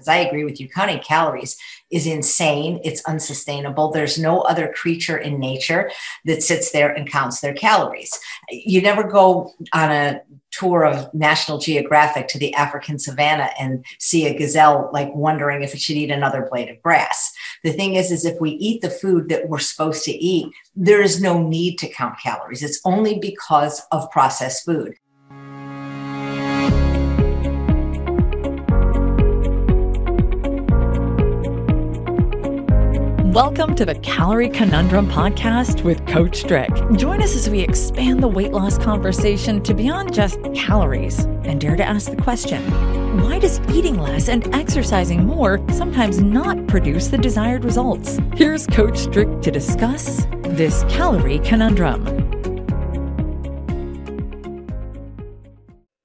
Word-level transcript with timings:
because 0.00 0.08
I 0.08 0.16
agree 0.16 0.44
with 0.44 0.58
you, 0.58 0.68
counting 0.68 1.00
calories 1.00 1.56
is 1.90 2.06
insane. 2.06 2.80
It's 2.84 3.04
unsustainable. 3.04 3.90
There's 3.90 4.18
no 4.18 4.40
other 4.40 4.72
creature 4.74 5.18
in 5.18 5.38
nature 5.38 5.90
that 6.24 6.42
sits 6.42 6.70
there 6.72 6.90
and 6.90 7.10
counts 7.10 7.40
their 7.40 7.52
calories. 7.52 8.18
You 8.50 8.80
never 8.80 9.02
go 9.02 9.52
on 9.74 9.90
a 9.90 10.22
tour 10.52 10.84
of 10.84 11.12
National 11.12 11.58
Geographic 11.58 12.28
to 12.28 12.38
the 12.38 12.54
African 12.54 12.98
savannah 12.98 13.50
and 13.58 13.84
see 13.98 14.26
a 14.26 14.36
gazelle 14.36 14.90
like 14.92 15.14
wondering 15.14 15.62
if 15.62 15.74
it 15.74 15.80
should 15.80 15.96
eat 15.96 16.10
another 16.10 16.48
blade 16.50 16.70
of 16.70 16.82
grass. 16.82 17.32
The 17.62 17.72
thing 17.72 17.94
is, 17.94 18.10
is 18.10 18.24
if 18.24 18.40
we 18.40 18.52
eat 18.52 18.80
the 18.80 18.90
food 18.90 19.28
that 19.28 19.48
we're 19.48 19.58
supposed 19.58 20.04
to 20.04 20.12
eat, 20.12 20.50
there 20.74 21.02
is 21.02 21.20
no 21.20 21.42
need 21.42 21.78
to 21.78 21.88
count 21.88 22.18
calories. 22.20 22.62
It's 22.62 22.80
only 22.84 23.18
because 23.18 23.82
of 23.92 24.10
processed 24.10 24.64
food. 24.64 24.94
Welcome 33.30 33.76
to 33.76 33.84
the 33.84 33.94
Calorie 33.94 34.48
Conundrum 34.48 35.08
Podcast 35.08 35.84
with 35.84 36.04
Coach 36.08 36.40
Strick. 36.40 36.68
Join 36.96 37.22
us 37.22 37.36
as 37.36 37.48
we 37.48 37.60
expand 37.60 38.24
the 38.24 38.26
weight 38.26 38.50
loss 38.50 38.76
conversation 38.76 39.62
to 39.62 39.72
beyond 39.72 40.12
just 40.12 40.40
calories 40.52 41.20
and 41.44 41.60
dare 41.60 41.76
to 41.76 41.84
ask 41.84 42.10
the 42.10 42.20
question 42.20 42.60
why 43.22 43.38
does 43.38 43.60
eating 43.72 43.98
less 43.98 44.28
and 44.28 44.52
exercising 44.52 45.24
more 45.24 45.64
sometimes 45.70 46.20
not 46.20 46.66
produce 46.66 47.06
the 47.06 47.18
desired 47.18 47.64
results? 47.64 48.18
Here's 48.34 48.66
Coach 48.66 48.98
Strick 48.98 49.42
to 49.42 49.52
discuss 49.52 50.26
this 50.42 50.82
calorie 50.88 51.38
conundrum. 51.38 52.04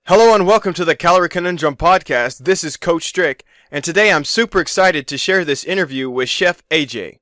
Hello 0.03 0.35
and 0.35 0.45
welcome 0.45 0.75
to 0.75 0.85
the 0.85 0.95
Calorie 0.95 1.29
Conundrum 1.29 1.75
Podcast. 1.75 2.45
This 2.45 2.63
is 2.63 2.77
Coach 2.77 3.05
Strick, 3.05 3.43
and 3.71 3.83
today 3.83 4.11
I'm 4.11 4.25
super 4.25 4.59
excited 4.59 5.07
to 5.07 5.17
share 5.17 5.43
this 5.43 5.63
interview 5.63 6.09
with 6.09 6.29
Chef 6.29 6.61
AJ. 6.69 7.19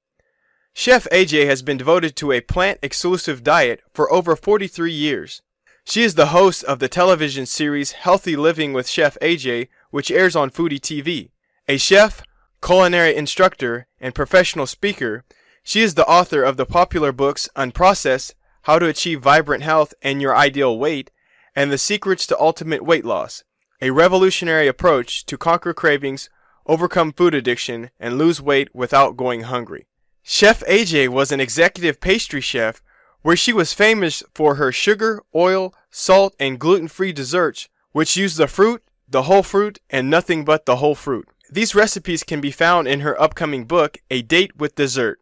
Chef 0.73 1.07
AJ 1.11 1.45
has 1.45 1.61
been 1.61 1.77
devoted 1.77 2.15
to 2.17 2.31
a 2.31 2.41
plant 2.41 2.79
exclusive 2.81 3.43
diet 3.43 3.81
for 3.93 4.11
over 4.11 4.35
43 4.35 4.91
years. 4.91 5.41
She 5.85 6.03
is 6.03 6.15
the 6.15 6.27
host 6.27 6.63
of 6.63 6.79
the 6.79 6.87
television 6.87 7.45
series 7.45 7.91
Healthy 7.91 8.35
Living 8.35 8.73
with 8.73 8.87
Chef 8.87 9.17
AJ, 9.21 9.67
which 9.91 10.09
airs 10.09 10.35
on 10.35 10.49
Foodie 10.49 10.79
TV. 10.79 11.29
A 11.67 11.77
chef, 11.77 12.23
culinary 12.61 13.15
instructor, 13.15 13.87
and 13.99 14.15
professional 14.15 14.65
speaker, 14.65 15.23
she 15.63 15.81
is 15.81 15.95
the 15.95 16.07
author 16.07 16.43
of 16.43 16.57
the 16.57 16.65
popular 16.65 17.11
books 17.11 17.49
Unprocessed, 17.55 18.33
How 18.63 18.79
to 18.79 18.87
Achieve 18.87 19.21
Vibrant 19.21 19.63
Health 19.63 19.93
and 20.01 20.21
Your 20.21 20.35
Ideal 20.35 20.77
Weight, 20.77 21.11
and 21.55 21.71
the 21.71 21.77
Secrets 21.77 22.25
to 22.27 22.39
Ultimate 22.39 22.83
Weight 22.83 23.05
Loss, 23.05 23.43
a 23.83 23.91
revolutionary 23.91 24.65
approach 24.65 25.25
to 25.25 25.37
conquer 25.37 25.73
cravings, 25.73 26.29
overcome 26.65 27.11
food 27.11 27.33
addiction, 27.33 27.89
and 27.99 28.17
lose 28.17 28.41
weight 28.41 28.73
without 28.73 29.17
going 29.17 29.41
hungry. 29.41 29.87
Chef 30.21 30.61
AJ 30.61 31.09
was 31.09 31.33
an 31.33 31.41
executive 31.41 31.99
pastry 31.99 32.39
chef 32.39 32.81
where 33.23 33.35
she 33.35 33.51
was 33.51 33.73
famous 33.73 34.23
for 34.33 34.55
her 34.55 34.71
sugar, 34.71 35.21
oil, 35.35 35.75
salt, 35.91 36.33
and 36.39 36.59
gluten-free 36.59 37.11
desserts, 37.11 37.67
which 37.91 38.15
use 38.15 38.37
the 38.37 38.47
fruit, 38.47 38.81
the 39.05 39.23
whole 39.23 39.43
fruit, 39.43 39.79
and 39.89 40.09
nothing 40.09 40.45
but 40.45 40.65
the 40.65 40.77
whole 40.77 40.95
fruit. 40.95 41.27
These 41.51 41.75
recipes 41.75 42.23
can 42.23 42.39
be 42.39 42.51
found 42.51 42.87
in 42.87 43.01
her 43.01 43.21
upcoming 43.21 43.65
book, 43.65 43.97
A 44.09 44.21
Date 44.21 44.55
with 44.55 44.75
Dessert. 44.75 45.19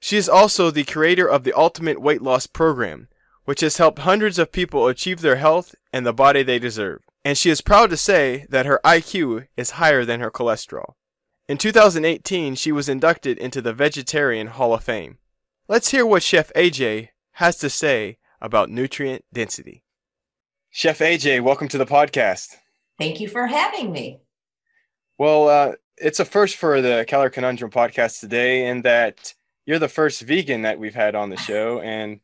She 0.00 0.16
is 0.16 0.28
also 0.28 0.72
the 0.72 0.82
creator 0.82 1.28
of 1.28 1.44
the 1.44 1.56
Ultimate 1.56 2.00
Weight 2.00 2.22
Loss 2.22 2.48
Program, 2.48 3.06
which 3.44 3.60
has 3.60 3.76
helped 3.76 4.00
hundreds 4.00 4.36
of 4.40 4.50
people 4.50 4.88
achieve 4.88 5.20
their 5.20 5.36
health 5.36 5.76
and 5.92 6.04
the 6.04 6.12
body 6.12 6.42
they 6.42 6.58
deserve. 6.58 7.02
And 7.24 7.36
she 7.36 7.50
is 7.50 7.60
proud 7.60 7.90
to 7.90 7.96
say 7.98 8.46
that 8.48 8.64
her 8.64 8.80
IQ 8.82 9.46
is 9.56 9.72
higher 9.72 10.04
than 10.04 10.20
her 10.20 10.30
cholesterol. 10.30 10.94
In 11.48 11.58
2018, 11.58 12.54
she 12.54 12.72
was 12.72 12.88
inducted 12.88 13.36
into 13.36 13.60
the 13.60 13.74
Vegetarian 13.74 14.46
Hall 14.46 14.72
of 14.72 14.84
Fame. 14.84 15.18
Let's 15.68 15.90
hear 15.90 16.06
what 16.06 16.22
Chef 16.22 16.50
AJ 16.54 17.08
has 17.32 17.58
to 17.58 17.68
say 17.68 18.18
about 18.40 18.70
nutrient 18.70 19.24
density. 19.32 19.84
Chef 20.70 21.00
AJ, 21.00 21.42
welcome 21.42 21.68
to 21.68 21.78
the 21.78 21.84
podcast. 21.84 22.56
Thank 22.98 23.20
you 23.20 23.28
for 23.28 23.46
having 23.46 23.92
me. 23.92 24.20
Well, 25.18 25.48
uh, 25.48 25.72
it's 25.98 26.20
a 26.20 26.24
first 26.24 26.56
for 26.56 26.80
the 26.80 27.04
Calorie 27.06 27.30
Conundrum 27.30 27.70
podcast 27.70 28.20
today, 28.20 28.66
in 28.68 28.82
that 28.82 29.34
you're 29.66 29.78
the 29.78 29.88
first 29.88 30.22
vegan 30.22 30.62
that 30.62 30.78
we've 30.78 30.94
had 30.94 31.14
on 31.14 31.28
the 31.28 31.36
show, 31.36 31.80
and 31.84 32.20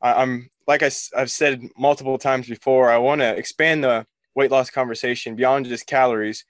I, 0.00 0.22
am 0.22 0.48
like 0.66 0.82
I, 0.82 0.90
I've 1.14 1.30
said 1.30 1.68
multiple 1.76 2.16
times 2.16 2.48
before, 2.48 2.90
I 2.90 2.96
want 2.96 3.20
to 3.20 3.36
expand 3.36 3.84
the 3.84 4.06
weight 4.34 4.50
loss 4.50 4.70
conversation 4.70 5.36
beyond 5.36 5.66
just 5.66 5.86
calories. 5.86 6.44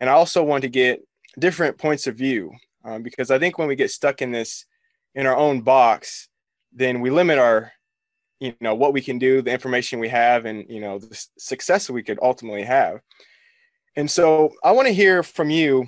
And 0.00 0.10
I 0.10 0.14
also 0.14 0.42
want 0.42 0.62
to 0.62 0.68
get 0.68 1.00
different 1.38 1.78
points 1.78 2.06
of 2.06 2.16
view 2.16 2.52
um, 2.84 3.02
because 3.02 3.30
I 3.30 3.38
think 3.38 3.58
when 3.58 3.68
we 3.68 3.76
get 3.76 3.90
stuck 3.90 4.22
in 4.22 4.30
this, 4.30 4.66
in 5.14 5.26
our 5.26 5.36
own 5.36 5.60
box, 5.62 6.28
then 6.72 7.00
we 7.00 7.10
limit 7.10 7.38
our, 7.38 7.72
you 8.40 8.54
know, 8.60 8.74
what 8.74 8.92
we 8.92 9.00
can 9.00 9.18
do, 9.18 9.42
the 9.42 9.52
information 9.52 10.00
we 10.00 10.08
have, 10.08 10.44
and, 10.44 10.64
you 10.68 10.80
know, 10.80 10.98
the 10.98 11.26
success 11.38 11.88
we 11.88 12.02
could 12.02 12.18
ultimately 12.20 12.64
have. 12.64 13.00
And 13.96 14.10
so 14.10 14.52
I 14.62 14.72
want 14.72 14.88
to 14.88 14.94
hear 14.94 15.22
from 15.22 15.50
you 15.50 15.86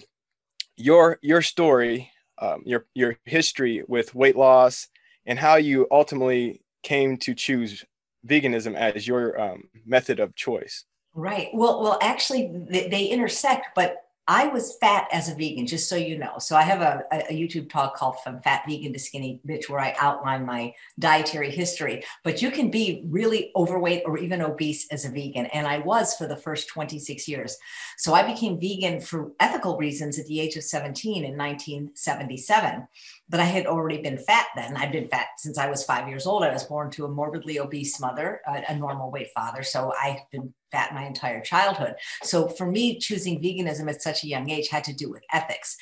your 0.77 1.19
your 1.23 1.43
story, 1.43 2.11
um, 2.39 2.63
your 2.65 2.87
your 2.95 3.17
history 3.25 3.83
with 3.89 4.15
weight 4.15 4.37
loss, 4.37 4.89
and 5.27 5.39
how 5.39 5.57
you 5.57 5.89
ultimately 5.91 6.63
came 6.83 7.17
to 7.17 7.35
choose 7.35 7.85
veganism 8.27 8.75
as 8.75 9.07
your 9.07 9.41
um, 9.41 9.65
method 9.85 10.21
of 10.21 10.35
choice? 10.35 10.85
Right. 11.17 11.49
Well, 11.55 11.83
well, 11.83 11.99
actually, 12.03 12.53
they, 12.69 12.89
they 12.89 13.07
intersect, 13.07 13.69
but 13.75 14.03
I 14.29 14.49
was 14.49 14.77
fat 14.81 15.07
as 15.13 15.29
a 15.29 15.35
vegan, 15.35 15.67
just 15.67 15.89
so 15.89 15.95
you 15.95 16.19
know. 16.19 16.35
So 16.39 16.57
I 16.57 16.63
have 16.63 16.83
a, 16.83 17.05
a, 17.13 17.33
YouTube 17.33 17.71
talk 17.71 17.95
called 17.95 18.17
From 18.25 18.41
Fat 18.41 18.65
Vegan 18.69 18.93
to 18.93 18.99
Skinny 18.99 19.41
Bitch, 19.49 19.69
where 19.69 19.79
I 19.79 19.95
outline 20.01 20.45
my 20.45 20.75
dietary 20.99 21.51
history. 21.51 22.05
But 22.25 22.43
you 22.43 22.51
can 22.51 22.71
be 22.71 23.05
really 23.09 23.53
overweight 23.55 24.03
or 24.05 24.19
even 24.19 24.43
obese 24.43 24.89
as 24.91 25.05
a 25.05 25.11
vegan. 25.11 25.47
And 25.47 25.67
I 25.67 25.79
was 25.79 26.17
for 26.17 26.27
the 26.27 26.37
first 26.37 26.69
26 26.69 27.29
years. 27.29 27.57
So 27.99 28.15
I 28.15 28.25
became 28.25 28.61
vegan 28.61 29.01
for 29.01 29.31
ethical 29.39 29.79
reasons 29.79 30.19
at 30.19 30.27
the 30.27 30.41
age 30.41 30.57
of 30.57 30.65
17 30.65 31.25
in 31.25 31.39
1977 31.39 32.89
but 33.29 33.41
I 33.41 33.45
had 33.45 33.67
already 33.67 34.01
been 34.01 34.19
fat 34.19 34.47
then. 34.55 34.77
I'd 34.77 34.93
been 34.93 35.09
fat 35.09 35.27
since 35.39 35.59
I 35.59 35.69
was 35.69 35.85
five 35.85 36.09
years 36.09 36.27
old. 36.27 36.45
I 36.45 36.53
was 36.53 36.65
born 36.65 36.91
to 36.93 37.05
a 37.05 37.09
morbidly 37.09 37.59
obese 37.59 38.01
mother, 38.01 38.41
a, 38.47 38.63
a 38.69 38.77
normal 38.77 39.11
weight 39.11 39.29
father. 39.35 39.63
So 39.63 39.93
I've 40.01 40.21
been 40.31 40.55
fat 40.71 40.95
my 40.95 41.05
entire 41.05 41.41
childhood. 41.41 41.95
So 42.23 42.49
for 42.49 42.67
me, 42.67 42.99
choosing 42.99 43.43
veganism 43.43 43.89
at 43.89 44.03
such 44.03 44.25
a 44.25 44.29
young 44.29 44.51
age 44.51 44.69
had 44.69 44.85
to 44.85 44.93
do 44.93 45.11
with 45.11 45.23
ethics. 45.33 45.77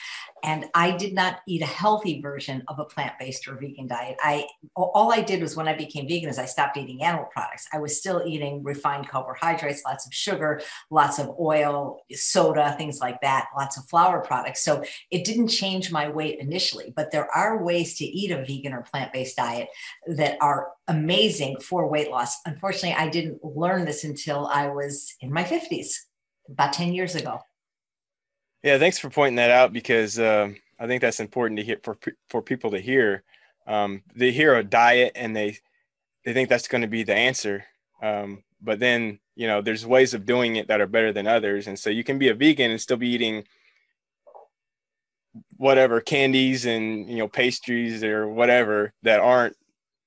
And 0.45 0.67
I 0.75 0.91
did 0.91 1.15
not 1.15 1.41
eat 1.49 1.63
a 1.63 1.67
healthy 1.67 2.21
version 2.21 2.63
of 2.69 2.79
a 2.79 2.85
plant-based 2.85 3.49
or 3.49 3.55
vegan 3.55 3.87
diet. 3.87 4.17
I 4.21 4.47
all 4.77 5.11
I 5.11 5.23
did 5.23 5.41
was 5.41 5.57
when 5.57 5.67
I 5.69 5.75
became 5.75 6.07
vegan 6.07 6.29
is 6.29 6.39
I 6.39 6.45
stopped 6.45 6.77
eating 6.77 7.03
animal 7.03 7.29
products. 7.33 7.67
I 7.73 7.79
was 7.79 7.99
still 7.99 8.23
eating 8.27 8.63
refined 8.63 9.09
carbohydrates, 9.09 9.83
lots 9.87 10.07
of 10.07 10.13
sugar, 10.13 10.61
lots 10.91 11.19
of 11.19 11.35
oil, 11.41 12.03
soda, 12.13 12.75
things 12.77 13.01
like 13.01 13.23
that, 13.23 13.47
lots 13.57 13.79
of 13.79 13.89
flour 13.89 14.21
products. 14.21 14.63
So 14.63 14.85
it 15.11 15.25
didn't 15.25 15.49
change 15.49 15.91
my 15.91 16.11
weight 16.11 16.39
initially, 16.39 16.93
but 16.95 17.11
there 17.11 17.35
are 17.35 17.65
ways 17.65 17.97
to 17.97 18.05
eat 18.05 18.31
a 18.31 18.45
vegan 18.45 18.75
or 18.75 18.83
plant-based 18.83 19.37
diet 19.37 19.69
that 20.07 20.37
are 20.43 20.69
amazing 20.89 21.57
for 21.61 21.89
weight 21.89 22.11
loss. 22.11 22.37
Unfortunately, 22.45 22.93
I 22.93 23.09
didn't 23.09 23.43
learn 23.43 23.87
this 23.87 24.05
until 24.05 24.47
I 24.47 24.67
was 24.67 25.15
in 25.23 25.33
my 25.33 25.45
50s, 25.45 25.95
about 26.51 26.75
10 26.75 26.93
years 26.93 27.15
ago. 27.15 27.41
Yeah, 28.65 28.79
thanks 28.79 28.99
for 28.99 29.11
pointing 29.11 29.37
that 29.37 29.51
out 29.51 29.75
because 29.75 30.19
uh, 30.19 30.49
I 30.81 30.87
think 30.87 31.03
that's 31.03 31.21
important 31.21 31.59
to 31.59 31.65
hear 31.65 31.77
for 31.83 31.99
for 32.31 32.41
people 32.41 32.71
to 32.71 32.81
hear. 32.81 33.23
Um, 33.67 34.03
they 34.17 34.33
hear 34.33 34.55
a 34.55 34.65
diet 34.65 35.13
and 35.15 35.37
they 35.37 35.59
they 36.25 36.33
think 36.33 36.49
that's 36.49 36.67
going 36.67 36.81
to 36.81 36.89
be 36.89 37.03
the 37.03 37.15
answer, 37.15 37.67
um, 38.03 38.43
but 38.63 38.79
then 38.81 39.21
you 39.37 39.47
know 39.47 39.61
there's 39.61 39.87
ways 39.87 40.15
of 40.15 40.25
doing 40.25 40.57
it 40.57 40.69
that 40.69 40.81
are 40.81 40.87
better 40.87 41.13
than 41.13 41.27
others, 41.27 41.67
and 41.67 41.79
so 41.79 41.91
you 41.91 42.03
can 42.05 42.19
be 42.19 42.29
a 42.31 42.35
vegan 42.35 42.71
and 42.71 42.81
still 42.81 42.97
be 42.97 43.11
eating 43.11 43.45
whatever 45.59 46.01
candies 46.01 46.65
and 46.65 47.07
you 47.07 47.19
know 47.19 47.29
pastries 47.29 48.03
or 48.03 48.27
whatever 48.29 48.95
that 49.03 49.21
aren't 49.21 49.57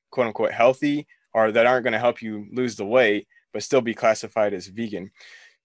quote 0.10 0.28
unquote 0.28 0.52
healthy 0.52 1.06
or 1.32 1.52
that 1.52 1.68
aren't 1.68 1.84
going 1.84 1.94
to 1.94 2.00
help 2.00 2.24
you 2.24 2.48
lose 2.52 2.76
the 2.76 2.86
weight, 2.86 3.28
but 3.54 3.62
still 3.62 3.82
be 3.82 3.94
classified 3.94 4.56
as 4.56 4.66
vegan. 4.66 5.12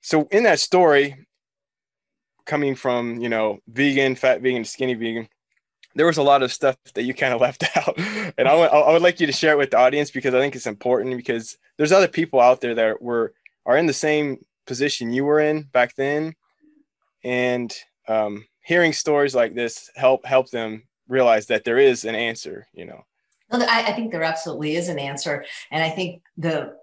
So 0.02 0.28
in 0.30 0.42
that 0.42 0.60
story, 0.60 1.26
coming 2.46 2.74
from 2.74 3.20
you 3.20 3.28
know 3.28 3.58
vegan, 3.68 4.14
fat 4.14 4.40
vegan, 4.40 4.64
skinny 4.64 4.94
vegan, 4.94 5.28
there 5.94 6.06
was 6.06 6.18
a 6.18 6.22
lot 6.22 6.42
of 6.42 6.52
stuff 6.52 6.76
that 6.94 7.02
you 7.02 7.14
kind 7.14 7.34
of 7.34 7.40
left 7.40 7.64
out, 7.76 7.98
and 7.98 8.48
I, 8.48 8.52
w- 8.52 8.68
I 8.68 8.92
would 8.92 9.02
like 9.02 9.20
you 9.20 9.26
to 9.26 9.32
share 9.32 9.52
it 9.52 9.58
with 9.58 9.70
the 9.70 9.78
audience 9.78 10.10
because 10.10 10.34
I 10.34 10.40
think 10.40 10.54
it's 10.54 10.66
important 10.66 11.16
because 11.16 11.56
there's 11.76 11.92
other 11.92 12.08
people 12.08 12.40
out 12.40 12.60
there 12.60 12.74
that 12.74 13.02
were 13.02 13.34
are 13.66 13.76
in 13.76 13.86
the 13.86 13.92
same 13.92 14.44
position 14.66 15.12
you 15.12 15.24
were 15.24 15.40
in 15.40 15.62
back 15.62 15.94
then, 15.96 16.34
and 17.24 17.74
um, 18.08 18.46
hearing 18.64 18.92
stories 18.92 19.34
like 19.34 19.54
this 19.54 19.90
help 19.96 20.24
help 20.24 20.50
them 20.50 20.84
realize 21.08 21.46
that 21.46 21.64
there 21.64 21.78
is 21.78 22.04
an 22.04 22.14
answer. 22.14 22.66
You 22.72 22.86
know. 22.86 23.04
I, 23.52 23.84
I, 23.88 23.92
think 23.92 24.10
there 24.10 24.22
absolutely 24.22 24.76
is 24.76 24.88
an 24.88 24.98
answer. 24.98 25.44
And 25.70 25.82
I 25.82 25.90
think 25.90 26.22
the 26.36 26.74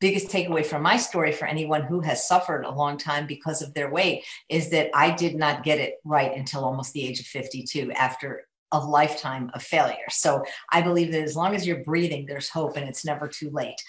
biggest 0.00 0.28
takeaway 0.28 0.64
from 0.64 0.82
my 0.82 0.96
story 0.96 1.32
for 1.32 1.46
anyone 1.46 1.82
who 1.82 2.00
has 2.00 2.26
suffered 2.26 2.64
a 2.64 2.70
long 2.70 2.98
time 2.98 3.26
because 3.26 3.62
of 3.62 3.74
their 3.74 3.90
weight 3.90 4.24
is 4.48 4.70
that 4.70 4.90
I 4.94 5.10
did 5.10 5.36
not 5.36 5.62
get 5.62 5.78
it 5.78 5.94
right 6.04 6.36
until 6.36 6.64
almost 6.64 6.92
the 6.92 7.06
age 7.06 7.20
of 7.20 7.26
52 7.26 7.92
after 7.92 8.46
a 8.72 8.78
lifetime 8.78 9.50
of 9.54 9.62
failure. 9.62 9.96
So 10.10 10.44
I 10.70 10.82
believe 10.82 11.12
that 11.12 11.22
as 11.22 11.36
long 11.36 11.54
as 11.54 11.66
you're 11.66 11.82
breathing, 11.84 12.26
there's 12.26 12.50
hope 12.50 12.76
and 12.76 12.88
it's 12.88 13.04
never 13.04 13.26
too 13.26 13.50
late. 13.50 13.82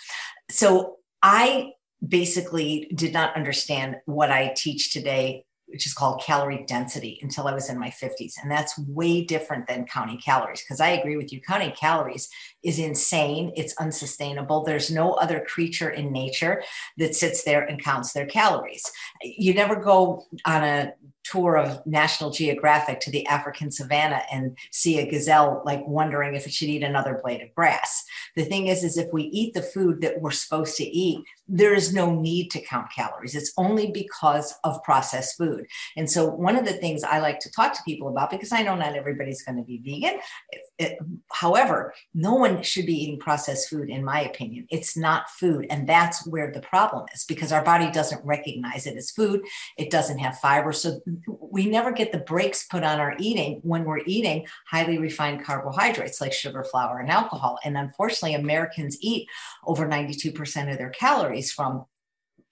So 0.50 0.98
I 1.22 1.72
basically 2.06 2.90
did 2.96 3.12
not 3.12 3.36
understand 3.36 3.98
what 4.06 4.32
I 4.32 4.54
teach 4.56 4.94
today 4.94 5.44
which 5.72 5.86
is 5.86 5.94
called 5.94 6.22
calorie 6.22 6.64
density 6.68 7.20
until 7.22 7.48
I 7.48 7.54
was 7.54 7.70
in 7.70 7.80
my 7.80 7.90
50s. 7.90 8.34
And 8.42 8.50
that's 8.50 8.78
way 8.78 9.24
different 9.24 9.68
than 9.68 9.86
counting 9.86 10.20
calories 10.20 10.62
because 10.62 10.80
I 10.80 10.90
agree 10.90 11.16
with 11.16 11.32
you. 11.32 11.42
Counting 11.42 11.72
calories 11.72 12.30
is 12.64 12.80
insane, 12.80 13.54
it's 13.56 13.76
unsustainable. 13.78 14.64
There's 14.64 14.92
no 14.92 15.14
other 15.14 15.46
creature 15.48 15.90
in 15.90 16.12
nature 16.12 16.64
that 16.98 17.16
sits 17.16 17.44
there 17.44 17.64
and 17.64 17.84
counts 17.84 18.14
their 18.14 18.26
calories. 18.26 18.84
You 19.24 19.54
never 19.54 19.76
go 19.76 20.26
on 20.46 20.64
a 20.64 20.94
tour 21.24 21.58
of 21.58 21.86
National 21.86 22.32
Geographic 22.32 23.00
to 23.02 23.12
the 23.12 23.26
African 23.28 23.72
savannah 23.72 24.24
and 24.32 24.58
see 24.72 25.00
a 25.00 25.10
gazelle 25.10 25.62
like 25.66 25.86
wondering 25.86 26.34
if 26.36 26.46
it 26.46 26.54
should 26.54 26.70
eat 26.70 26.84
another 26.84 27.20
blade 27.22 27.42
of 27.42 27.54
grass. 27.54 28.04
The 28.36 28.46
thing 28.46 28.68
is, 28.68 28.84
is 28.84 28.98
if 28.98 29.12
we 29.14 29.24
eat 29.24 29.54
the 29.54 29.62
food 29.62 30.02
that 30.02 30.22
we're 30.22 30.32
supposed 30.32 30.76
to 30.78 30.84
eat, 30.84 31.24
there 31.48 31.74
is 31.74 31.94
no 31.94 32.14
need 32.14 32.50
to 32.52 32.62
count 32.62 32.88
calories. 32.96 33.36
It's 33.36 33.54
only 33.58 33.92
because 33.92 34.54
of 34.64 34.84
processed 34.84 35.38
food. 35.38 35.66
And 35.98 36.10
so 36.10 36.30
one 36.30 36.56
of 36.56 36.66
the 36.66 36.74
things 36.74 37.04
I 37.04 37.20
like 37.20 37.40
to 37.42 37.52
talk 37.52 37.74
to 37.74 37.84
people 37.86 38.08
about, 38.08 38.30
because 38.30 38.52
I 38.52 38.62
know 38.62 38.76
not 38.76 38.96
everybody's 38.96 39.44
going 39.44 39.58
to 39.58 39.64
be 39.64 39.78
vegan. 39.78 40.20
It, 40.52 40.62
it, 40.78 41.00
however, 41.32 41.94
no 42.14 42.36
one 42.36 42.49
should 42.64 42.86
be 42.86 43.04
eating 43.04 43.20
processed 43.20 43.70
food, 43.70 43.90
in 43.90 44.04
my 44.04 44.22
opinion. 44.22 44.68
It's 44.70 44.98
not 44.98 45.30
food. 45.30 45.68
And 45.70 45.88
that's 45.88 46.26
where 46.28 46.52
the 46.52 46.62
problem 46.62 47.06
is 47.14 47.24
because 47.24 47.52
our 47.52 47.64
body 47.64 47.90
doesn't 47.92 48.26
recognize 48.26 48.86
it 48.86 48.98
as 48.98 49.12
food. 49.12 49.42
It 49.78 49.90
doesn't 49.90 50.20
have 50.20 50.40
fiber. 50.40 50.74
So 50.74 51.00
we 51.28 51.68
never 51.68 51.92
get 51.92 52.12
the 52.12 52.20
brakes 52.20 52.66
put 52.66 52.84
on 52.84 53.00
our 53.00 53.16
eating 53.20 53.60
when 53.64 53.84
we're 53.84 54.02
eating 54.06 54.48
highly 54.68 54.98
refined 54.98 55.44
carbohydrates 55.44 56.22
like 56.22 56.34
sugar, 56.34 56.64
flour, 56.64 57.00
and 57.00 57.10
alcohol. 57.10 57.60
And 57.64 57.78
unfortunately, 57.78 58.36
Americans 58.36 58.98
eat 59.02 59.28
over 59.66 59.88
92% 59.88 60.72
of 60.72 60.78
their 60.78 60.90
calories 60.90 61.52
from 61.52 61.86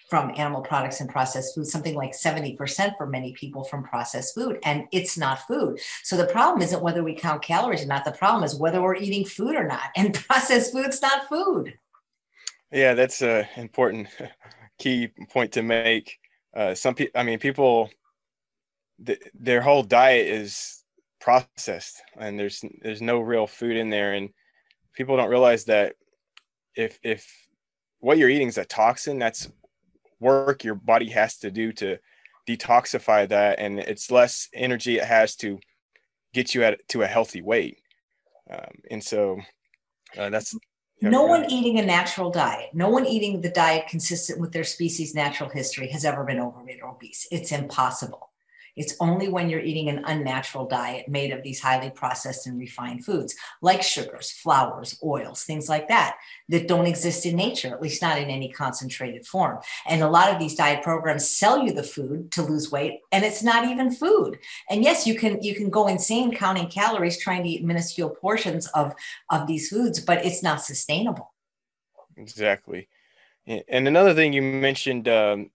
from 0.09 0.31
animal 0.37 0.61
products 0.61 1.01
and 1.01 1.09
processed 1.09 1.53
food, 1.53 1.67
something 1.67 1.93
like 1.93 2.13
70% 2.13 2.95
for 2.97 3.05
many 3.05 3.33
people 3.33 3.63
from 3.63 3.83
processed 3.83 4.33
food, 4.33 4.59
and 4.63 4.85
it's 4.91 5.17
not 5.17 5.39
food. 5.39 5.79
So 6.03 6.15
the 6.15 6.27
problem 6.27 6.61
isn't 6.61 6.81
whether 6.81 7.03
we 7.03 7.13
count 7.13 7.41
calories 7.41 7.83
or 7.83 7.87
not. 7.87 8.05
The 8.05 8.11
problem 8.11 8.43
is 8.43 8.55
whether 8.55 8.81
we're 8.81 8.95
eating 8.95 9.25
food 9.25 9.55
or 9.55 9.67
not. 9.67 9.89
And 9.95 10.13
processed 10.27 10.71
food's 10.71 11.01
not 11.01 11.27
food. 11.27 11.73
Yeah, 12.71 12.93
that's 12.93 13.21
an 13.21 13.47
important 13.57 14.07
key 14.79 15.09
point 15.29 15.51
to 15.53 15.61
make. 15.61 16.17
Uh, 16.55 16.73
some 16.73 16.95
people, 16.95 17.19
I 17.19 17.23
mean, 17.23 17.39
people 17.39 17.89
th- 19.05 19.21
their 19.33 19.61
whole 19.61 19.83
diet 19.83 20.27
is 20.27 20.83
processed 21.19 22.01
and 22.17 22.39
there's 22.39 22.63
there's 22.81 23.01
no 23.01 23.19
real 23.19 23.47
food 23.47 23.75
in 23.75 23.89
there 23.89 24.13
and 24.13 24.29
people 24.93 25.17
don't 25.17 25.29
realize 25.29 25.65
that 25.65 25.95
if 26.75 26.99
if 27.03 27.27
what 27.99 28.17
you're 28.17 28.29
eating 28.29 28.47
is 28.47 28.57
a 28.57 28.65
toxin 28.65 29.19
that's 29.19 29.49
work 30.19 30.63
your 30.63 30.75
body 30.75 31.09
has 31.09 31.37
to 31.37 31.51
do 31.51 31.71
to 31.73 31.97
detoxify 32.47 33.27
that 33.27 33.59
and 33.59 33.79
it's 33.79 34.09
less 34.09 34.47
energy 34.53 34.97
it 34.97 35.03
has 35.03 35.35
to 35.35 35.59
get 36.33 36.55
you 36.55 36.63
at 36.63 36.87
to 36.87 37.01
a 37.01 37.07
healthy 37.07 37.41
weight. 37.41 37.79
Um, 38.49 38.71
and 38.89 39.03
so 39.03 39.37
uh, 40.17 40.29
that's 40.29 40.53
you 40.53 41.09
know, 41.09 41.09
no 41.09 41.25
one 41.25 41.51
eating 41.51 41.79
a 41.79 41.85
natural 41.85 42.31
diet 42.31 42.69
no 42.73 42.89
one 42.89 43.05
eating 43.05 43.41
the 43.41 43.49
diet 43.49 43.87
consistent 43.87 44.39
with 44.39 44.51
their 44.51 44.63
species 44.63 45.13
natural 45.13 45.49
history 45.49 45.89
has 45.89 46.05
ever 46.05 46.23
been 46.23 46.39
overweight 46.39 46.79
or 46.81 46.91
obese. 46.91 47.27
It's 47.31 47.51
impossible 47.51 48.26
it's 48.77 48.95
only 48.99 49.27
when 49.27 49.49
you're 49.49 49.59
eating 49.59 49.89
an 49.89 50.03
unnatural 50.05 50.65
diet 50.65 51.09
made 51.09 51.31
of 51.31 51.43
these 51.43 51.59
highly 51.59 51.89
processed 51.89 52.47
and 52.47 52.57
refined 52.57 53.03
foods, 53.03 53.35
like 53.61 53.81
sugars, 53.81 54.31
flours, 54.31 54.97
oils, 55.03 55.43
things 55.43 55.67
like 55.67 55.87
that, 55.89 56.17
that 56.47 56.67
don't 56.67 56.87
exist 56.87 57.25
in 57.25 57.35
nature, 57.35 57.73
at 57.73 57.81
least 57.81 58.01
not 58.01 58.19
in 58.19 58.29
any 58.29 58.49
concentrated 58.49 59.25
form. 59.25 59.59
And 59.87 60.01
a 60.01 60.09
lot 60.09 60.31
of 60.31 60.39
these 60.39 60.55
diet 60.55 60.83
programs 60.83 61.29
sell 61.29 61.63
you 61.63 61.73
the 61.73 61.83
food 61.83 62.31
to 62.33 62.41
lose 62.43 62.71
weight, 62.71 63.01
and 63.11 63.25
it's 63.25 63.43
not 63.43 63.67
even 63.67 63.91
food. 63.91 64.37
And 64.69 64.83
yes, 64.83 65.07
you 65.07 65.15
can 65.15 65.41
you 65.41 65.55
can 65.55 65.69
go 65.69 65.87
insane 65.87 66.31
counting 66.33 66.69
calories 66.69 67.17
trying 67.17 67.43
to 67.43 67.49
eat 67.49 67.65
minuscule 67.65 68.11
portions 68.11 68.67
of 68.67 68.93
of 69.29 69.47
these 69.47 69.69
foods, 69.69 69.99
but 69.99 70.23
it's 70.25 70.43
not 70.43 70.61
sustainable. 70.61 71.33
Exactly. 72.15 72.87
And 73.47 73.87
another 73.87 74.13
thing 74.13 74.33
you 74.33 74.41
mentioned 74.41 75.07
um, 75.07 75.51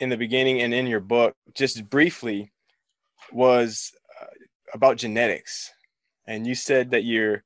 in 0.00 0.08
the 0.08 0.16
beginning 0.16 0.60
and 0.60 0.74
in 0.74 0.86
your 0.86 1.00
book, 1.00 1.34
just 1.54 1.88
briefly, 1.88 2.52
was 3.32 3.92
uh, 4.20 4.26
about 4.74 4.96
genetics. 4.96 5.70
And 6.26 6.46
you 6.46 6.54
said 6.54 6.90
that 6.90 7.04
your 7.04 7.44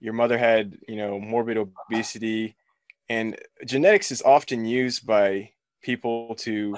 your 0.00 0.12
mother 0.12 0.38
had, 0.38 0.78
you 0.88 0.96
know, 0.96 1.18
morbid 1.18 1.56
obesity, 1.56 2.56
and 3.08 3.36
genetics 3.64 4.10
is 4.10 4.22
often 4.22 4.64
used 4.64 5.06
by 5.06 5.50
people 5.82 6.34
to, 6.36 6.76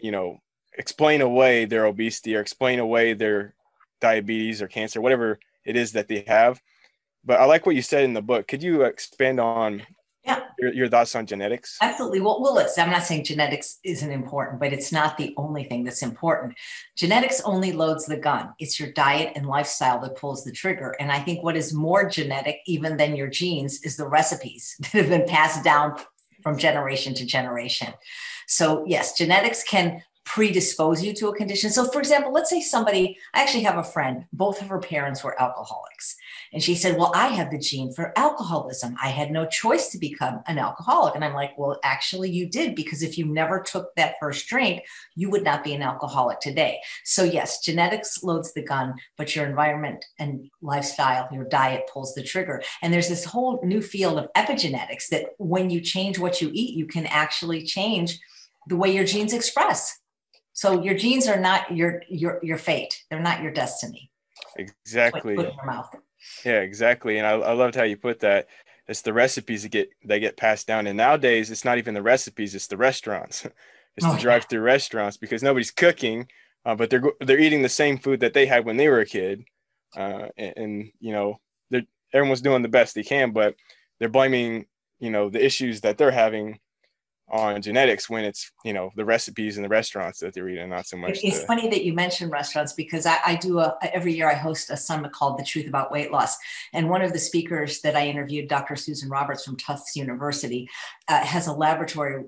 you 0.00 0.10
know, 0.10 0.38
explain 0.76 1.20
away 1.20 1.64
their 1.64 1.86
obesity 1.86 2.36
or 2.36 2.40
explain 2.40 2.78
away 2.78 3.12
their 3.12 3.54
diabetes 4.00 4.62
or 4.62 4.68
cancer, 4.68 5.00
whatever 5.00 5.38
it 5.64 5.76
is 5.76 5.92
that 5.92 6.08
they 6.08 6.24
have. 6.26 6.60
But 7.24 7.40
I 7.40 7.44
like 7.44 7.66
what 7.66 7.74
you 7.74 7.82
said 7.82 8.04
in 8.04 8.14
the 8.14 8.22
book. 8.22 8.46
Could 8.46 8.62
you 8.62 8.82
expand 8.82 9.40
on. 9.40 9.82
Your, 10.58 10.72
your 10.72 10.88
thoughts 10.88 11.14
on 11.14 11.26
genetics? 11.26 11.78
Absolutely. 11.80 12.20
Well, 12.20 12.40
well, 12.42 12.54
listen, 12.54 12.84
I'm 12.84 12.90
not 12.90 13.04
saying 13.04 13.24
genetics 13.24 13.78
isn't 13.84 14.10
important, 14.10 14.60
but 14.60 14.72
it's 14.72 14.92
not 14.92 15.16
the 15.16 15.34
only 15.36 15.64
thing 15.64 15.84
that's 15.84 16.02
important. 16.02 16.54
Genetics 16.96 17.40
only 17.42 17.72
loads 17.72 18.06
the 18.06 18.16
gun. 18.16 18.50
It's 18.58 18.80
your 18.80 18.92
diet 18.92 19.32
and 19.36 19.46
lifestyle 19.46 20.00
that 20.00 20.16
pulls 20.16 20.44
the 20.44 20.52
trigger. 20.52 20.96
And 20.98 21.12
I 21.12 21.20
think 21.20 21.42
what 21.42 21.56
is 21.56 21.72
more 21.72 22.08
genetic, 22.08 22.60
even 22.66 22.96
than 22.96 23.16
your 23.16 23.28
genes, 23.28 23.82
is 23.82 23.96
the 23.96 24.08
recipes 24.08 24.76
that 24.80 24.92
have 24.92 25.08
been 25.08 25.28
passed 25.28 25.62
down 25.62 25.96
from 26.42 26.58
generation 26.58 27.14
to 27.14 27.26
generation. 27.26 27.92
So, 28.46 28.84
yes, 28.86 29.16
genetics 29.16 29.62
can 29.62 30.02
predispose 30.28 31.02
you 31.02 31.14
to 31.14 31.28
a 31.28 31.34
condition. 31.34 31.70
So, 31.70 31.86
for 31.86 32.00
example, 32.00 32.30
let's 32.30 32.50
say 32.50 32.60
somebody, 32.60 33.18
I 33.32 33.40
actually 33.40 33.62
have 33.62 33.78
a 33.78 33.82
friend, 33.82 34.26
both 34.30 34.60
of 34.60 34.68
her 34.68 34.78
parents 34.78 35.24
were 35.24 35.40
alcoholics. 35.40 36.16
And 36.52 36.62
she 36.62 36.74
said, 36.74 36.98
Well, 36.98 37.12
I 37.14 37.28
have 37.28 37.50
the 37.50 37.58
gene 37.58 37.94
for 37.94 38.12
alcoholism. 38.14 38.94
I 39.02 39.08
had 39.08 39.30
no 39.30 39.46
choice 39.46 39.88
to 39.88 39.98
become 39.98 40.42
an 40.46 40.58
alcoholic. 40.58 41.14
And 41.14 41.24
I'm 41.24 41.32
like, 41.32 41.56
Well, 41.56 41.80
actually, 41.82 42.30
you 42.30 42.46
did, 42.46 42.74
because 42.74 43.02
if 43.02 43.16
you 43.16 43.24
never 43.24 43.60
took 43.60 43.94
that 43.94 44.16
first 44.20 44.46
drink, 44.48 44.82
you 45.16 45.30
would 45.30 45.44
not 45.44 45.64
be 45.64 45.72
an 45.72 45.80
alcoholic 45.80 46.40
today. 46.40 46.78
So, 47.04 47.24
yes, 47.24 47.60
genetics 47.60 48.22
loads 48.22 48.52
the 48.52 48.62
gun, 48.62 48.96
but 49.16 49.34
your 49.34 49.46
environment 49.46 50.04
and 50.18 50.50
lifestyle, 50.60 51.26
your 51.32 51.44
diet 51.44 51.88
pulls 51.90 52.14
the 52.14 52.22
trigger. 52.22 52.62
And 52.82 52.92
there's 52.92 53.08
this 53.08 53.24
whole 53.24 53.60
new 53.64 53.80
field 53.80 54.18
of 54.18 54.28
epigenetics 54.36 55.08
that 55.08 55.30
when 55.38 55.70
you 55.70 55.80
change 55.80 56.18
what 56.18 56.42
you 56.42 56.50
eat, 56.52 56.76
you 56.76 56.86
can 56.86 57.06
actually 57.06 57.64
change 57.64 58.20
the 58.66 58.76
way 58.76 58.94
your 58.94 59.04
genes 59.04 59.32
express. 59.32 59.98
So 60.58 60.82
your 60.82 60.96
genes 60.96 61.28
are 61.28 61.38
not 61.38 61.70
your 61.70 62.02
your 62.08 62.40
your 62.42 62.58
fate. 62.58 63.04
They're 63.08 63.20
not 63.20 63.42
your 63.44 63.52
destiny. 63.52 64.10
Exactly. 64.56 65.36
Like 65.36 65.52
yeah, 66.44 66.62
exactly. 66.62 67.18
And 67.18 67.26
I, 67.28 67.34
I 67.34 67.52
loved 67.52 67.76
how 67.76 67.84
you 67.84 67.96
put 67.96 68.18
that. 68.20 68.48
It's 68.88 69.02
the 69.02 69.12
recipes 69.12 69.62
that 69.62 69.68
get 69.68 69.90
that 70.06 70.18
get 70.18 70.36
passed 70.36 70.66
down. 70.66 70.88
And 70.88 70.96
nowadays 70.96 71.52
it's 71.52 71.64
not 71.64 71.78
even 71.78 71.94
the 71.94 72.02
recipes, 72.02 72.56
it's 72.56 72.66
the 72.66 72.76
restaurants. 72.76 73.46
it's 73.96 74.04
oh, 74.04 74.14
the 74.14 74.20
drive-through 74.20 74.58
yeah. 74.58 74.72
restaurants 74.72 75.16
because 75.16 75.44
nobody's 75.44 75.70
cooking, 75.70 76.26
uh, 76.66 76.74
but 76.74 76.90
they're 76.90 77.04
they're 77.20 77.38
eating 77.38 77.62
the 77.62 77.68
same 77.68 77.96
food 77.96 78.18
that 78.18 78.34
they 78.34 78.46
had 78.46 78.64
when 78.64 78.78
they 78.78 78.88
were 78.88 78.98
a 78.98 79.06
kid. 79.06 79.44
Uh, 79.96 80.26
and, 80.36 80.54
and 80.56 80.92
you 80.98 81.12
know, 81.12 81.38
they're 81.70 81.86
everyone's 82.12 82.40
doing 82.40 82.62
the 82.62 82.68
best 82.68 82.96
they 82.96 83.04
can, 83.04 83.30
but 83.30 83.54
they're 84.00 84.08
blaming, 84.08 84.66
you 84.98 85.10
know, 85.10 85.30
the 85.30 85.44
issues 85.44 85.82
that 85.82 85.98
they're 85.98 86.10
having 86.10 86.58
on 87.30 87.60
genetics 87.60 88.08
when 88.08 88.24
it's 88.24 88.50
you 88.64 88.72
know 88.72 88.90
the 88.96 89.04
recipes 89.04 89.56
in 89.56 89.62
the 89.62 89.68
restaurants 89.68 90.18
that 90.20 90.32
they're 90.32 90.48
eating 90.48 90.70
not 90.70 90.86
so 90.86 90.96
much 90.96 91.18
it's 91.22 91.40
the... 91.40 91.46
funny 91.46 91.68
that 91.68 91.84
you 91.84 91.92
mentioned 91.92 92.30
restaurants 92.30 92.72
because 92.72 93.04
I, 93.04 93.18
I, 93.24 93.36
do 93.36 93.58
a 93.58 93.76
every 93.82 94.14
year 94.14 94.30
i 94.30 94.34
host 94.34 94.70
a 94.70 94.76
summit 94.76 95.12
called 95.12 95.38
the 95.38 95.44
truth 95.44 95.68
about 95.68 95.92
weight 95.92 96.10
loss 96.10 96.36
and 96.72 96.88
one 96.88 97.02
of 97.02 97.12
the 97.12 97.18
speakers 97.18 97.80
that 97.82 97.96
i 97.96 98.06
interviewed 98.06 98.48
dr 98.48 98.74
susan 98.76 99.10
roberts 99.10 99.44
from 99.44 99.56
tufts 99.56 99.94
university 99.94 100.68
uh, 101.08 101.24
has 101.24 101.46
a 101.46 101.52
laboratory 101.52 102.24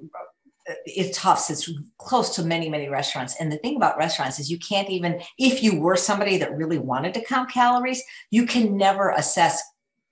uh, 0.68 0.74
it's 0.84 1.18
Tufts. 1.18 1.48
It's 1.48 1.70
close 1.96 2.34
to 2.36 2.44
many, 2.44 2.68
many 2.68 2.88
restaurants. 2.90 3.34
And 3.40 3.50
the 3.50 3.56
thing 3.56 3.76
about 3.76 3.96
restaurants 3.96 4.38
is 4.38 4.50
you 4.50 4.58
can't 4.58 4.90
even, 4.90 5.20
if 5.38 5.62
you 5.62 5.80
were 5.80 5.96
somebody 5.96 6.36
that 6.36 6.54
really 6.54 6.78
wanted 6.78 7.14
to 7.14 7.24
count 7.24 7.50
calories, 7.50 8.02
you 8.30 8.44
can 8.44 8.76
never 8.76 9.10
assess 9.10 9.62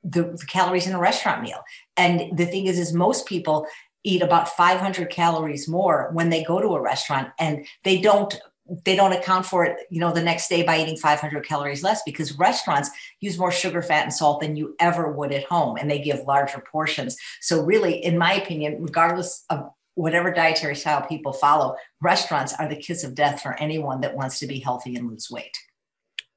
the, 0.02 0.23
the, 0.23 0.47
calories 0.47 0.87
in 0.87 0.95
a 0.95 0.99
restaurant 0.99 1.42
meal. 1.42 1.61
And 1.97 2.37
the 2.37 2.47
thing 2.47 2.66
is, 2.66 2.78
is 2.78 2.92
most 2.92 3.26
people 3.26 3.66
eat 4.04 4.22
about 4.22 4.48
500 4.48 5.10
calories 5.10 5.68
more 5.68 6.10
when 6.12 6.30
they 6.30 6.44
go 6.44 6.60
to 6.60 6.74
a 6.74 6.80
restaurant 6.80 7.30
and 7.38 7.66
they 7.84 8.00
don't 8.00 8.40
they 8.84 8.96
don't 8.96 9.12
account 9.12 9.46
for 9.46 9.64
it, 9.64 9.86
you 9.90 9.98
know, 9.98 10.12
the 10.12 10.22
next 10.22 10.48
day 10.48 10.62
by 10.62 10.78
eating 10.78 10.96
500 10.96 11.44
calories 11.44 11.82
less 11.82 12.02
because 12.04 12.38
restaurants 12.38 12.90
use 13.20 13.38
more 13.38 13.50
sugar, 13.50 13.80
fat, 13.80 14.04
and 14.04 14.12
salt 14.12 14.40
than 14.40 14.56
you 14.56 14.76
ever 14.78 15.10
would 15.10 15.32
at 15.32 15.44
home, 15.44 15.76
and 15.78 15.90
they 15.90 15.98
give 15.98 16.26
larger 16.26 16.62
portions. 16.70 17.16
So, 17.40 17.62
really, 17.62 18.04
in 18.04 18.18
my 18.18 18.34
opinion, 18.34 18.76
regardless 18.80 19.44
of 19.48 19.70
whatever 19.94 20.30
dietary 20.30 20.76
style 20.76 21.04
people 21.06 21.32
follow, 21.32 21.76
restaurants 22.00 22.52
are 22.58 22.68
the 22.68 22.76
kiss 22.76 23.04
of 23.04 23.14
death 23.14 23.40
for 23.40 23.58
anyone 23.58 24.00
that 24.02 24.14
wants 24.14 24.38
to 24.40 24.46
be 24.46 24.58
healthy 24.58 24.94
and 24.96 25.08
lose 25.08 25.30
weight. 25.30 25.56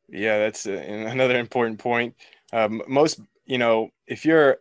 Yeah, 0.09 0.39
that's 0.39 0.65
a, 0.65 0.77
another 0.77 1.37
important 1.37 1.79
point. 1.79 2.15
Um, 2.53 2.81
most, 2.87 3.19
you 3.45 3.57
know, 3.57 3.89
if 4.07 4.25
you're 4.25 4.57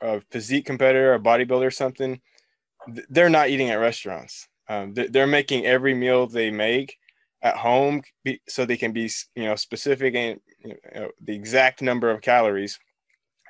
a 0.00 0.20
physique 0.30 0.66
competitor, 0.66 1.14
a 1.14 1.20
bodybuilder, 1.20 1.66
or 1.66 1.70
something, 1.70 2.20
they're 2.86 3.30
not 3.30 3.48
eating 3.48 3.70
at 3.70 3.76
restaurants. 3.76 4.48
Um, 4.68 4.94
they're 4.94 5.26
making 5.26 5.66
every 5.66 5.94
meal 5.94 6.26
they 6.26 6.50
make 6.50 6.98
at 7.42 7.56
home 7.56 8.02
so 8.48 8.64
they 8.64 8.76
can 8.76 8.92
be, 8.92 9.10
you 9.34 9.44
know, 9.44 9.56
specific 9.56 10.14
and 10.14 10.40
you 10.64 10.74
know, 10.94 11.10
the 11.20 11.34
exact 11.34 11.82
number 11.82 12.10
of 12.10 12.20
calories. 12.20 12.78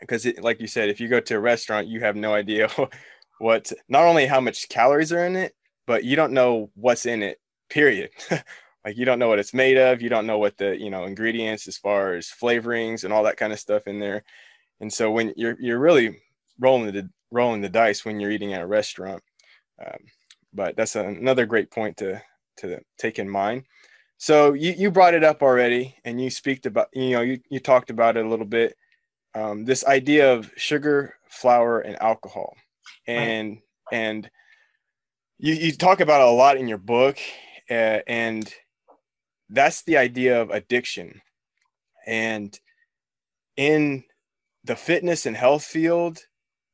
Because, 0.01 0.27
it, 0.27 0.43
like 0.43 0.61
you 0.61 0.67
said, 0.67 0.89
if 0.89 1.01
you 1.01 1.09
go 1.09 1.21
to 1.21 1.37
a 1.37 1.41
restaurant, 1.41 1.87
you 1.87 2.01
have 2.01 2.17
no 2.17 2.35
idea 2.35 2.69
what, 3.39 3.73
not 3.89 4.05
only 4.05 4.27
how 4.27 4.41
much 4.41 4.69
calories 4.69 5.13
are 5.13 5.25
in 5.25 5.37
it, 5.37 5.55
but 5.87 6.05
you 6.05 6.17
don't 6.17 6.33
know 6.33 6.71
what's 6.75 7.07
in 7.07 7.23
it. 7.23 7.41
Period. 7.69 8.11
like 8.85 8.97
you 8.97 9.05
don't 9.05 9.19
know 9.19 9.29
what 9.29 9.39
it's 9.39 9.55
made 9.55 9.79
of. 9.79 10.03
You 10.03 10.09
don't 10.09 10.27
know 10.27 10.39
what 10.39 10.59
the 10.59 10.77
you 10.79 10.91
know 10.91 11.05
ingredients 11.05 11.69
as 11.69 11.77
far 11.77 12.15
as 12.15 12.27
flavorings 12.29 13.05
and 13.05 13.13
all 13.13 13.25
that 13.25 13.37
kind 13.37 13.53
of 13.53 13.61
stuff 13.61 13.87
in 13.87 13.99
there. 13.99 14.25
And 14.81 14.93
so 14.93 15.11
when 15.11 15.33
you're 15.37 15.57
you're 15.61 15.79
really 15.79 16.21
rolling 16.59 16.93
the 16.93 17.09
rolling 17.33 17.63
the 17.63 17.69
dice 17.69 18.05
when 18.05 18.21
you're 18.21 18.31
eating 18.31 18.53
at 18.53 18.63
a 18.63 18.67
restaurant. 18.67 19.23
Um, 19.85 19.99
but 20.53 20.77
that's 20.77 20.95
another 20.97 21.47
great 21.47 21.71
point 21.71 21.97
to 21.97 22.23
to 22.59 22.81
take 22.99 23.19
in 23.19 23.29
mind. 23.29 23.65
So 24.19 24.53
you, 24.53 24.73
you 24.77 24.91
brought 24.91 25.15
it 25.15 25.25
up 25.25 25.43
already, 25.43 25.97
and 26.05 26.21
you 26.23 26.31
speak 26.31 26.65
about 26.67 26.89
you 26.93 27.11
know 27.11 27.23
you, 27.23 27.41
you 27.51 27.59
talked 27.59 27.91
about 27.91 28.17
it 28.17 28.25
a 28.25 28.29
little 28.29 28.47
bit. 28.47 28.77
Um, 29.35 29.65
this 29.65 29.85
idea 29.85 30.33
of 30.33 30.53
sugar, 30.57 31.15
flour, 31.29 31.81
and 31.81 32.01
alcohol, 32.01 32.55
and 33.07 33.59
right. 33.91 33.99
and 33.99 34.31
you 35.39 35.55
you 35.55 35.73
talk 35.73 36.01
about 36.01 36.21
it 36.21 36.29
a 36.29 36.31
lot 36.31 36.57
in 36.57 36.69
your 36.69 36.79
book, 36.79 37.19
uh, 37.71 38.01
and 38.07 38.53
that's 39.49 39.83
the 39.83 39.97
idea 39.97 40.41
of 40.41 40.51
addiction, 40.51 41.21
and 42.07 42.59
in 43.57 44.05
the 44.65 44.77
fitness 44.77 45.27
and 45.27 45.37
health 45.37 45.65
field, 45.65 46.21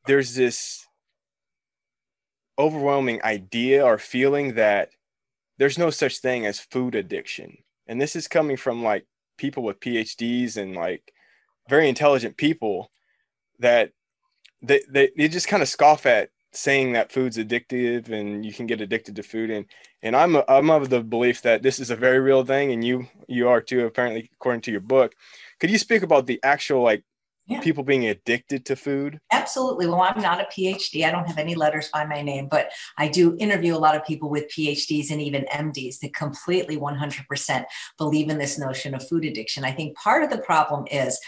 there's 0.09 0.35
this 0.35 0.87
overwhelming 2.59 3.23
idea 3.23 3.85
or 3.85 3.99
feeling 3.99 4.55
that 4.55 4.89
there's 5.59 5.79
no 5.79 5.91
such 5.91 6.19
thing 6.19 6.47
as 6.47 6.59
food 6.59 6.95
addiction. 6.95 7.59
And 7.87 8.01
this 8.01 8.17
is 8.17 8.27
coming 8.27 8.57
from 8.57 8.83
like 8.83 9.07
people 9.37 9.63
with 9.63 9.81
PhDs 9.81 10.57
and 10.57 10.75
like 10.75 11.13
very 11.69 11.89
intelligent 11.89 12.39
people 12.39 12.91
that 13.59 13.93
they, 14.63 14.81
they, 14.89 15.11
they 15.17 15.29
just 15.29 15.47
kind 15.47 15.63
of 15.63 15.69
scoff 15.69 16.07
at 16.07 16.31
saying 16.53 16.93
that 16.93 17.13
food's 17.13 17.37
addictive 17.37 18.09
and 18.09 18.47
you 18.47 18.53
can 18.53 18.67
get 18.67 18.81
addicted 18.81 19.15
to 19.15 19.23
food 19.23 19.51
and 19.51 19.67
and 20.03 20.17
I'm 20.17 20.39
I'm 20.49 20.71
of 20.71 20.89
the 20.89 21.03
belief 21.03 21.43
that 21.43 21.63
this 21.63 21.79
is 21.79 21.91
a 21.91 21.97
very 21.97 22.19
real 22.19 22.43
thing 22.43 22.73
and 22.73 22.83
you 22.83 23.07
you 23.29 23.49
are 23.49 23.61
too 23.61 23.85
apparently 23.85 24.31
according 24.33 24.63
to 24.63 24.71
your 24.71 24.81
book. 24.81 25.15
Could 25.61 25.71
you 25.71 25.77
speak 25.77 26.03
about 26.03 26.27
the 26.27 26.41
actual 26.43 26.83
like 26.83 27.05
yeah. 27.49 27.61
people 27.61 27.83
being 27.83 28.07
addicted 28.07 28.65
to 28.67 28.77
food? 28.77 29.21
Absolutely. 29.33 29.87
Well, 29.87 30.03
I'm 30.03 30.21
not 30.21 30.41
a 30.41 30.45
PhD. 30.45 31.05
I 31.05 31.11
don't 31.11 31.27
have 31.27 31.39
any 31.39 31.55
letters 31.55 31.89
by 31.93 32.05
my 32.05 32.21
name, 32.21 32.47
but 32.49 32.71
I 32.99 33.09
do 33.09 33.37
interview 33.39 33.75
a 33.75 33.79
lot 33.79 33.97
of 33.97 34.05
people 34.05 34.29
with 34.29 34.51
PhDs 34.51 35.11
and 35.11 35.21
even 35.21 35.47
MDs 35.53 36.01
that 36.01 36.15
completely 36.15 36.77
100% 36.77 37.65
believe 37.97 38.29
in 38.29 38.39
this 38.39 38.59
notion 38.59 38.95
of 38.95 39.09
food 39.09 39.25
addiction. 39.25 39.65
I 39.65 39.73
think 39.73 39.97
part 39.97 40.23
of 40.23 40.31
the 40.31 40.39
problem 40.39 40.87
is 40.91 41.19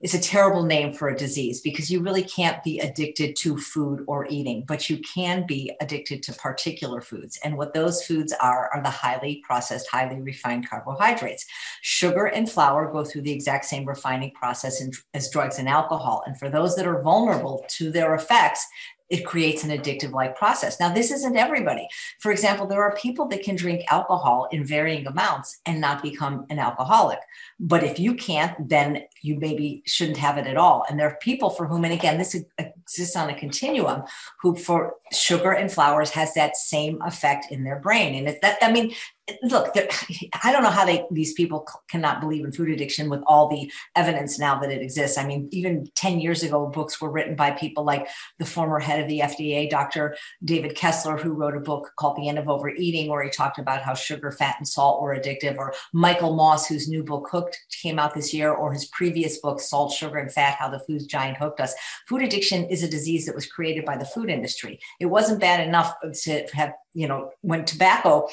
is 0.00 0.14
a 0.14 0.20
terrible 0.20 0.62
name 0.62 0.92
for 0.92 1.08
a 1.08 1.16
disease 1.16 1.60
because 1.60 1.90
you 1.90 2.00
really 2.00 2.22
can't 2.22 2.62
be 2.62 2.78
addicted 2.78 3.34
to 3.34 3.58
food 3.58 4.04
or 4.06 4.26
eating, 4.30 4.64
but 4.66 4.88
you 4.88 4.98
can 4.98 5.44
be 5.44 5.72
addicted 5.80 6.22
to 6.22 6.32
particular 6.34 7.00
foods. 7.00 7.38
And 7.42 7.56
what 7.56 7.74
those 7.74 8.04
foods 8.04 8.32
are 8.40 8.70
are 8.72 8.82
the 8.82 8.90
highly 8.90 9.42
processed, 9.44 9.88
highly 9.90 10.20
refined 10.20 10.68
carbohydrates. 10.68 11.44
Sugar 11.82 12.26
and 12.26 12.48
flour 12.48 12.92
go 12.92 13.04
through 13.04 13.22
the 13.22 13.32
exact 13.32 13.64
same 13.64 13.84
refining 13.84 14.30
process 14.30 14.80
as 15.14 15.30
drugs 15.30 15.58
and 15.58 15.68
alcohol. 15.68 16.22
And 16.26 16.38
for 16.38 16.48
those 16.48 16.76
that 16.76 16.86
are 16.86 17.02
vulnerable 17.02 17.64
to 17.70 17.90
their 17.90 18.14
effects, 18.14 18.64
it 19.10 19.24
creates 19.24 19.64
an 19.64 19.70
addictive 19.70 20.12
like 20.12 20.36
process. 20.36 20.78
Now, 20.78 20.92
this 20.92 21.10
isn't 21.10 21.36
everybody. 21.36 21.88
For 22.20 22.30
example, 22.30 22.66
there 22.66 22.82
are 22.82 22.94
people 22.96 23.26
that 23.28 23.42
can 23.42 23.56
drink 23.56 23.84
alcohol 23.90 24.48
in 24.52 24.64
varying 24.64 25.06
amounts 25.06 25.60
and 25.66 25.80
not 25.80 26.02
become 26.02 26.46
an 26.50 26.58
alcoholic. 26.58 27.18
But 27.58 27.84
if 27.84 27.98
you 27.98 28.14
can't, 28.14 28.68
then 28.68 29.04
you 29.22 29.38
maybe 29.38 29.82
shouldn't 29.86 30.18
have 30.18 30.38
it 30.38 30.46
at 30.46 30.56
all. 30.56 30.84
And 30.88 30.98
there 30.98 31.08
are 31.08 31.18
people 31.20 31.50
for 31.50 31.66
whom, 31.66 31.84
and 31.84 31.92
again, 31.92 32.18
this 32.18 32.36
exists 32.58 33.16
on 33.16 33.30
a 33.30 33.38
continuum, 33.38 34.02
who 34.40 34.54
for 34.54 34.94
sugar 35.12 35.52
and 35.52 35.72
flours 35.72 36.10
has 36.10 36.34
that 36.34 36.56
same 36.56 37.00
effect 37.02 37.50
in 37.50 37.64
their 37.64 37.78
brain. 37.78 38.14
And 38.14 38.28
it's 38.28 38.40
that, 38.40 38.58
I 38.60 38.70
mean, 38.70 38.94
look, 39.42 39.74
I 40.42 40.52
don't 40.52 40.62
know 40.62 40.70
how 40.70 40.84
they 40.84 41.04
these 41.10 41.32
people 41.32 41.66
cannot 41.88 42.20
believe 42.20 42.44
in 42.44 42.52
food 42.52 42.70
addiction 42.70 43.08
with 43.08 43.22
all 43.26 43.48
the 43.48 43.70
evidence 43.96 44.38
now 44.38 44.58
that 44.60 44.70
it 44.70 44.82
exists. 44.82 45.18
I 45.18 45.26
mean, 45.26 45.48
even 45.52 45.88
10 45.94 46.20
years 46.20 46.42
ago, 46.42 46.66
books 46.66 47.00
were 47.00 47.10
written 47.10 47.34
by 47.34 47.50
people 47.52 47.84
like 47.84 48.06
the 48.38 48.44
former 48.44 48.78
head 48.78 49.00
of 49.00 49.08
the 49.08 49.20
FDA, 49.20 49.68
Dr. 49.68 50.16
David 50.44 50.74
Kessler, 50.74 51.16
who 51.16 51.32
wrote 51.32 51.56
a 51.56 51.60
book 51.60 51.92
called 51.96 52.16
The 52.16 52.28
End 52.28 52.38
of 52.38 52.48
Overeating, 52.48 53.08
where 53.08 53.22
he 53.22 53.30
talked 53.30 53.58
about 53.58 53.82
how 53.82 53.94
sugar, 53.94 54.30
fat, 54.30 54.56
and 54.58 54.68
salt 54.68 55.02
were 55.02 55.16
addictive, 55.16 55.56
or 55.56 55.74
Michael 55.92 56.34
Moss, 56.34 56.66
whose 56.66 56.88
new 56.88 57.02
book 57.02 57.28
Hooked 57.30 57.58
came 57.82 57.98
out 57.98 58.14
this 58.14 58.32
year, 58.32 58.52
or 58.52 58.72
his 58.72 58.86
previous 58.86 59.38
book, 59.38 59.60
Salt, 59.60 59.92
Sugar, 59.92 60.18
and 60.18 60.32
Fat 60.32 60.56
How 60.58 60.68
the 60.68 60.80
Food 60.80 61.08
Giant 61.08 61.38
Hooked 61.38 61.60
Us. 61.60 61.74
Food 62.06 62.22
addiction 62.22 62.64
is 62.66 62.82
a 62.82 62.88
disease 62.88 63.26
that 63.26 63.34
was 63.34 63.46
created 63.46 63.84
by 63.84 63.96
the 63.96 64.04
food 64.04 64.30
industry. 64.30 64.78
It 65.00 65.06
wasn't 65.06 65.40
bad 65.40 65.66
enough 65.66 65.94
to 66.22 66.46
have, 66.52 66.72
you 66.94 67.08
know, 67.08 67.30
when 67.42 67.64
tobacco 67.64 68.28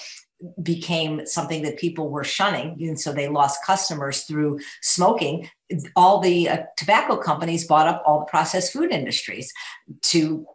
became 0.61 1.25
something 1.25 1.63
that 1.63 1.77
people 1.77 2.09
were 2.09 2.23
shunning 2.23 2.77
and 2.81 2.99
so 2.99 3.13
they 3.13 3.27
lost 3.27 3.65
customers 3.65 4.23
through 4.23 4.59
smoking. 4.81 5.49
All 5.95 6.19
the 6.19 6.49
uh, 6.49 6.63
tobacco 6.77 7.17
companies 7.17 7.65
bought 7.65 7.87
up 7.87 8.03
all 8.05 8.19
the 8.19 8.25
processed 8.25 8.73
food 8.73 8.91
industries 8.91 9.51
to 10.03 10.45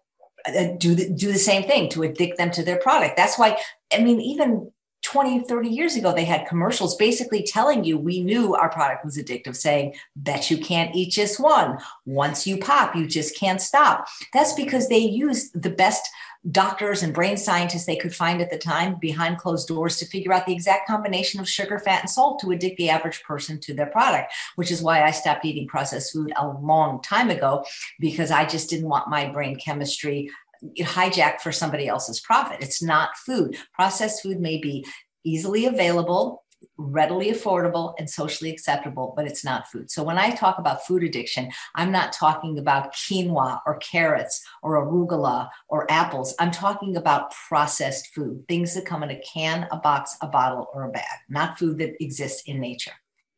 uh, 0.46 0.68
do 0.78 0.94
the, 0.94 1.10
do 1.10 1.32
the 1.32 1.38
same 1.38 1.64
thing 1.64 1.88
to 1.90 2.02
addict 2.02 2.38
them 2.38 2.50
to 2.52 2.62
their 2.62 2.78
product. 2.78 3.16
That's 3.16 3.38
why 3.38 3.58
i 3.92 4.00
mean 4.00 4.20
even 4.20 4.70
20 5.02 5.40
30 5.40 5.68
years 5.68 5.96
ago 5.96 6.12
they 6.12 6.24
had 6.24 6.46
commercials 6.46 6.94
basically 6.96 7.42
telling 7.42 7.84
you 7.84 7.96
we 7.98 8.20
knew 8.22 8.54
our 8.54 8.68
product 8.68 9.04
was 9.04 9.16
addictive 9.16 9.56
saying 9.56 9.94
bet 10.14 10.50
you 10.50 10.58
can't 10.58 10.94
eat 10.94 11.10
just 11.10 11.40
one. 11.40 11.78
Once 12.04 12.46
you 12.46 12.58
pop 12.58 12.94
you 12.94 13.06
just 13.06 13.36
can't 13.36 13.60
stop. 13.60 14.06
That's 14.32 14.52
because 14.52 14.88
they 14.88 14.98
used 14.98 15.60
the 15.60 15.70
best 15.70 16.08
doctors 16.48 17.02
and 17.02 17.12
brain 17.12 17.36
scientists 17.36 17.84
they 17.84 17.96
could 17.96 18.14
find 18.14 18.40
at 18.40 18.50
the 18.50 18.56
time 18.56 18.96
behind 18.98 19.36
closed 19.36 19.68
doors 19.68 19.98
to 19.98 20.06
figure 20.06 20.32
out 20.32 20.46
the 20.46 20.54
exact 20.54 20.86
combination 20.86 21.38
of 21.38 21.48
sugar, 21.48 21.78
fat, 21.78 22.00
and 22.00 22.10
salt 22.10 22.40
to 22.40 22.50
addict 22.50 22.78
the 22.78 22.88
average 22.88 23.22
person 23.24 23.60
to 23.60 23.74
their 23.74 23.86
product, 23.86 24.32
which 24.56 24.70
is 24.70 24.82
why 24.82 25.04
I 25.04 25.10
stopped 25.10 25.44
eating 25.44 25.68
processed 25.68 26.12
food 26.12 26.32
a 26.36 26.48
long 26.48 27.02
time 27.02 27.28
ago 27.28 27.64
because 27.98 28.30
I 28.30 28.46
just 28.46 28.70
didn't 28.70 28.88
want 28.88 29.10
my 29.10 29.28
brain 29.28 29.56
chemistry 29.56 30.30
hijacked 30.78 31.40
for 31.40 31.52
somebody 31.52 31.88
else's 31.88 32.20
profit. 32.20 32.58
It's 32.60 32.82
not 32.82 33.16
food. 33.16 33.56
Processed 33.74 34.22
food 34.22 34.40
may 34.40 34.58
be 34.58 34.86
easily 35.24 35.66
available 35.66 36.44
readily 36.80 37.30
affordable 37.30 37.94
and 37.98 38.08
socially 38.08 38.50
acceptable, 38.50 39.12
but 39.16 39.26
it's 39.26 39.44
not 39.44 39.68
food. 39.68 39.90
So 39.90 40.02
when 40.02 40.18
I 40.18 40.30
talk 40.30 40.58
about 40.58 40.86
food 40.86 41.04
addiction, 41.04 41.50
I'm 41.74 41.92
not 41.92 42.12
talking 42.12 42.58
about 42.58 42.94
quinoa 42.94 43.60
or 43.66 43.76
carrots 43.78 44.42
or 44.62 44.84
arugula 44.84 45.48
or 45.68 45.90
apples. 45.90 46.34
I'm 46.38 46.50
talking 46.50 46.96
about 46.96 47.32
processed 47.48 48.08
food, 48.14 48.44
things 48.48 48.74
that 48.74 48.86
come 48.86 49.02
in 49.02 49.10
a 49.10 49.20
can, 49.20 49.68
a 49.70 49.76
box, 49.76 50.16
a 50.22 50.26
bottle, 50.26 50.68
or 50.72 50.84
a 50.84 50.90
bag, 50.90 51.04
not 51.28 51.58
food 51.58 51.78
that 51.78 52.02
exists 52.02 52.42
in 52.46 52.60
nature. 52.60 52.92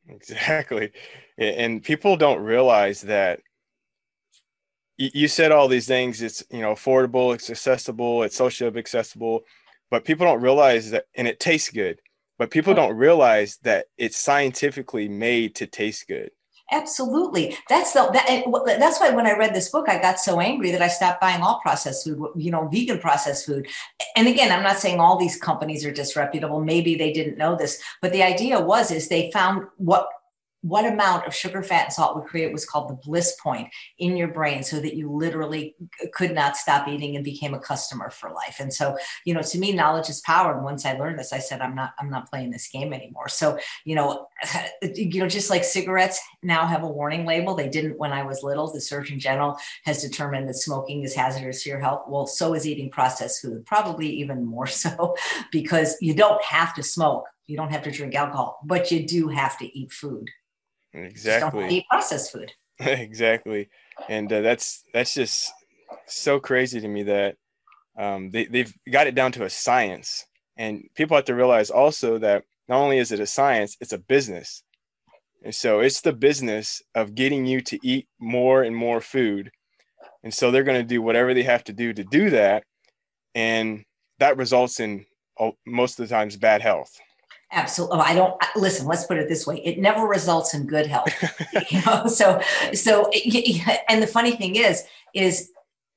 Exactly. 0.09 0.93
And 1.39 1.83
people 1.83 2.17
don't 2.17 2.41
realize 2.41 3.03
that 3.03 3.41
you 4.99 5.27
said 5.27 5.51
all 5.51 5.69
these 5.69 5.87
things 5.89 6.23
it's 6.23 6.45
you 6.51 6.61
know 6.61 6.75
affordable 6.75 7.35
it's 7.35 7.51
accessible 7.51 8.23
it's 8.23 8.37
socially 8.37 8.79
accessible 8.79 9.43
but 9.91 10.05
people 10.05 10.25
don't 10.25 10.41
realize 10.41 10.91
that 10.91 11.07
and 11.17 11.27
it 11.27 11.41
tastes 11.41 11.71
good 11.71 11.99
but 12.39 12.51
people 12.51 12.75
don't 12.75 12.97
realize 12.97 13.59
that 13.63 13.87
it's 13.99 14.17
scientifically 14.17 15.09
made 15.09 15.55
to 15.57 15.67
taste 15.67 16.09
good. 16.09 16.31
Absolutely. 16.73 17.57
That's 17.69 17.93
the 17.93 18.09
that, 18.13 18.79
that's 18.79 18.99
why 18.99 19.11
when 19.11 19.27
i 19.27 19.37
read 19.37 19.55
this 19.55 19.69
book 19.69 19.91
i 19.91 20.01
got 20.01 20.19
so 20.19 20.41
angry 20.41 20.71
that 20.71 20.81
i 20.81 20.89
stopped 20.89 21.21
buying 21.21 21.43
all 21.43 21.61
processed 21.61 22.05
food 22.05 22.19
you 22.35 22.51
know 22.51 22.67
vegan 22.69 22.99
processed 22.99 23.45
food. 23.45 23.69
And 24.17 24.27
again 24.27 24.51
i'm 24.51 24.63
not 24.63 24.79
saying 24.79 24.99
all 24.99 25.19
these 25.19 25.37
companies 25.37 25.85
are 25.85 25.93
disreputable. 25.93 26.65
Maybe 26.65 26.95
they 26.95 27.13
didn't 27.13 27.37
know 27.37 27.57
this. 27.57 27.83
But 28.01 28.13
the 28.13 28.23
idea 28.23 28.59
was 28.59 28.91
is 28.91 29.09
they 29.09 29.31
found 29.33 29.67
what 29.77 30.09
what 30.63 30.87
amount 30.87 31.27
of 31.27 31.35
sugar, 31.35 31.63
fat, 31.63 31.85
and 31.85 31.93
salt 31.93 32.17
would 32.17 32.25
create 32.25 32.53
was 32.53 32.65
called 32.65 32.89
the 32.89 32.95
bliss 32.95 33.37
point 33.43 33.69
in 33.99 34.17
your 34.17 34.29
brain 34.29 34.63
so 34.63 34.79
that 34.81 34.95
you 34.95 35.11
literally 35.11 35.75
could 36.13 36.33
not 36.33 36.57
stop 36.57 36.87
eating 36.87 37.17
and 37.17 37.25
became 37.25 37.53
a 37.53 37.59
customer 37.59 38.11
for 38.11 38.31
life. 38.31 38.57
And 38.61 38.73
so, 38.73 38.97
you 39.25 39.35
know, 39.35 39.43
to 39.43 39.59
me, 39.59 39.73
knowledge 39.73 40.09
is 40.09 40.21
power. 40.21 40.55
And 40.55 40.65
once 40.65 40.87
I 40.87 40.93
learned 40.93 41.19
this, 41.19 41.33
I 41.33 41.41
said, 41.41 41.61
I'm 41.61 41.75
not, 41.75 41.95
I'm 41.99 42.11
not 42.11 42.31
playing 42.31 42.51
this 42.51 42.69
game 42.69 42.93
anymore. 42.93 43.29
So, 43.29 43.59
you 43.85 43.97
know, 43.97 44.29
you 44.83 45.21
know, 45.21 45.29
just 45.29 45.51
like 45.51 45.65
cigarettes 45.65 46.21
now 46.45 46.67
have 46.67 46.85
a 46.85 46.89
warning 46.89 47.27
label, 47.27 47.55
they 47.55 47.69
didn't 47.69 47.99
when 47.99 48.13
I 48.13 48.23
was 48.23 48.45
little. 48.45 48.73
The 48.73 48.81
Surgeon 48.81 49.19
General 49.19 49.57
has 49.85 50.01
determined 50.01 50.49
that 50.49 50.55
smoking 50.55 51.03
is 51.03 51.15
hazardous 51.15 51.65
to 51.65 51.71
your 51.71 51.81
health. 51.81 52.05
Well, 52.07 52.27
so 52.27 52.55
is 52.55 52.69
eating 52.69 52.91
processed 52.91 53.43
food, 53.43 53.67
probably 53.67 54.09
even 54.09 54.45
more 54.45 54.67
so 54.83 55.17
because 55.51 55.97
you 56.01 56.15
don't 56.15 56.43
have 56.43 56.73
to 56.75 56.85
smoke. 56.85 57.27
You 57.49 57.57
don't 57.57 57.73
have 57.73 57.83
to 57.83 57.91
drink 57.91 58.15
alcohol, 58.15 58.61
but 58.65 58.93
you 58.93 59.05
do 59.05 59.29
have 59.29 59.59
to 59.59 59.79
eat 59.79 59.93
food. 59.93 60.31
Exactly. 60.95 61.69
eat 61.69 61.87
processed 61.89 62.33
food. 62.33 62.53
exactly, 62.79 63.69
and 64.09 64.33
uh, 64.33 64.41
that's 64.41 64.85
that's 64.93 65.15
just 65.15 65.53
so 66.07 66.41
crazy 66.41 66.81
to 66.81 66.89
me 66.89 67.03
that 67.05 67.37
um, 67.99 68.31
they 68.31 68.47
they've 68.47 68.73
got 68.91 69.07
it 69.07 69.15
down 69.15 69.33
to 69.33 69.45
a 69.45 69.51
science, 69.51 70.27
and 70.57 70.85
people 70.95 71.17
have 71.17 71.27
to 71.27 71.35
realize 71.35 71.71
also 71.71 72.19
that 72.19 72.45
not 72.69 72.79
only 72.79 72.99
is 72.99 73.13
it 73.13 73.21
a 73.21 73.27
science, 73.27 73.77
it's 73.81 73.93
a 73.93 73.99
business, 73.99 74.63
and 75.43 75.55
so 75.55 75.81
it's 75.81 76.01
the 76.01 76.13
business 76.13 76.83
of 76.95 77.15
getting 77.15 77.47
you 77.47 77.61
to 77.63 77.79
eat 77.87 78.09
more 78.19 78.63
and 78.63 78.77
more 78.77 79.01
food, 79.01 79.51
and 80.23 80.33
so 80.33 80.51
they're 80.51 80.65
going 80.65 80.81
to 80.81 80.87
do 80.87 81.03
whatever 81.03 81.35
they 81.35 81.43
have 81.43 81.65
to 81.65 81.73
do 81.73 81.93
to 81.93 82.05
do 82.05 82.31
that, 82.31 82.65
and 83.35 83.85
that 84.19 84.37
results 84.37 84.81
in 84.81 85.05
most 85.67 85.99
of 85.99 86.09
the 86.09 86.15
times 86.15 86.37
bad 86.37 86.63
health. 86.63 86.99
Absolutely. 87.53 87.99
Oh, 87.99 88.01
I 88.01 88.15
don't 88.15 88.35
listen. 88.57 88.87
Let's 88.87 89.05
put 89.05 89.19
it 89.19 89.29
this 89.29 89.47
way: 89.47 89.59
it 89.65 89.79
never 89.79 90.07
results 90.07 90.55
in 90.55 90.67
good 90.67 90.87
health. 90.87 91.13
you 91.71 91.83
know, 91.83 92.07
so 92.07 92.41
so, 92.73 93.11
and 93.89 94.03
the 94.03 94.07
funny 94.07 94.33
thing 94.33 94.57
is, 94.57 94.83
is 95.15 95.51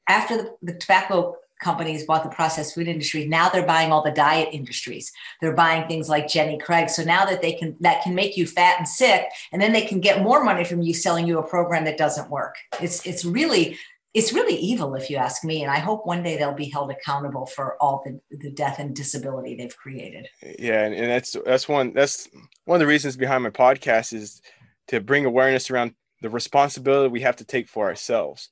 after 0.08 0.38
the, 0.38 0.56
the 0.62 0.74
tobacco 0.74 1.36
companies 1.62 2.06
bought 2.06 2.24
the 2.24 2.30
processed 2.30 2.76
food 2.76 2.86
industry 2.86 3.26
now 3.26 3.48
they're 3.48 3.66
buying 3.66 3.90
all 3.90 4.04
the 4.04 4.12
diet 4.12 4.50
industries 4.52 5.14
they're 5.40 5.56
buying 5.56 5.88
things 5.88 6.10
like 6.10 6.28
jenny 6.28 6.58
craig 6.58 6.90
so 6.90 7.02
now 7.02 7.24
that 7.24 7.42
they 7.42 7.54
can 7.54 7.78
that 7.80 8.04
can 8.04 8.14
make 8.14 8.36
you 8.36 8.46
fat 8.46 8.76
and 8.78 8.88
sick 8.88 9.26
and 9.54 9.62
then 9.62 9.72
they 9.72 9.82
can 9.82 10.02
get 10.02 10.22
more 10.22 10.44
money 10.44 10.66
from 10.66 10.82
you 10.82 10.94
selling 10.94 11.26
you 11.26 11.40
a 11.40 11.48
program 11.48 11.86
that 11.86 11.98
doesn't 11.98 12.30
work 12.30 12.56
it's 12.82 13.06
it's 13.06 13.24
really 13.24 13.78
it's 14.16 14.34
really 14.34 14.56
evil 14.56 14.96
if 14.96 15.10
you 15.10 15.18
ask 15.18 15.44
me 15.44 15.62
and 15.62 15.72
i 15.72 15.78
hope 15.78 16.06
one 16.06 16.24
day 16.24 16.38
they'll 16.38 16.54
be 16.54 16.70
held 16.70 16.90
accountable 16.90 17.46
for 17.46 17.76
all 17.82 18.02
the, 18.06 18.20
the 18.38 18.50
death 18.52 18.80
and 18.80 18.96
disability 18.96 19.56
they've 19.56 19.78
created. 19.78 20.28
Yeah 20.58 20.86
and, 20.86 20.96
and 20.96 21.12
that's 21.12 21.36
that's 21.46 21.68
one 21.68 21.94
that's 21.94 22.28
one 22.64 22.78
of 22.78 22.80
the 22.80 22.88
reasons 22.88 23.18
behind 23.18 23.44
my 23.44 23.50
podcast 23.50 24.14
is 24.14 24.42
to 24.88 25.00
bring 25.00 25.26
awareness 25.26 25.70
around 25.70 25.94
the 26.22 26.30
responsibility 26.30 27.10
we 27.10 27.22
have 27.22 27.36
to 27.36 27.46
take 27.46 27.68
for 27.68 27.88
ourselves 27.88 28.50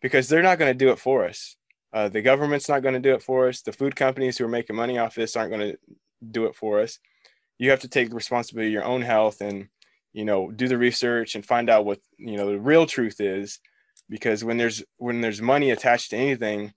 because 0.00 0.28
they're 0.28 0.42
not 0.42 0.58
going 0.58 0.70
to 0.70 0.84
do 0.84 0.90
it 0.90 0.98
for 0.98 1.26
us. 1.26 1.56
Uh, 1.92 2.08
the 2.08 2.22
government's 2.22 2.68
not 2.68 2.82
going 2.82 2.94
to 2.94 3.00
do 3.00 3.14
it 3.14 3.22
for 3.22 3.48
us. 3.48 3.62
The 3.62 3.72
food 3.72 3.96
companies 3.96 4.38
who 4.38 4.44
are 4.44 4.48
making 4.48 4.76
money 4.76 4.96
off 4.96 5.14
this 5.14 5.36
aren't 5.36 5.50
going 5.50 5.72
to 5.72 5.78
do 6.30 6.46
it 6.46 6.54
for 6.54 6.80
us. 6.80 6.98
You 7.58 7.70
have 7.70 7.80
to 7.80 7.88
take 7.88 8.14
responsibility 8.14 8.68
of 8.68 8.72
your 8.72 8.84
own 8.84 9.02
health 9.02 9.40
and 9.40 9.68
you 10.12 10.24
know 10.24 10.50
do 10.50 10.68
the 10.68 10.78
research 10.78 11.34
and 11.34 11.44
find 11.44 11.68
out 11.68 11.84
what 11.84 12.00
you 12.16 12.36
know 12.36 12.46
the 12.46 12.58
real 12.58 12.86
truth 12.86 13.20
is 13.20 13.60
because 14.10 14.44
when 14.44 14.58
there's 14.58 14.82
when 14.98 15.22
there's 15.22 15.40
money 15.40 15.70
attached 15.70 16.10
to 16.10 16.16
anything 16.16 16.72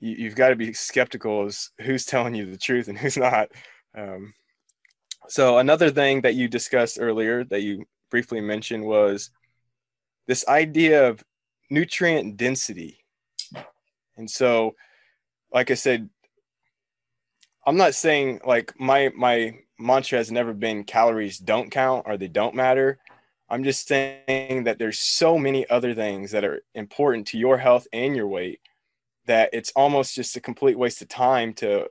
you, 0.00 0.24
have 0.24 0.34
got 0.34 0.48
to 0.48 0.56
be 0.56 0.72
skeptical 0.72 1.44
as 1.44 1.70
who's 1.80 2.04
telling 2.04 2.34
you 2.34 2.50
the 2.50 2.58
truth 2.58 2.88
and 2.88 2.98
who's 2.98 3.16
not. 3.16 3.50
Um, 3.96 4.34
so 5.28 5.58
another 5.58 5.90
thing 5.90 6.22
that 6.22 6.34
you 6.34 6.48
discussed 6.48 6.98
earlier 7.00 7.44
that 7.44 7.62
you 7.62 7.84
briefly 8.10 8.40
mentioned 8.40 8.84
was 8.84 9.30
this 10.26 10.44
idea 10.48 11.08
of 11.08 11.22
nutrient 11.70 12.36
density. 12.36 12.98
And 14.16 14.28
so 14.28 14.74
like 15.52 15.70
i 15.70 15.74
said 15.74 16.08
i'm 17.66 17.76
not 17.76 17.94
saying 17.94 18.40
like 18.44 18.72
my 18.78 19.10
my 19.16 19.54
mantra 19.78 20.18
has 20.18 20.30
never 20.30 20.52
been 20.52 20.84
calories 20.84 21.38
don't 21.38 21.70
count 21.70 22.04
or 22.06 22.16
they 22.16 22.28
don't 22.28 22.54
matter 22.54 22.98
I'm 23.52 23.64
just 23.64 23.86
saying 23.86 24.64
that 24.64 24.78
there's 24.78 24.98
so 24.98 25.36
many 25.36 25.68
other 25.68 25.92
things 25.94 26.30
that 26.30 26.42
are 26.42 26.62
important 26.74 27.26
to 27.28 27.38
your 27.38 27.58
health 27.58 27.86
and 27.92 28.16
your 28.16 28.26
weight 28.26 28.60
that 29.26 29.50
it's 29.52 29.70
almost 29.76 30.14
just 30.14 30.34
a 30.36 30.40
complete 30.40 30.78
waste 30.78 31.02
of 31.02 31.08
time 31.08 31.52
to 31.54 31.86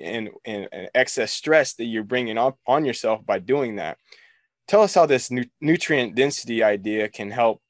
and, 0.00 0.30
and, 0.46 0.66
and 0.72 0.88
excess 0.94 1.30
stress 1.30 1.74
that 1.74 1.84
you're 1.84 2.04
bringing 2.04 2.38
up 2.38 2.58
on 2.66 2.86
yourself 2.86 3.24
by 3.26 3.38
doing 3.38 3.76
that. 3.76 3.98
Tell 4.66 4.80
us 4.80 4.94
how 4.94 5.04
this 5.04 5.30
nu- 5.30 5.44
nutrient 5.60 6.14
density 6.14 6.62
idea 6.62 7.10
can 7.10 7.30
help 7.30 7.60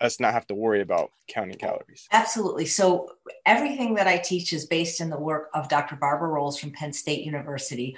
us 0.00 0.18
not 0.18 0.32
have 0.32 0.46
to 0.46 0.54
worry 0.54 0.80
about 0.80 1.10
counting 1.28 1.58
calories. 1.58 2.08
Absolutely. 2.10 2.64
So 2.64 3.10
everything 3.44 3.94
that 3.96 4.06
I 4.06 4.16
teach 4.16 4.54
is 4.54 4.64
based 4.64 5.02
in 5.02 5.10
the 5.10 5.20
work 5.20 5.50
of 5.52 5.68
Dr. 5.68 5.96
Barbara 5.96 6.28
Rolls 6.28 6.58
from 6.58 6.70
Penn 6.70 6.94
State 6.94 7.22
University, 7.22 7.94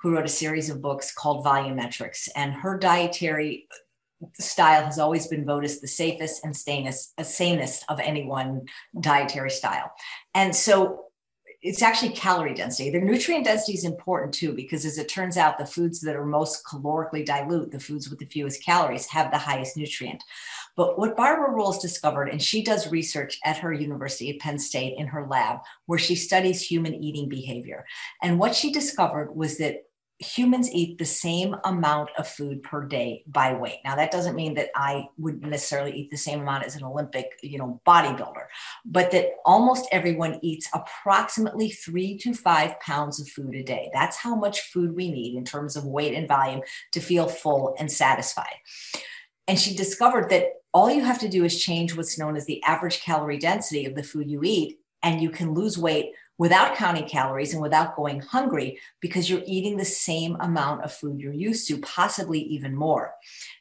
who 0.00 0.14
wrote 0.14 0.26
a 0.26 0.28
series 0.28 0.68
of 0.68 0.82
books 0.82 1.14
called 1.14 1.46
Volumetrics. 1.46 2.28
And 2.36 2.52
her 2.52 2.76
dietary 2.76 3.68
style 4.38 4.84
has 4.84 4.98
always 4.98 5.26
been 5.26 5.44
voted 5.44 5.70
as 5.70 5.80
the 5.80 5.88
safest 5.88 6.44
and 6.44 6.56
sanest, 6.56 7.12
uh, 7.18 7.22
sanest 7.22 7.84
of 7.88 8.00
any 8.00 8.24
one 8.24 8.62
dietary 9.00 9.50
style. 9.50 9.92
And 10.34 10.54
so 10.54 11.06
it's 11.62 11.82
actually 11.82 12.12
calorie 12.12 12.54
density. 12.54 12.90
The 12.90 13.00
nutrient 13.00 13.44
density 13.44 13.74
is 13.74 13.84
important 13.84 14.34
too, 14.34 14.52
because 14.52 14.84
as 14.84 14.98
it 14.98 15.08
turns 15.08 15.36
out, 15.36 15.58
the 15.58 15.66
foods 15.66 16.00
that 16.00 16.16
are 16.16 16.26
most 16.26 16.64
calorically 16.64 17.24
dilute, 17.24 17.70
the 17.70 17.78
foods 17.78 18.10
with 18.10 18.18
the 18.18 18.26
fewest 18.26 18.64
calories, 18.64 19.06
have 19.06 19.30
the 19.30 19.38
highest 19.38 19.76
nutrient. 19.76 20.24
But 20.76 20.98
what 20.98 21.16
Barbara 21.16 21.52
Rolls 21.52 21.80
discovered, 21.80 22.28
and 22.28 22.42
she 22.42 22.64
does 22.64 22.90
research 22.90 23.38
at 23.44 23.58
her 23.58 23.72
university 23.72 24.30
at 24.30 24.40
Penn 24.40 24.58
State 24.58 24.98
in 24.98 25.06
her 25.06 25.26
lab, 25.28 25.58
where 25.86 26.00
she 26.00 26.16
studies 26.16 26.62
human 26.62 26.94
eating 26.94 27.28
behavior. 27.28 27.84
And 28.22 28.40
what 28.40 28.56
she 28.56 28.72
discovered 28.72 29.36
was 29.36 29.58
that 29.58 29.84
humans 30.22 30.70
eat 30.70 30.98
the 30.98 31.04
same 31.04 31.56
amount 31.64 32.10
of 32.16 32.28
food 32.28 32.62
per 32.62 32.84
day 32.84 33.24
by 33.26 33.54
weight. 33.54 33.78
Now 33.84 33.96
that 33.96 34.10
doesn't 34.10 34.36
mean 34.36 34.54
that 34.54 34.70
I 34.74 35.08
would 35.18 35.42
necessarily 35.42 35.92
eat 35.92 36.10
the 36.10 36.16
same 36.16 36.40
amount 36.40 36.64
as 36.64 36.76
an 36.76 36.84
Olympic, 36.84 37.38
you 37.42 37.58
know, 37.58 37.80
bodybuilder, 37.86 38.46
but 38.84 39.10
that 39.10 39.32
almost 39.44 39.86
everyone 39.92 40.38
eats 40.42 40.68
approximately 40.74 41.70
3 41.70 42.18
to 42.18 42.34
5 42.34 42.80
pounds 42.80 43.20
of 43.20 43.28
food 43.28 43.54
a 43.54 43.62
day. 43.62 43.90
That's 43.92 44.16
how 44.16 44.34
much 44.34 44.72
food 44.72 44.94
we 44.94 45.10
need 45.10 45.36
in 45.36 45.44
terms 45.44 45.76
of 45.76 45.84
weight 45.84 46.14
and 46.14 46.28
volume 46.28 46.62
to 46.92 47.00
feel 47.00 47.28
full 47.28 47.74
and 47.78 47.90
satisfied. 47.90 48.56
And 49.48 49.58
she 49.58 49.74
discovered 49.74 50.30
that 50.30 50.46
all 50.72 50.90
you 50.90 51.02
have 51.02 51.18
to 51.20 51.28
do 51.28 51.44
is 51.44 51.62
change 51.62 51.96
what's 51.96 52.18
known 52.18 52.36
as 52.36 52.46
the 52.46 52.62
average 52.64 53.02
calorie 53.02 53.38
density 53.38 53.84
of 53.84 53.94
the 53.94 54.02
food 54.02 54.30
you 54.30 54.40
eat 54.44 54.78
and 55.02 55.20
you 55.20 55.30
can 55.30 55.52
lose 55.52 55.76
weight 55.76 56.12
without 56.38 56.76
counting 56.76 57.06
calories 57.06 57.52
and 57.52 57.62
without 57.62 57.94
going 57.94 58.20
hungry 58.20 58.78
because 59.00 59.28
you're 59.28 59.42
eating 59.46 59.76
the 59.76 59.84
same 59.84 60.36
amount 60.40 60.82
of 60.82 60.92
food 60.92 61.20
you're 61.20 61.32
used 61.32 61.68
to, 61.68 61.78
possibly 61.78 62.40
even 62.40 62.74
more. 62.74 63.12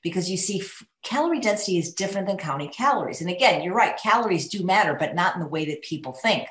Because 0.01 0.29
you 0.29 0.37
see, 0.37 0.61
f- 0.61 0.83
calorie 1.03 1.39
density 1.39 1.77
is 1.77 1.93
different 1.93 2.27
than 2.27 2.37
counting 2.37 2.69
calories. 2.69 3.21
And 3.21 3.29
again, 3.29 3.61
you're 3.61 3.75
right, 3.75 3.97
calories 3.97 4.49
do 4.49 4.63
matter, 4.63 4.95
but 4.97 5.15
not 5.15 5.35
in 5.35 5.41
the 5.41 5.47
way 5.47 5.65
that 5.65 5.81
people 5.81 6.13
think 6.13 6.47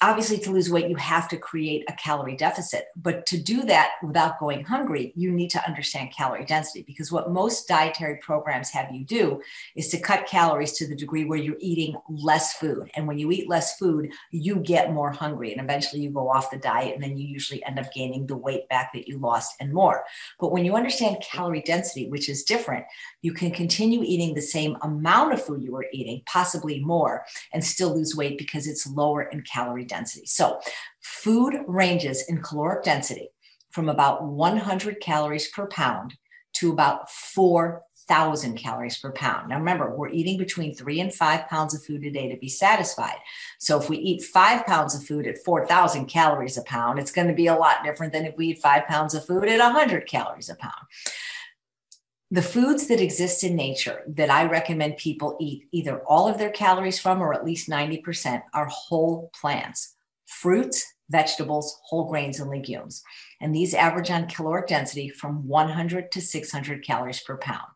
obviously 0.00 0.38
to 0.38 0.50
lose 0.50 0.70
weight 0.70 0.88
you 0.88 0.96
have 0.96 1.28
to 1.28 1.36
create 1.36 1.84
a 1.88 1.92
calorie 1.94 2.36
deficit. 2.36 2.86
But 2.96 3.26
to 3.26 3.38
do 3.38 3.62
that 3.64 3.92
without 4.02 4.38
going 4.38 4.64
hungry 4.64 5.12
you 5.16 5.30
need 5.30 5.50
to 5.50 5.66
understand 5.66 6.12
calorie 6.16 6.44
density 6.44 6.84
because 6.86 7.12
what 7.12 7.30
most 7.30 7.68
dietary 7.68 8.16
programs 8.16 8.70
have 8.70 8.92
you 8.92 9.04
do 9.04 9.40
is 9.74 9.88
to 9.88 9.98
cut 9.98 10.26
calories 10.26 10.72
to 10.74 10.86
the 10.86 10.96
degree 10.96 11.24
where 11.24 11.38
you're 11.38 11.56
eating 11.60 11.96
less 12.08 12.54
food. 12.54 12.90
And 12.94 13.06
when 13.06 13.18
you 13.18 13.30
eat 13.30 13.48
less 13.48 13.76
food 13.76 14.12
you 14.30 14.56
get 14.56 14.92
more 14.92 15.10
hungry 15.10 15.52
and 15.52 15.60
eventually 15.60 16.02
you 16.02 16.10
go 16.10 16.30
off 16.30 16.50
the 16.50 16.58
diet 16.58 16.94
and 16.94 17.02
then 17.02 17.16
you 17.16 17.26
usually 17.26 17.64
end 17.64 17.78
up 17.78 17.92
gaining 17.92 18.26
the 18.26 18.36
weight 18.36 18.68
back 18.68 18.92
that 18.94 19.08
you 19.08 19.18
lost 19.18 19.56
and 19.60 19.72
more. 19.72 20.04
But 20.40 20.52
when 20.52 20.64
you 20.64 20.76
understand 20.76 21.22
calorie 21.22 21.62
density 21.62 22.08
which 22.08 22.28
is 22.28 22.44
different 22.44 22.84
you 23.22 23.32
can 23.32 23.50
continue 23.50 24.02
eating 24.02 24.34
the 24.34 24.40
same 24.40 24.76
amount 24.82 25.32
of 25.32 25.42
food 25.42 25.62
you 25.62 25.72
were 25.72 25.86
eating 25.92 26.22
possibly 26.26 26.80
more 26.84 27.24
and 27.52 27.64
still 27.64 27.94
lose 27.94 28.14
weight 28.16 28.38
because 28.38 28.66
it's 28.66 28.86
lower 28.86 29.22
in 29.22 29.42
calories 29.42 29.65
calorie 29.66 29.84
density. 29.84 30.26
So, 30.26 30.60
food 31.00 31.54
ranges 31.66 32.24
in 32.28 32.42
caloric 32.42 32.84
density 32.84 33.30
from 33.70 33.88
about 33.88 34.24
100 34.24 35.00
calories 35.00 35.48
per 35.48 35.66
pound 35.66 36.14
to 36.54 36.72
about 36.72 37.10
4,000 37.10 38.56
calories 38.56 38.96
per 38.98 39.12
pound. 39.12 39.48
Now, 39.48 39.58
remember, 39.58 39.94
we're 39.94 40.08
eating 40.08 40.38
between 40.38 40.74
three 40.74 41.00
and 41.00 41.12
five 41.12 41.48
pounds 41.48 41.74
of 41.74 41.84
food 41.84 42.04
a 42.04 42.10
day 42.10 42.30
to 42.30 42.38
be 42.38 42.48
satisfied. 42.48 43.16
So, 43.58 43.78
if 43.80 43.90
we 43.90 43.98
eat 43.98 44.22
five 44.22 44.64
pounds 44.66 44.94
of 44.94 45.04
food 45.04 45.26
at 45.26 45.44
4,000 45.44 46.06
calories 46.06 46.56
a 46.56 46.62
pound, 46.62 46.98
it's 46.98 47.12
going 47.12 47.28
to 47.28 47.34
be 47.34 47.48
a 47.48 47.56
lot 47.56 47.84
different 47.84 48.12
than 48.12 48.24
if 48.24 48.36
we 48.36 48.48
eat 48.48 48.62
five 48.62 48.86
pounds 48.86 49.14
of 49.14 49.26
food 49.26 49.48
at 49.48 49.58
100 49.58 50.06
calories 50.06 50.48
a 50.48 50.54
pound 50.54 50.86
the 52.30 52.42
foods 52.42 52.88
that 52.88 53.00
exist 53.00 53.44
in 53.44 53.54
nature 53.54 54.02
that 54.08 54.30
I 54.30 54.46
recommend 54.46 54.96
people 54.96 55.36
eat 55.40 55.68
either 55.70 56.00
all 56.00 56.26
of 56.28 56.38
their 56.38 56.50
calories 56.50 56.98
from 56.98 57.20
or 57.20 57.32
at 57.32 57.44
least 57.44 57.68
90% 57.68 58.42
are 58.52 58.66
whole 58.66 59.30
plants, 59.40 59.94
fruits, 60.26 60.84
vegetables, 61.08 61.80
whole 61.84 62.08
grains, 62.08 62.40
and 62.40 62.50
legumes. 62.50 63.02
And 63.40 63.54
these 63.54 63.74
average 63.74 64.10
on 64.10 64.26
caloric 64.26 64.66
density 64.66 65.08
from 65.08 65.46
100 65.46 66.10
to 66.10 66.20
600 66.20 66.84
calories 66.84 67.20
per 67.20 67.36
pound. 67.38 67.68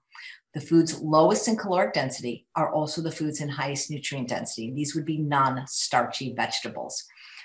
The 0.52 0.60
foods 0.60 1.00
lowest 1.00 1.46
in 1.46 1.56
caloric 1.56 1.94
density 1.94 2.46
are 2.56 2.72
also 2.72 3.02
the 3.02 3.12
foods 3.12 3.40
in 3.40 3.48
highest 3.48 3.88
nutrient 3.88 4.28
density. 4.28 4.72
These 4.72 4.96
would 4.96 5.04
be 5.04 5.18
non 5.18 5.64
starchy 5.68 6.34
vegetables. 6.34 7.04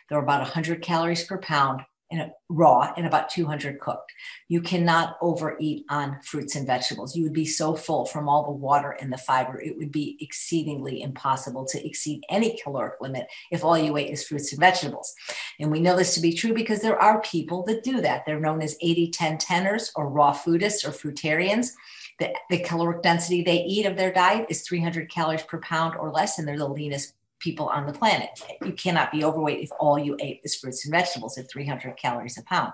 They're 0.09 0.17
about 0.17 0.41
100 0.41 0.81
calories 0.81 1.23
per 1.23 1.37
pound 1.37 1.81
in 2.11 2.31
raw 2.49 2.93
and 2.95 3.07
about 3.07 3.29
200 3.29 3.79
cooked. 3.79 4.11
You 4.47 4.61
cannot 4.61 5.17
overeat 5.21 5.85
on 5.89 6.19
fruits 6.21 6.55
and 6.55 6.67
vegetables. 6.67 7.15
You 7.15 7.23
would 7.23 7.33
be 7.33 7.45
so 7.45 7.75
full 7.75 8.05
from 8.05 8.29
all 8.29 8.43
the 8.43 8.51
water 8.51 8.91
and 8.91 9.11
the 9.11 9.17
fiber, 9.17 9.59
it 9.59 9.75
would 9.77 9.91
be 9.91 10.17
exceedingly 10.21 11.01
impossible 11.01 11.65
to 11.65 11.85
exceed 11.85 12.23
any 12.29 12.59
caloric 12.61 13.01
limit 13.01 13.27
if 13.51 13.63
all 13.63 13.77
you 13.77 13.97
ate 13.97 14.11
is 14.11 14.27
fruits 14.27 14.51
and 14.51 14.59
vegetables. 14.59 15.13
And 15.59 15.71
we 15.71 15.79
know 15.79 15.97
this 15.97 16.13
to 16.15 16.21
be 16.21 16.33
true 16.33 16.53
because 16.53 16.81
there 16.81 17.01
are 17.01 17.21
people 17.21 17.63
that 17.63 17.83
do 17.83 18.01
that. 18.01 18.23
They're 18.25 18.39
known 18.39 18.61
as 18.61 18.77
80 18.81 19.11
10 19.11 19.37
teners 19.37 19.91
or 19.95 20.09
raw 20.09 20.33
foodists 20.33 20.85
or 20.85 20.91
fruitarians. 20.91 21.71
The, 22.19 22.33
the 22.49 22.59
caloric 22.59 23.01
density 23.01 23.41
they 23.41 23.63
eat 23.63 23.85
of 23.85 23.97
their 23.97 24.13
diet 24.13 24.45
is 24.49 24.61
300 24.61 25.09
calories 25.09 25.43
per 25.43 25.59
pound 25.59 25.95
or 25.95 26.11
less, 26.11 26.39
and 26.39 26.47
they're 26.47 26.57
the 26.57 26.67
leanest 26.67 27.13
people 27.39 27.67
on 27.67 27.85
the 27.85 27.93
planet. 27.93 28.29
You 28.63 28.73
cannot 28.73 29.11
be 29.11 29.23
overweight 29.23 29.63
if 29.63 29.69
all 29.79 29.99
you 29.99 30.17
ate 30.19 30.41
is 30.43 30.55
fruits 30.55 30.85
and 30.85 30.91
vegetables 30.91 31.37
at 31.37 31.49
300 31.49 31.97
calories 31.97 32.37
a 32.37 32.43
pound. 32.43 32.73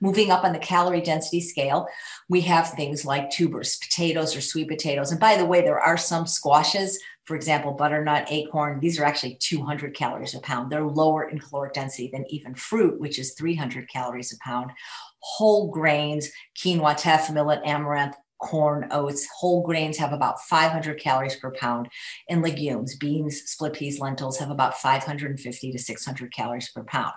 Moving 0.00 0.32
up 0.32 0.42
on 0.42 0.52
the 0.52 0.58
calorie 0.58 1.00
density 1.00 1.40
scale, 1.40 1.86
we 2.28 2.40
have 2.40 2.70
things 2.70 3.04
like 3.04 3.30
tubers, 3.30 3.76
potatoes 3.76 4.34
or 4.34 4.40
sweet 4.40 4.68
potatoes. 4.68 5.12
And 5.12 5.20
by 5.20 5.36
the 5.36 5.46
way, 5.46 5.60
there 5.60 5.78
are 5.78 5.96
some 5.96 6.26
squashes, 6.26 6.98
for 7.24 7.36
example, 7.36 7.72
butternut, 7.72 8.26
acorn, 8.28 8.80
these 8.80 8.98
are 8.98 9.04
actually 9.04 9.36
200 9.36 9.94
calories 9.94 10.34
a 10.34 10.40
pound. 10.40 10.72
They're 10.72 10.82
lower 10.82 11.28
in 11.28 11.38
caloric 11.38 11.74
density 11.74 12.10
than 12.12 12.24
even 12.28 12.54
fruit, 12.54 13.00
which 13.00 13.18
is 13.18 13.34
300 13.34 13.88
calories 13.88 14.32
a 14.32 14.38
pound. 14.42 14.72
Whole 15.20 15.70
grains, 15.70 16.30
quinoa, 16.58 16.96
teff, 16.96 17.30
millet, 17.30 17.60
amaranth, 17.64 18.16
corn, 18.42 18.88
oats, 18.90 19.26
whole 19.38 19.62
grains 19.62 19.96
have 19.96 20.12
about 20.12 20.40
500 20.42 21.00
calories 21.00 21.36
per 21.36 21.50
pound, 21.52 21.88
and 22.28 22.42
legumes, 22.42 22.96
beans, 22.96 23.42
split 23.46 23.72
peas, 23.72 24.00
lentils 24.00 24.38
have 24.38 24.50
about 24.50 24.76
550 24.78 25.72
to 25.72 25.78
600 25.78 26.32
calories 26.32 26.68
per 26.70 26.84
pound. 26.84 27.14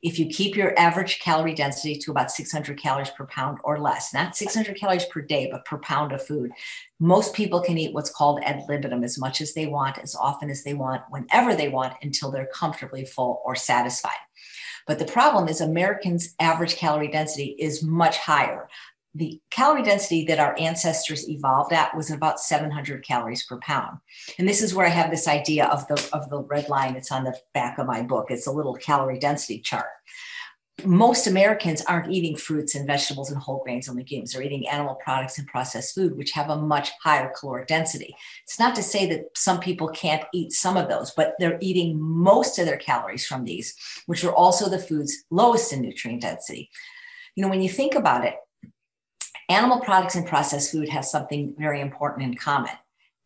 If 0.00 0.18
you 0.18 0.26
keep 0.26 0.54
your 0.54 0.78
average 0.78 1.18
calorie 1.18 1.54
density 1.54 1.96
to 1.96 2.10
about 2.12 2.30
600 2.30 2.80
calories 2.80 3.10
per 3.10 3.26
pound 3.26 3.58
or 3.64 3.80
less, 3.80 4.14
not 4.14 4.36
600 4.36 4.76
calories 4.76 5.06
per 5.06 5.20
day, 5.20 5.48
but 5.50 5.64
per 5.64 5.78
pound 5.78 6.12
of 6.12 6.24
food, 6.24 6.52
most 7.00 7.34
people 7.34 7.60
can 7.60 7.76
eat 7.76 7.92
what's 7.92 8.10
called 8.10 8.40
ad 8.44 8.62
libitum 8.68 9.02
as 9.02 9.18
much 9.18 9.40
as 9.40 9.54
they 9.54 9.66
want, 9.66 9.98
as 9.98 10.14
often 10.14 10.50
as 10.50 10.62
they 10.62 10.74
want, 10.74 11.02
whenever 11.10 11.54
they 11.54 11.68
want, 11.68 11.94
until 12.02 12.30
they're 12.30 12.48
comfortably 12.54 13.04
full 13.04 13.42
or 13.44 13.56
satisfied. 13.56 14.12
But 14.86 14.98
the 14.98 15.04
problem 15.04 15.48
is 15.48 15.60
Americans' 15.60 16.34
average 16.40 16.76
calorie 16.76 17.10
density 17.10 17.56
is 17.58 17.82
much 17.82 18.18
higher 18.18 18.68
the 19.18 19.40
calorie 19.50 19.82
density 19.82 20.24
that 20.26 20.38
our 20.38 20.56
ancestors 20.58 21.28
evolved 21.28 21.72
at 21.72 21.94
was 21.96 22.10
about 22.10 22.40
700 22.40 23.04
calories 23.04 23.44
per 23.44 23.58
pound. 23.58 23.98
And 24.38 24.48
this 24.48 24.62
is 24.62 24.74
where 24.74 24.86
I 24.86 24.90
have 24.90 25.10
this 25.10 25.26
idea 25.26 25.66
of 25.66 25.86
the 25.88 26.08
of 26.12 26.30
the 26.30 26.40
red 26.42 26.68
line. 26.68 26.94
that's 26.94 27.12
on 27.12 27.24
the 27.24 27.36
back 27.52 27.78
of 27.78 27.86
my 27.86 28.02
book. 28.02 28.30
It's 28.30 28.46
a 28.46 28.52
little 28.52 28.74
calorie 28.74 29.18
density 29.18 29.60
chart. 29.60 29.86
Most 30.84 31.26
Americans 31.26 31.82
aren't 31.86 32.12
eating 32.12 32.36
fruits 32.36 32.76
and 32.76 32.86
vegetables 32.86 33.32
and 33.32 33.42
whole 33.42 33.64
grains 33.64 33.88
and 33.88 33.96
legumes. 33.96 34.32
They're 34.32 34.42
eating 34.44 34.68
animal 34.68 34.94
products 35.02 35.36
and 35.36 35.48
processed 35.48 35.92
food, 35.92 36.16
which 36.16 36.30
have 36.30 36.50
a 36.50 36.56
much 36.56 36.90
higher 37.02 37.32
caloric 37.36 37.66
density. 37.66 38.14
It's 38.44 38.60
not 38.60 38.76
to 38.76 38.82
say 38.84 39.04
that 39.06 39.24
some 39.36 39.58
people 39.58 39.88
can't 39.88 40.22
eat 40.32 40.52
some 40.52 40.76
of 40.76 40.88
those, 40.88 41.10
but 41.10 41.34
they're 41.40 41.58
eating 41.60 42.00
most 42.00 42.60
of 42.60 42.66
their 42.66 42.76
calories 42.76 43.26
from 43.26 43.44
these, 43.44 43.74
which 44.06 44.22
are 44.22 44.32
also 44.32 44.68
the 44.68 44.78
foods 44.78 45.24
lowest 45.32 45.72
in 45.72 45.82
nutrient 45.82 46.22
density. 46.22 46.70
You 47.34 47.42
know, 47.42 47.50
when 47.50 47.62
you 47.62 47.68
think 47.68 47.96
about 47.96 48.24
it, 48.24 48.36
Animal 49.48 49.80
products 49.80 50.14
and 50.14 50.26
processed 50.26 50.72
food 50.72 50.88
have 50.90 51.04
something 51.04 51.54
very 51.56 51.80
important 51.80 52.22
in 52.24 52.34
common. 52.34 52.72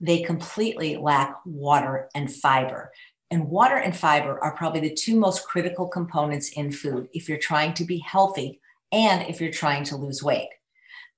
They 0.00 0.22
completely 0.22 0.96
lack 0.96 1.34
water 1.44 2.08
and 2.14 2.32
fiber. 2.32 2.92
And 3.30 3.48
water 3.48 3.76
and 3.76 3.96
fiber 3.96 4.42
are 4.42 4.56
probably 4.56 4.80
the 4.80 4.94
two 4.94 5.18
most 5.18 5.46
critical 5.46 5.88
components 5.88 6.50
in 6.50 6.70
food 6.70 7.08
if 7.12 7.28
you're 7.28 7.38
trying 7.38 7.74
to 7.74 7.84
be 7.84 7.98
healthy 7.98 8.60
and 8.92 9.28
if 9.28 9.40
you're 9.40 9.50
trying 9.50 9.84
to 9.84 9.96
lose 9.96 10.22
weight. 10.22 10.50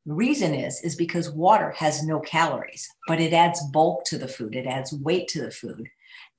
The 0.07 0.15
reason 0.15 0.55
is 0.55 0.81
is 0.83 0.97
because 0.97 1.31
water 1.31 1.71
has 1.73 2.03
no 2.03 2.21
calories, 2.21 2.89
but 3.09 3.21
it 3.21 3.33
adds 3.33 3.61
bulk 3.73 4.05
to 4.07 4.19
the 4.19 4.29
food, 4.29 4.55
it 4.55 4.67
adds 4.67 4.93
weight 4.93 5.29
to 5.29 5.43
the 5.43 5.51
food. 5.51 5.89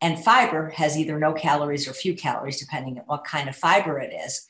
And 0.02 0.24
fiber 0.24 0.70
has 0.70 0.98
either 0.98 1.18
no 1.18 1.34
calories 1.34 1.88
or 1.88 1.94
few 1.94 2.16
calories, 2.16 2.60
depending 2.60 3.00
on 3.00 3.06
what 3.06 3.24
kind 3.24 3.50
of 3.50 3.56
fiber 3.56 4.00
it 4.00 4.14
is. 4.14 4.46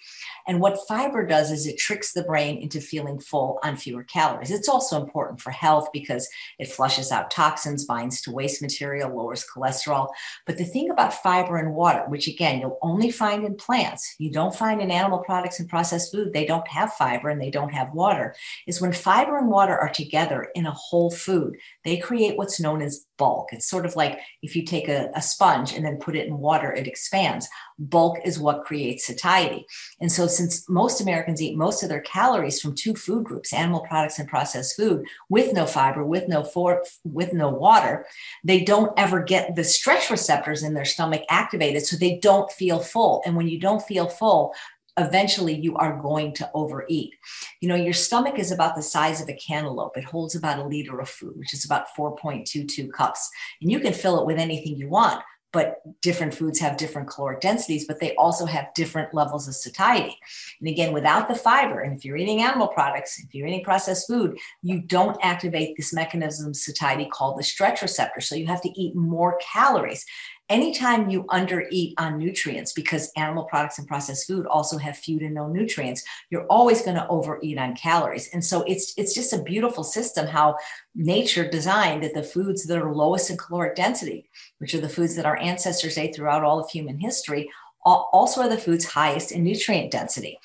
And 0.47 0.59
what 0.59 0.87
fiber 0.87 1.25
does 1.25 1.51
is 1.51 1.65
it 1.65 1.77
tricks 1.77 2.13
the 2.13 2.23
brain 2.23 2.57
into 2.57 2.79
feeling 2.79 3.19
full 3.19 3.59
on 3.63 3.77
fewer 3.77 4.03
calories. 4.03 4.51
It's 4.51 4.69
also 4.69 5.01
important 5.01 5.41
for 5.41 5.51
health 5.51 5.89
because 5.91 6.27
it 6.59 6.67
flushes 6.67 7.11
out 7.11 7.31
toxins, 7.31 7.85
binds 7.85 8.21
to 8.21 8.31
waste 8.31 8.61
material, 8.61 9.15
lowers 9.15 9.45
cholesterol. 9.45 10.09
But 10.45 10.57
the 10.57 10.65
thing 10.65 10.89
about 10.89 11.13
fiber 11.13 11.57
and 11.57 11.73
water, 11.73 12.05
which 12.07 12.27
again, 12.27 12.59
you'll 12.59 12.79
only 12.81 13.11
find 13.11 13.43
in 13.43 13.55
plants, 13.55 14.15
you 14.19 14.31
don't 14.31 14.55
find 14.55 14.81
in 14.81 14.91
animal 14.91 15.19
products 15.19 15.59
and 15.59 15.69
processed 15.69 16.11
food, 16.11 16.33
they 16.33 16.45
don't 16.45 16.67
have 16.67 16.93
fiber 16.93 17.29
and 17.29 17.41
they 17.41 17.51
don't 17.51 17.73
have 17.73 17.93
water, 17.93 18.35
is 18.67 18.81
when 18.81 18.93
fiber 18.93 19.37
and 19.37 19.49
water 19.49 19.77
are 19.77 19.89
together 19.89 20.47
in 20.55 20.65
a 20.65 20.71
whole 20.71 21.11
food, 21.11 21.55
they 21.83 21.97
create 21.97 22.37
what's 22.37 22.59
known 22.59 22.81
as 22.81 23.05
bulk. 23.17 23.51
It's 23.51 23.69
sort 23.69 23.85
of 23.85 23.95
like 23.95 24.19
if 24.41 24.55
you 24.55 24.63
take 24.63 24.87
a, 24.87 25.09
a 25.15 25.21
sponge 25.21 25.73
and 25.73 25.85
then 25.85 25.97
put 25.97 26.15
it 26.15 26.27
in 26.27 26.37
water, 26.37 26.71
it 26.71 26.87
expands 26.87 27.47
bulk 27.77 28.17
is 28.23 28.39
what 28.39 28.63
creates 28.63 29.05
satiety. 29.05 29.65
And 29.99 30.11
so, 30.11 30.27
since 30.27 30.67
most 30.69 31.01
Americans 31.01 31.41
eat 31.41 31.57
most 31.57 31.83
of 31.83 31.89
their 31.89 32.01
calories 32.01 32.61
from 32.61 32.75
two 32.75 32.95
food 32.95 33.23
groups, 33.23 33.53
animal 33.53 33.81
products 33.81 34.19
and 34.19 34.27
processed 34.27 34.75
food, 34.75 35.05
with 35.29 35.53
no 35.53 35.65
fiber, 35.65 36.05
with 36.05 36.27
no 36.27 36.43
for, 36.43 36.83
with 37.03 37.33
no 37.33 37.49
water, 37.49 38.05
they 38.43 38.63
don't 38.63 38.93
ever 38.97 39.21
get 39.21 39.55
the 39.55 39.63
stretch 39.63 40.09
receptors 40.09 40.63
in 40.63 40.73
their 40.73 40.85
stomach 40.85 41.23
activated, 41.29 41.85
so 41.85 41.95
they 41.95 42.17
don't 42.19 42.51
feel 42.51 42.79
full. 42.79 43.21
And 43.25 43.35
when 43.35 43.47
you 43.47 43.59
don't 43.59 43.81
feel 43.81 44.07
full, 44.07 44.53
eventually 44.97 45.53
you 45.53 45.75
are 45.75 46.01
going 46.01 46.33
to 46.33 46.49
overeat. 46.53 47.13
You 47.59 47.67
know, 47.67 47.75
your 47.75 47.93
stomach 47.93 48.39
is 48.39 48.51
about 48.51 48.75
the 48.75 48.81
size 48.81 49.21
of 49.21 49.27
a 49.27 49.33
cantaloupe. 49.33 49.97
It 49.97 50.05
holds 50.05 50.35
about 50.35 50.59
a 50.59 50.65
liter 50.65 50.99
of 50.99 51.09
food, 51.09 51.33
which 51.35 51.53
is 51.53 51.65
about 51.65 51.87
4.22 51.97 52.91
cups. 52.93 53.29
And 53.61 53.69
you 53.69 53.79
can 53.81 53.91
fill 53.91 54.21
it 54.21 54.25
with 54.25 54.39
anything 54.39 54.77
you 54.77 54.87
want 54.87 55.21
but 55.55 55.81
different 56.01 56.33
foods 56.33 56.59
have 56.59 56.75
different 56.75 57.07
caloric 57.07 57.39
densities, 57.39 57.87
but 57.87 58.01
they 58.01 58.13
also 58.15 58.45
have 58.45 58.73
different 58.75 59.13
levels 59.13 59.47
of 59.47 59.55
satiety. 59.55 60.19
And 60.59 60.67
again, 60.67 60.91
without 60.91 61.29
the 61.29 61.33
fiber, 61.33 61.79
and 61.79 61.97
if 61.97 62.03
you're 62.03 62.17
eating 62.17 62.41
animal 62.41 62.67
products, 62.67 63.17
if 63.17 63.33
you're 63.33 63.47
eating 63.47 63.63
processed 63.63 64.05
food, 64.05 64.37
you 64.61 64.81
don't 64.81 65.17
activate 65.23 65.77
this 65.77 65.93
mechanism 65.93 66.49
of 66.49 66.57
satiety 66.57 67.05
called 67.05 67.39
the 67.39 67.43
stretch 67.43 67.81
receptor. 67.81 68.19
So 68.19 68.35
you 68.35 68.47
have 68.47 68.61
to 68.63 68.79
eat 68.79 68.97
more 68.97 69.39
calories 69.53 70.05
anytime 70.49 71.09
you 71.09 71.23
undereat 71.25 71.93
on 71.97 72.17
nutrients, 72.17 72.73
because 72.73 73.11
animal 73.15 73.45
products 73.45 73.79
and 73.79 73.87
processed 73.87 74.27
food 74.27 74.45
also 74.45 74.77
have 74.77 74.97
few 74.97 75.19
to 75.19 75.29
no 75.29 75.47
nutrients, 75.47 76.03
you're 76.29 76.47
always 76.47 76.81
going 76.81 76.97
to 76.97 77.07
overeat 77.07 77.57
on 77.57 77.75
calories. 77.75 78.29
And 78.33 78.43
so 78.43 78.63
it's 78.63 78.93
it's 78.97 79.13
just 79.13 79.33
a 79.33 79.41
beautiful 79.41 79.83
system 79.83 80.27
how 80.27 80.57
nature 80.93 81.49
designed 81.49 82.03
that 82.03 82.13
the 82.13 82.23
foods 82.23 82.65
that 82.65 82.81
are 82.81 82.93
lowest 82.93 83.29
in 83.29 83.37
caloric 83.37 83.75
density, 83.75 84.29
which 84.59 84.73
are 84.73 84.81
the 84.81 84.89
foods 84.89 85.15
that 85.15 85.25
our 85.25 85.37
ancestors 85.37 85.97
ate 85.97 86.15
throughout 86.15 86.43
all 86.43 86.59
of 86.59 86.69
human 86.69 86.99
history, 86.99 87.49
also 87.83 88.41
are 88.41 88.49
the 88.49 88.57
foods 88.57 88.85
highest 88.85 89.31
in 89.31 89.43
nutrient 89.43 89.91
density 89.91 90.39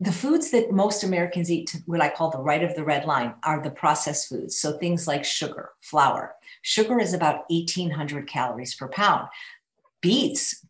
the 0.00 0.12
foods 0.12 0.50
that 0.50 0.72
most 0.72 1.04
Americans 1.04 1.50
eat, 1.50 1.68
to 1.68 1.78
what 1.86 2.00
I 2.00 2.08
call 2.08 2.30
the 2.30 2.38
right 2.38 2.64
of 2.64 2.74
the 2.74 2.84
red 2.84 3.04
line, 3.04 3.34
are 3.44 3.62
the 3.62 3.70
processed 3.70 4.28
foods. 4.28 4.56
So 4.56 4.78
things 4.78 5.06
like 5.06 5.24
sugar, 5.24 5.70
flour, 5.80 6.34
Sugar 6.62 7.00
is 7.00 7.14
about 7.14 7.44
1800 7.48 8.28
calories 8.28 8.74
per 8.74 8.88
pound. 8.88 9.28
Beets 10.00 10.64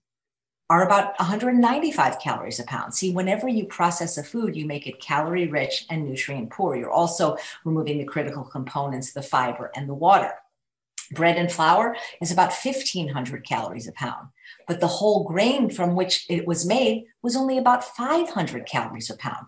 are 0.68 0.86
about 0.86 1.18
195 1.18 2.20
calories 2.20 2.60
a 2.60 2.64
pound. 2.64 2.94
See, 2.94 3.12
whenever 3.12 3.48
you 3.48 3.64
process 3.64 4.16
a 4.16 4.22
food, 4.22 4.54
you 4.54 4.66
make 4.66 4.86
it 4.86 5.00
calorie 5.00 5.48
rich 5.48 5.86
and 5.90 6.04
nutrient 6.04 6.50
poor. 6.50 6.76
You're 6.76 6.92
also 6.92 7.36
removing 7.64 7.98
the 7.98 8.04
critical 8.04 8.44
components, 8.44 9.12
the 9.12 9.22
fiber 9.22 9.72
and 9.74 9.88
the 9.88 9.94
water. 9.94 10.32
Bread 11.12 11.36
and 11.36 11.50
flour 11.50 11.96
is 12.20 12.30
about 12.30 12.52
1500 12.52 13.44
calories 13.44 13.88
a 13.88 13.92
pound, 13.92 14.28
but 14.70 14.78
the 14.78 14.86
whole 14.86 15.24
grain 15.24 15.68
from 15.68 15.96
which 15.96 16.24
it 16.28 16.46
was 16.46 16.64
made 16.64 17.04
was 17.22 17.34
only 17.34 17.58
about 17.58 17.82
500 17.82 18.66
calories 18.66 19.10
a 19.10 19.16
pound. 19.16 19.44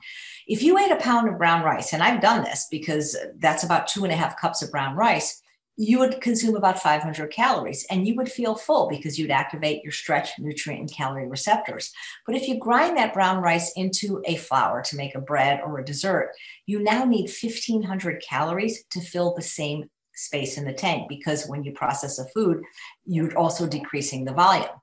If 0.49 0.65
you 0.65 0.77
ate 0.77 0.91
a 0.91 0.97
pound 0.97 1.29
of 1.29 1.39
brown 1.39 1.63
rice, 1.63 1.93
and 1.93 2.03
I've 2.03 2.21
done 2.21 2.43
this 2.43 2.67
because 2.69 3.17
that's 3.39 3.63
about 3.63 3.87
two 3.87 4.03
and 4.03 4.13
a 4.13 4.17
half 4.17 4.37
cups 4.37 4.63
of 4.63 4.73
brown 4.73 4.97
rice, 4.97 5.41
you 5.77 6.01
would 6.01 6.21
consume 6.21 6.57
about 6.57 6.83
500 6.83 7.31
calories 7.31 7.87
and 7.89 8.05
you 8.05 8.17
would 8.17 8.33
feel 8.33 8.57
full 8.57 8.89
because 8.89 9.17
you'd 9.17 9.31
activate 9.31 9.85
your 9.85 9.93
stretch 9.93 10.31
nutrient 10.41 10.81
and 10.81 10.93
calorie 10.93 11.29
receptors. 11.29 11.93
But 12.27 12.35
if 12.35 12.49
you 12.49 12.59
grind 12.59 12.97
that 12.97 13.15
brown 13.15 13.41
rice 13.41 13.73
into 13.77 14.25
a 14.27 14.35
flour 14.35 14.83
to 14.83 14.97
make 14.97 15.15
a 15.15 15.21
bread 15.21 15.61
or 15.65 15.79
a 15.79 15.85
dessert, 15.85 16.33
you 16.67 16.83
now 16.83 17.05
need 17.05 17.31
1500 17.31 18.25
calories 18.29 18.83
to 18.91 19.01
fill 19.01 19.37
the 19.37 19.43
same 19.43 19.89
space 20.17 20.59
in 20.59 20.65
the 20.65 20.73
tank 20.73 21.09
because 21.09 21.47
when 21.47 21.63
you 21.63 21.71
process 21.71 22.19
a 22.19 22.25
food, 22.31 22.61
you're 23.05 23.39
also 23.39 23.69
decreasing 23.69 24.25
the 24.25 24.33
volume. 24.33 24.82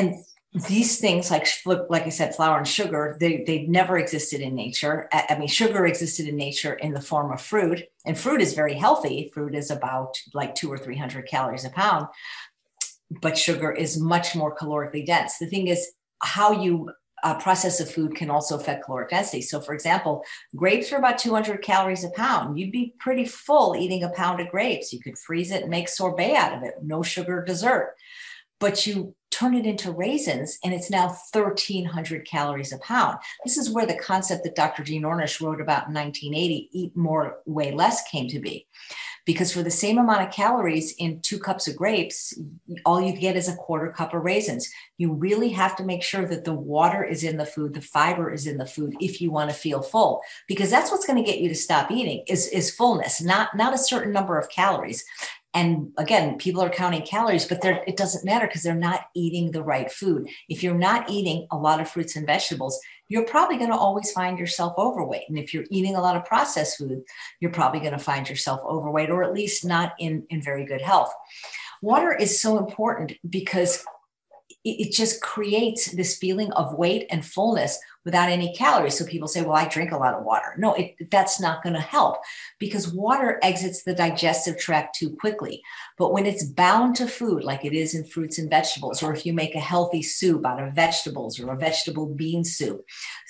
And 0.00 0.14
these 0.52 0.98
things 0.98 1.30
like 1.30 1.46
like 1.88 2.02
i 2.02 2.08
said 2.08 2.34
flour 2.34 2.58
and 2.58 2.66
sugar 2.66 3.16
they, 3.20 3.44
they've 3.46 3.68
never 3.68 3.98
existed 3.98 4.40
in 4.40 4.54
nature 4.54 5.08
i 5.12 5.36
mean 5.38 5.46
sugar 5.46 5.86
existed 5.86 6.26
in 6.26 6.34
nature 6.34 6.74
in 6.74 6.92
the 6.92 7.00
form 7.00 7.30
of 7.30 7.40
fruit 7.40 7.84
and 8.04 8.18
fruit 8.18 8.40
is 8.40 8.54
very 8.54 8.74
healthy 8.74 9.30
fruit 9.32 9.54
is 9.54 9.70
about 9.70 10.16
like 10.34 10.56
two 10.56 10.70
or 10.70 10.76
three 10.76 10.96
hundred 10.96 11.28
calories 11.28 11.64
a 11.64 11.70
pound 11.70 12.06
but 13.22 13.38
sugar 13.38 13.70
is 13.70 14.00
much 14.00 14.34
more 14.34 14.54
calorically 14.56 15.06
dense 15.06 15.38
the 15.38 15.46
thing 15.46 15.68
is 15.68 15.92
how 16.20 16.50
you 16.50 16.90
uh, 17.22 17.38
process 17.38 17.80
of 17.80 17.90
food 17.90 18.16
can 18.16 18.30
also 18.30 18.56
affect 18.56 18.86
caloric 18.86 19.10
density. 19.10 19.42
So, 19.42 19.60
for 19.60 19.74
example, 19.74 20.24
grapes 20.56 20.90
are 20.90 20.96
about 20.96 21.18
200 21.18 21.60
calories 21.60 22.02
a 22.02 22.08
pound. 22.08 22.58
You'd 22.58 22.72
be 22.72 22.94
pretty 22.98 23.26
full 23.26 23.76
eating 23.76 24.02
a 24.02 24.08
pound 24.08 24.40
of 24.40 24.48
grapes. 24.48 24.90
You 24.90 25.00
could 25.00 25.18
freeze 25.18 25.50
it 25.50 25.60
and 25.60 25.70
make 25.70 25.90
sorbet 25.90 26.34
out 26.34 26.56
of 26.56 26.62
it, 26.62 26.76
no 26.82 27.02
sugar 27.02 27.44
dessert. 27.44 27.94
But 28.58 28.86
you 28.86 29.14
turn 29.30 29.54
it 29.54 29.66
into 29.66 29.92
raisins 29.92 30.58
and 30.64 30.74
it's 30.74 30.90
now 30.90 31.08
1300 31.32 32.26
calories 32.26 32.72
a 32.72 32.78
pound. 32.78 33.18
This 33.44 33.56
is 33.56 33.70
where 33.70 33.86
the 33.86 33.98
concept 33.98 34.44
that 34.44 34.56
Dr. 34.56 34.82
Dean 34.82 35.02
Ornish 35.02 35.40
wrote 35.40 35.60
about 35.60 35.88
in 35.88 35.94
1980, 35.94 36.68
eat 36.72 36.96
more, 36.96 37.38
weigh 37.46 37.72
less, 37.72 38.08
came 38.10 38.28
to 38.28 38.40
be. 38.40 38.66
Because 39.26 39.52
for 39.52 39.62
the 39.62 39.70
same 39.70 39.98
amount 39.98 40.22
of 40.22 40.32
calories 40.32 40.94
in 40.98 41.20
two 41.20 41.38
cups 41.38 41.68
of 41.68 41.76
grapes, 41.76 42.36
all 42.84 43.00
you 43.00 43.12
get 43.12 43.36
is 43.36 43.48
a 43.48 43.54
quarter 43.54 43.92
cup 43.92 44.14
of 44.14 44.24
raisins. 44.24 44.68
You 44.96 45.12
really 45.12 45.50
have 45.50 45.76
to 45.76 45.84
make 45.84 46.02
sure 46.02 46.26
that 46.26 46.44
the 46.44 46.54
water 46.54 47.04
is 47.04 47.22
in 47.22 47.36
the 47.36 47.46
food, 47.46 47.74
the 47.74 47.82
fiber 47.82 48.32
is 48.32 48.46
in 48.46 48.56
the 48.56 48.66
food 48.66 48.96
if 48.98 49.20
you 49.20 49.30
want 49.30 49.50
to 49.50 49.56
feel 49.56 49.82
full, 49.82 50.22
because 50.48 50.70
that's 50.70 50.90
what's 50.90 51.06
going 51.06 51.22
to 51.22 51.30
get 51.30 51.40
you 51.40 51.48
to 51.48 51.54
stop 51.54 51.90
eating 51.90 52.24
is, 52.26 52.48
is 52.48 52.74
fullness, 52.74 53.20
not, 53.20 53.54
not 53.54 53.74
a 53.74 53.78
certain 53.78 54.12
number 54.12 54.38
of 54.38 54.48
calories. 54.48 55.04
And 55.52 55.92
again, 55.98 56.38
people 56.38 56.62
are 56.62 56.70
counting 56.70 57.02
calories, 57.02 57.44
but 57.44 57.64
it 57.64 57.96
doesn't 57.96 58.24
matter 58.24 58.46
because 58.46 58.62
they're 58.62 58.74
not 58.74 59.06
eating 59.14 59.50
the 59.50 59.64
right 59.64 59.90
food. 59.90 60.28
If 60.48 60.62
you're 60.62 60.78
not 60.78 61.10
eating 61.10 61.48
a 61.50 61.56
lot 61.56 61.80
of 61.80 61.90
fruits 61.90 62.14
and 62.14 62.24
vegetables, 62.24 62.80
you're 63.08 63.24
probably 63.24 63.56
going 63.56 63.70
to 63.70 63.76
always 63.76 64.12
find 64.12 64.38
yourself 64.38 64.74
overweight. 64.78 65.24
And 65.28 65.36
if 65.36 65.52
you're 65.52 65.64
eating 65.68 65.96
a 65.96 66.00
lot 66.00 66.16
of 66.16 66.24
processed 66.24 66.78
food, 66.78 67.02
you're 67.40 67.50
probably 67.50 67.80
going 67.80 67.92
to 67.92 67.98
find 67.98 68.28
yourself 68.28 68.60
overweight 68.64 69.10
or 69.10 69.24
at 69.24 69.34
least 69.34 69.64
not 69.64 69.94
in, 69.98 70.24
in 70.30 70.40
very 70.40 70.64
good 70.64 70.80
health. 70.80 71.12
Water 71.82 72.12
is 72.12 72.40
so 72.40 72.56
important 72.58 73.12
because 73.28 73.84
it 74.64 74.92
just 74.92 75.22
creates 75.22 75.90
this 75.92 76.18
feeling 76.18 76.52
of 76.52 76.74
weight 76.74 77.06
and 77.10 77.24
fullness 77.24 77.78
without 78.04 78.30
any 78.30 78.54
calories. 78.54 78.98
So 78.98 79.04
people 79.04 79.28
say, 79.28 79.42
well, 79.42 79.56
I 79.56 79.68
drink 79.68 79.92
a 79.92 79.96
lot 79.96 80.14
of 80.14 80.24
water. 80.24 80.54
No, 80.56 80.74
it, 80.74 80.94
that's 81.10 81.40
not 81.40 81.62
going 81.62 81.74
to 81.74 81.80
help 81.80 82.18
because 82.58 82.92
water 82.92 83.38
exits 83.42 83.82
the 83.82 83.94
digestive 83.94 84.58
tract 84.58 84.96
too 84.96 85.16
quickly. 85.20 85.62
But 86.00 86.14
when 86.14 86.24
it's 86.24 86.44
bound 86.44 86.96
to 86.96 87.06
food, 87.06 87.44
like 87.44 87.62
it 87.62 87.74
is 87.74 87.94
in 87.94 88.06
fruits 88.06 88.38
and 88.38 88.48
vegetables, 88.48 89.02
or 89.02 89.12
if 89.12 89.26
you 89.26 89.34
make 89.34 89.54
a 89.54 89.60
healthy 89.60 90.00
soup 90.02 90.46
out 90.46 90.62
of 90.62 90.72
vegetables 90.72 91.38
or 91.38 91.52
a 91.52 91.56
vegetable 91.58 92.06
bean 92.06 92.42
soup, 92.42 92.86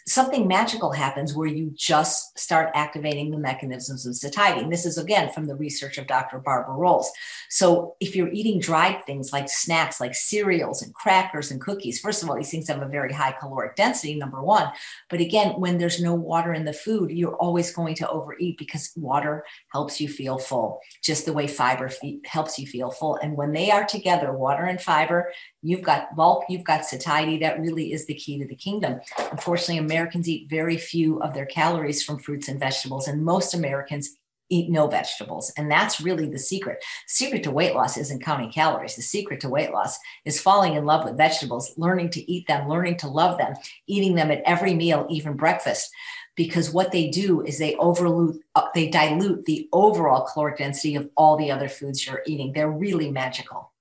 something 0.06 0.46
magical 0.46 0.92
happens 0.92 1.34
where 1.34 1.48
you 1.48 1.72
just 1.76 2.38
start 2.38 2.70
activating 2.74 3.30
the 3.30 3.38
mechanisms 3.38 4.06
of 4.06 4.16
satiety. 4.16 4.60
And 4.60 4.72
this 4.72 4.86
is 4.86 4.98
again 4.98 5.30
from 5.32 5.46
the 5.46 5.54
research 5.54 5.98
of 5.98 6.06
Dr. 6.06 6.38
Barbara 6.38 6.74
Rolls. 6.74 7.10
So 7.48 7.96
if 8.00 8.16
you're 8.16 8.32
eating 8.32 8.60
dried 8.60 9.04
things 9.04 9.32
like 9.32 9.48
snacks, 9.48 10.00
like 10.00 10.14
cereals 10.14 10.82
and 10.82 10.94
crackers 10.94 11.50
and 11.50 11.60
cookies, 11.60 12.00
first 12.00 12.22
of 12.22 12.30
all, 12.30 12.36
these 12.36 12.50
things 12.50 12.68
have 12.68 12.82
a 12.82 12.88
very 12.88 13.12
high 13.12 13.32
caloric 13.32 13.76
density, 13.76 14.14
number 14.14 14.42
one. 14.42 14.70
But 15.08 15.20
again, 15.20 15.60
when 15.60 15.78
there's 15.78 16.00
no 16.00 16.14
water 16.14 16.52
in 16.52 16.64
the 16.64 16.72
food, 16.72 17.10
you're 17.10 17.36
always 17.36 17.72
going 17.72 17.94
to 17.96 18.08
overeat 18.08 18.58
because 18.58 18.92
water 18.96 19.44
helps 19.72 20.00
you 20.00 20.08
feel 20.08 20.38
full, 20.38 20.80
just 21.02 21.26
the 21.26 21.32
way 21.32 21.46
fiber 21.46 21.90
helps 22.24 22.58
you 22.58 22.59
feel 22.66 22.90
full. 22.90 23.16
And 23.16 23.36
when 23.36 23.52
they 23.52 23.70
are 23.70 23.84
together, 23.84 24.32
water 24.32 24.64
and 24.64 24.80
fiber, 24.80 25.32
you've 25.62 25.82
got 25.82 26.16
bulk, 26.16 26.44
you've 26.48 26.64
got 26.64 26.84
satiety. 26.84 27.38
That 27.38 27.60
really 27.60 27.92
is 27.92 28.06
the 28.06 28.14
key 28.14 28.38
to 28.38 28.46
the 28.46 28.54
kingdom. 28.54 29.00
Unfortunately, 29.30 29.78
Americans 29.78 30.28
eat 30.28 30.50
very 30.50 30.76
few 30.76 31.20
of 31.22 31.34
their 31.34 31.46
calories 31.46 32.02
from 32.02 32.18
fruits 32.18 32.48
and 32.48 32.60
vegetables, 32.60 33.08
and 33.08 33.24
most 33.24 33.54
Americans 33.54 34.16
eat 34.50 34.68
no 34.68 34.88
vegetables. 34.88 35.52
And 35.56 35.70
that's 35.70 36.00
really 36.00 36.28
the 36.28 36.38
secret. 36.38 36.84
Secret 37.06 37.42
to 37.44 37.50
weight 37.50 37.74
loss 37.74 37.96
isn't 37.96 38.22
counting 38.22 38.50
calories. 38.50 38.96
The 38.96 39.02
secret 39.02 39.40
to 39.40 39.48
weight 39.48 39.70
loss 39.70 39.96
is 40.24 40.40
falling 40.40 40.74
in 40.74 40.84
love 40.84 41.04
with 41.04 41.16
vegetables, 41.16 41.72
learning 41.76 42.10
to 42.10 42.30
eat 42.30 42.46
them, 42.48 42.68
learning 42.68 42.96
to 42.98 43.08
love 43.08 43.38
them, 43.38 43.54
eating 43.86 44.16
them 44.16 44.30
at 44.30 44.42
every 44.44 44.74
meal, 44.74 45.06
even 45.08 45.36
breakfast. 45.36 45.90
Because 46.36 46.72
what 46.72 46.92
they 46.92 47.10
do 47.10 47.42
is 47.42 47.58
they 47.58 47.74
overload, 47.76 48.38
uh, 48.54 48.68
they 48.74 48.88
dilute 48.88 49.44
the 49.44 49.68
overall 49.72 50.26
caloric 50.26 50.58
density 50.58 50.94
of 50.94 51.10
all 51.16 51.36
the 51.36 51.50
other 51.50 51.68
foods 51.68 52.06
you're 52.06 52.22
eating. 52.26 52.52
They're 52.52 52.70
really 52.70 53.10
magical. 53.10 53.72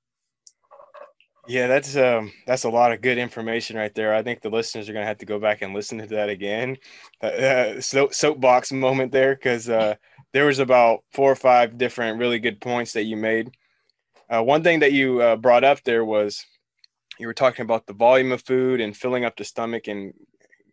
Yeah, 1.50 1.66
that's 1.66 1.96
um 1.96 2.32
that's 2.46 2.66
a 2.66 2.70
lot 2.70 2.92
of 2.92 3.02
good 3.02 3.18
information 3.18 3.76
right 3.76 3.94
there. 3.96 4.14
I 4.14 4.22
think 4.22 4.42
the 4.42 4.52
listeners 4.52 4.88
are 4.88 4.94
gonna 4.94 5.08
have 5.08 5.18
to 5.18 5.26
go 5.26 5.40
back 5.40 5.64
and 5.64 5.74
listen 5.74 5.98
to 5.98 6.06
that 6.08 6.30
again. 6.30 6.78
Uh, 7.24 7.26
uh, 7.26 7.82
so, 7.82 8.10
soapbox 8.12 8.72
moment 8.72 9.12
there, 9.12 9.34
because 9.34 9.68
uh, 9.68 9.96
there 10.32 10.46
was 10.46 10.60
about 10.60 11.04
four 11.12 11.32
or 11.32 11.36
five 11.36 11.76
different 11.76 12.20
really 12.20 12.38
good 12.38 12.62
points 12.62 12.94
that 12.94 13.06
you 13.06 13.18
made. 13.18 13.50
Uh, 14.30 14.44
one 14.44 14.62
thing 14.62 14.82
that 14.82 14.94
you 14.94 15.22
uh, 15.24 15.36
brought 15.38 15.64
up 15.64 15.84
there 15.84 16.06
was 16.06 16.46
you 17.18 17.26
were 17.26 17.34
talking 17.34 17.64
about 17.64 17.88
the 17.88 17.94
volume 17.94 18.32
of 18.32 18.44
food 18.44 18.80
and 18.80 18.96
filling 18.96 19.26
up 19.26 19.36
the 19.36 19.44
stomach 19.44 19.88
and 19.88 20.14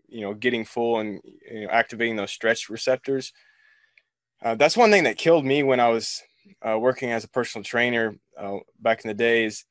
you 0.09 0.23
know 0.23 0.35
getting 0.35 0.65
full 0.65 1.01
and 1.01 1.21
you 1.51 1.63
know, 1.63 1.69
activating 1.71 2.17
those 2.17 2.31
stretch 2.31 2.69
receptors. 2.69 3.33
Uh, 4.43 4.55
that's 4.55 4.77
one 4.77 4.91
thing 4.91 5.05
that 5.05 5.17
killed 5.17 5.45
me 5.45 5.63
when 5.63 5.81
I 5.81 5.89
was 5.89 6.23
uh, 6.67 6.79
working 6.79 7.11
as 7.11 7.25
a 7.25 7.29
personal 7.29 7.65
trainer 7.65 8.17
uh, 8.39 8.59
back 8.81 9.05
in 9.05 9.09
the 9.09 9.15
days. 9.15 9.65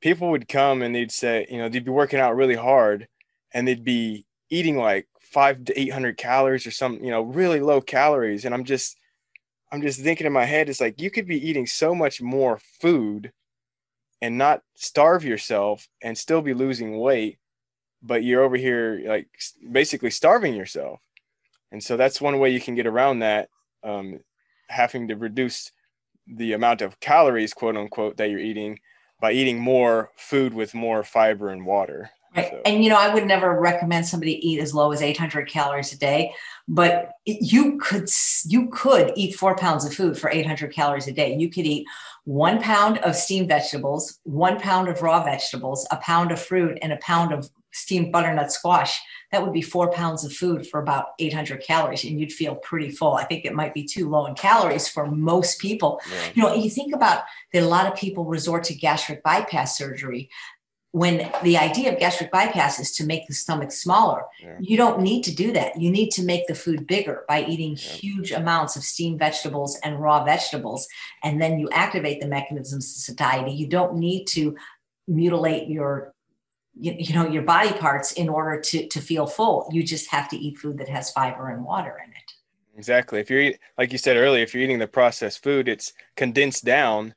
People 0.00 0.30
would 0.30 0.48
come 0.48 0.82
and 0.82 0.94
they'd 0.94 1.10
say, 1.10 1.46
you 1.50 1.58
know, 1.58 1.68
they'd 1.68 1.84
be 1.84 1.90
working 1.90 2.20
out 2.20 2.36
really 2.36 2.54
hard 2.54 3.08
and 3.52 3.66
they'd 3.66 3.84
be 3.84 4.26
eating 4.50 4.76
like 4.76 5.08
five 5.20 5.64
to 5.64 5.80
800 5.80 6.16
calories 6.16 6.66
or 6.66 6.70
some, 6.70 7.02
you 7.02 7.10
know, 7.10 7.22
really 7.22 7.60
low 7.60 7.80
calories. 7.80 8.44
And 8.44 8.54
I'm 8.54 8.64
just, 8.64 8.98
I'm 9.72 9.80
just 9.80 10.00
thinking 10.00 10.26
in 10.26 10.32
my 10.32 10.44
head, 10.44 10.68
it's 10.68 10.80
like 10.80 11.00
you 11.00 11.10
could 11.10 11.26
be 11.26 11.48
eating 11.48 11.66
so 11.66 11.94
much 11.94 12.20
more 12.20 12.60
food 12.80 13.32
and 14.20 14.38
not 14.38 14.62
starve 14.74 15.24
yourself 15.24 15.88
and 16.02 16.16
still 16.16 16.42
be 16.42 16.54
losing 16.54 16.98
weight, 16.98 17.38
but 18.04 18.22
you're 18.22 18.42
over 18.42 18.56
here 18.56 19.02
like 19.06 19.28
basically 19.72 20.10
starving 20.10 20.54
yourself. 20.54 21.00
And 21.72 21.82
so 21.82 21.96
that's 21.96 22.20
one 22.20 22.38
way 22.38 22.50
you 22.50 22.60
can 22.60 22.74
get 22.74 22.86
around 22.86 23.20
that, 23.20 23.48
um, 23.82 24.20
having 24.68 25.08
to 25.08 25.16
reduce 25.16 25.72
the 26.26 26.52
amount 26.52 26.82
of 26.82 27.00
calories, 27.00 27.52
quote 27.52 27.76
unquote, 27.76 28.16
that 28.18 28.30
you're 28.30 28.38
eating 28.38 28.78
by 29.20 29.32
eating 29.32 29.58
more 29.58 30.10
food 30.16 30.52
with 30.52 30.74
more 30.74 31.02
fiber 31.02 31.48
and 31.48 31.64
water. 31.64 32.10
Right. 32.36 32.50
So. 32.50 32.60
And 32.64 32.82
you 32.82 32.90
know, 32.90 32.98
I 32.98 33.12
would 33.14 33.26
never 33.26 33.58
recommend 33.60 34.06
somebody 34.06 34.46
eat 34.46 34.60
as 34.60 34.74
low 34.74 34.92
as 34.92 35.02
800 35.02 35.48
calories 35.48 35.92
a 35.92 35.98
day, 35.98 36.32
but 36.66 37.12
you 37.24 37.78
could 37.78 38.08
you 38.44 38.68
could 38.70 39.12
eat 39.14 39.36
four 39.36 39.56
pounds 39.56 39.84
of 39.84 39.94
food 39.94 40.18
for 40.18 40.30
800 40.30 40.72
calories 40.72 41.06
a 41.06 41.12
day. 41.12 41.36
You 41.36 41.48
could 41.48 41.64
eat 41.64 41.86
one 42.24 42.60
pound 42.60 42.98
of 42.98 43.14
steamed 43.14 43.48
vegetables, 43.48 44.18
one 44.24 44.58
pound 44.58 44.88
of 44.88 45.00
raw 45.00 45.22
vegetables, 45.22 45.86
a 45.90 45.96
pound 45.98 46.32
of 46.32 46.40
fruit, 46.40 46.78
and 46.82 46.92
a 46.92 46.98
pound 46.98 47.32
of 47.32 47.48
steamed 47.74 48.12
butternut 48.12 48.52
squash. 48.52 48.98
That 49.32 49.42
would 49.42 49.52
be 49.52 49.62
four 49.62 49.90
pounds 49.90 50.24
of 50.24 50.32
food 50.32 50.66
for 50.66 50.80
about 50.80 51.08
800 51.18 51.60
calories, 51.60 52.04
and 52.04 52.18
you'd 52.18 52.32
feel 52.32 52.54
pretty 52.54 52.90
full. 52.90 53.14
I 53.14 53.24
think 53.24 53.44
it 53.44 53.54
might 53.54 53.74
be 53.74 53.84
too 53.84 54.08
low 54.08 54.26
in 54.26 54.34
calories 54.34 54.88
for 54.88 55.06
most 55.06 55.60
people. 55.60 56.00
Yeah. 56.10 56.30
You 56.34 56.42
know, 56.42 56.54
you 56.54 56.70
think 56.70 56.94
about 56.94 57.24
that 57.52 57.62
a 57.62 57.66
lot 57.66 57.86
of 57.86 57.98
people 57.98 58.24
resort 58.24 58.64
to 58.64 58.74
gastric 58.74 59.22
bypass 59.22 59.76
surgery 59.76 60.30
when 60.94 61.28
the 61.42 61.58
idea 61.58 61.92
of 61.92 61.98
gastric 61.98 62.30
bypass 62.30 62.78
is 62.78 62.92
to 62.92 63.04
make 63.04 63.26
the 63.26 63.34
stomach 63.34 63.72
smaller 63.72 64.22
yeah. 64.40 64.56
you 64.60 64.76
don't 64.76 65.00
need 65.00 65.24
to 65.24 65.34
do 65.34 65.52
that 65.52 65.76
you 65.76 65.90
need 65.90 66.08
to 66.08 66.22
make 66.22 66.46
the 66.46 66.54
food 66.54 66.86
bigger 66.86 67.24
by 67.26 67.44
eating 67.46 67.72
yeah. 67.72 67.76
huge 67.94 68.30
amounts 68.30 68.76
of 68.76 68.84
steamed 68.84 69.18
vegetables 69.18 69.76
and 69.82 70.00
raw 70.00 70.22
vegetables 70.22 70.86
and 71.24 71.42
then 71.42 71.58
you 71.58 71.68
activate 71.70 72.20
the 72.20 72.28
mechanisms 72.28 72.94
of 72.94 73.02
satiety 73.02 73.50
you 73.50 73.66
don't 73.66 73.96
need 73.96 74.24
to 74.24 74.54
mutilate 75.08 75.68
your 75.68 76.13
you, 76.78 76.94
you 76.98 77.14
know 77.14 77.26
your 77.26 77.42
body 77.42 77.72
parts 77.72 78.12
in 78.12 78.28
order 78.28 78.60
to 78.60 78.86
to 78.88 79.00
feel 79.00 79.26
full 79.26 79.68
you 79.72 79.82
just 79.82 80.08
have 80.10 80.28
to 80.28 80.36
eat 80.36 80.58
food 80.58 80.78
that 80.78 80.88
has 80.88 81.10
fiber 81.10 81.50
and 81.50 81.64
water 81.64 82.00
in 82.04 82.10
it 82.10 82.32
exactly 82.76 83.20
if 83.20 83.30
you're 83.30 83.52
like 83.78 83.92
you 83.92 83.98
said 83.98 84.16
earlier 84.16 84.42
if 84.42 84.52
you're 84.52 84.62
eating 84.62 84.78
the 84.78 84.86
processed 84.86 85.42
food 85.42 85.68
it's 85.68 85.92
condensed 86.16 86.64
down 86.64 87.14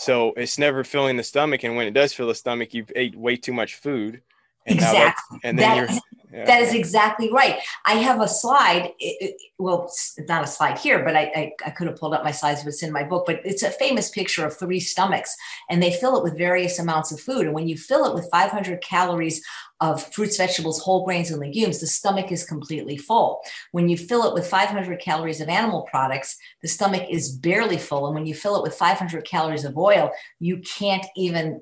so 0.00 0.32
it's 0.34 0.58
never 0.58 0.82
filling 0.82 1.18
the 1.18 1.22
stomach, 1.22 1.62
and 1.62 1.76
when 1.76 1.86
it 1.86 1.92
does 1.92 2.14
fill 2.14 2.28
the 2.28 2.34
stomach, 2.34 2.72
you've 2.72 2.90
ate 2.96 3.14
way 3.14 3.36
too 3.36 3.52
much 3.52 3.74
food. 3.74 4.22
And 4.66 4.76
exactly. 4.76 5.38
and 5.44 5.58
then 5.58 5.68
that, 5.68 5.90
you're. 5.90 6.00
That 6.32 6.62
is 6.62 6.74
exactly 6.74 7.30
right. 7.32 7.58
I 7.86 7.94
have 7.94 8.20
a 8.20 8.28
slide. 8.28 8.92
It, 8.98 9.16
it, 9.20 9.36
well, 9.58 9.84
it's 9.84 10.18
not 10.28 10.44
a 10.44 10.46
slide 10.46 10.78
here, 10.78 11.04
but 11.04 11.16
I, 11.16 11.22
I, 11.34 11.52
I, 11.66 11.70
could 11.70 11.88
have 11.88 11.98
pulled 11.98 12.14
up 12.14 12.22
my 12.22 12.30
slides, 12.30 12.62
but 12.62 12.68
it's 12.68 12.82
in 12.82 12.92
my 12.92 13.02
book. 13.02 13.26
But 13.26 13.40
it's 13.44 13.62
a 13.62 13.70
famous 13.70 14.10
picture 14.10 14.46
of 14.46 14.56
three 14.56 14.80
stomachs, 14.80 15.34
and 15.68 15.82
they 15.82 15.92
fill 15.92 16.16
it 16.16 16.22
with 16.22 16.38
various 16.38 16.78
amounts 16.78 17.10
of 17.10 17.20
food. 17.20 17.46
And 17.46 17.54
when 17.54 17.68
you 17.68 17.76
fill 17.76 18.06
it 18.06 18.14
with 18.14 18.30
500 18.30 18.80
calories 18.80 19.42
of 19.80 20.02
fruits, 20.12 20.36
vegetables, 20.36 20.80
whole 20.80 21.04
grains, 21.04 21.30
and 21.30 21.40
legumes, 21.40 21.80
the 21.80 21.86
stomach 21.86 22.30
is 22.30 22.44
completely 22.44 22.96
full. 22.96 23.40
When 23.72 23.88
you 23.88 23.96
fill 23.96 24.24
it 24.24 24.34
with 24.34 24.46
500 24.46 25.00
calories 25.00 25.40
of 25.40 25.48
animal 25.48 25.82
products, 25.90 26.36
the 26.62 26.68
stomach 26.68 27.06
is 27.10 27.30
barely 27.30 27.78
full. 27.78 28.06
And 28.06 28.14
when 28.14 28.26
you 28.26 28.34
fill 28.34 28.56
it 28.56 28.62
with 28.62 28.74
500 28.74 29.24
calories 29.24 29.64
of 29.64 29.76
oil, 29.76 30.10
you 30.38 30.58
can't 30.58 31.06
even 31.16 31.60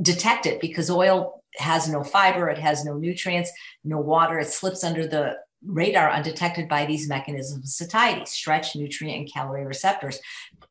detect 0.00 0.46
it 0.46 0.60
because 0.60 0.90
oil 0.90 1.42
has 1.56 1.88
no 1.88 2.02
fiber, 2.02 2.48
it 2.48 2.58
has 2.58 2.84
no 2.84 2.94
nutrients, 2.94 3.50
no 3.84 3.98
water. 3.98 4.38
It 4.38 4.48
slips 4.48 4.84
under 4.84 5.06
the 5.06 5.36
radar 5.64 6.10
undetected 6.10 6.68
by 6.68 6.86
these 6.86 7.08
mechanisms 7.08 7.64
of 7.64 7.68
satiety, 7.68 8.26
stretch, 8.26 8.76
nutrient, 8.76 9.18
and 9.18 9.32
calorie 9.32 9.66
receptors. 9.66 10.20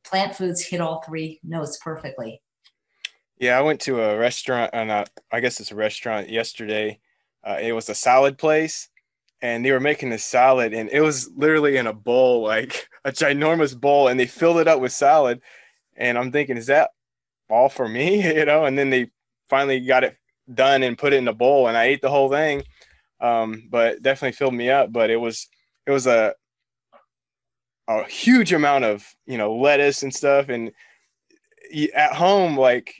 Plant 0.04 0.36
foods 0.36 0.62
hit 0.62 0.82
all 0.82 1.02
three 1.02 1.40
notes 1.44 1.80
perfectly. 1.82 2.42
Yeah, 3.38 3.58
I 3.58 3.62
went 3.62 3.82
to 3.82 4.02
a 4.02 4.18
restaurant, 4.18 4.72
and 4.74 4.92
uh, 4.92 5.06
I 5.32 5.40
guess 5.40 5.60
it's 5.60 5.72
a 5.72 5.76
restaurant 5.76 6.30
yesterday. 6.30 7.00
Uh, 7.44 7.58
it 7.60 7.74
was 7.74 7.90
a 7.90 7.96
salad 7.96 8.38
place, 8.38 8.90
and 9.42 9.66
they 9.66 9.72
were 9.72 9.80
making 9.80 10.12
a 10.12 10.20
salad, 10.20 10.74
and 10.74 10.90
it 10.90 11.02
was 11.02 11.30
literally 11.36 11.78
in 11.78 11.88
a 11.88 11.94
bowl, 11.94 12.44
like 12.44 12.88
a 13.06 13.12
ginormous 13.12 13.80
bowl, 13.80 14.08
and 14.08 14.20
they 14.20 14.28
filled 14.28 14.60
it 14.60 14.68
up 14.68 14.80
with 14.80 14.92
salad. 14.92 15.42
And 15.96 16.18
I'm 16.18 16.32
thinking, 16.32 16.58
is 16.58 16.68
that 16.68 16.92
all 17.54 17.70
for 17.70 17.88
me? 17.88 18.22
You 18.38 18.46
know, 18.46 18.66
and 18.66 18.78
then 18.78 18.90
they 18.90 19.12
finally 19.50 19.80
got 19.80 20.04
it 20.04 20.18
done 20.54 20.84
and 20.84 20.98
put 20.98 21.14
it 21.14 21.18
in 21.18 21.28
a 21.28 21.34
bowl, 21.34 21.68
and 21.68 21.78
I 21.78 21.86
ate 21.86 22.02
the 22.02 22.10
whole 22.10 22.30
thing. 22.30 22.64
Um, 23.22 23.68
but 23.70 24.02
definitely 24.02 24.34
filled 24.34 24.54
me 24.54 24.70
up. 24.70 24.92
But 24.92 25.10
it 25.10 25.18
was 25.18 25.48
it 25.86 25.92
was 25.92 26.08
a 26.08 26.34
a 27.88 28.04
huge 28.06 28.54
amount 28.54 28.86
of 28.86 29.06
you 29.26 29.38
know 29.38 29.56
lettuce 29.56 30.04
and 30.04 30.14
stuff, 30.14 30.50
and 30.50 30.72
at 31.96 32.14
home 32.14 32.58
like 32.58 32.94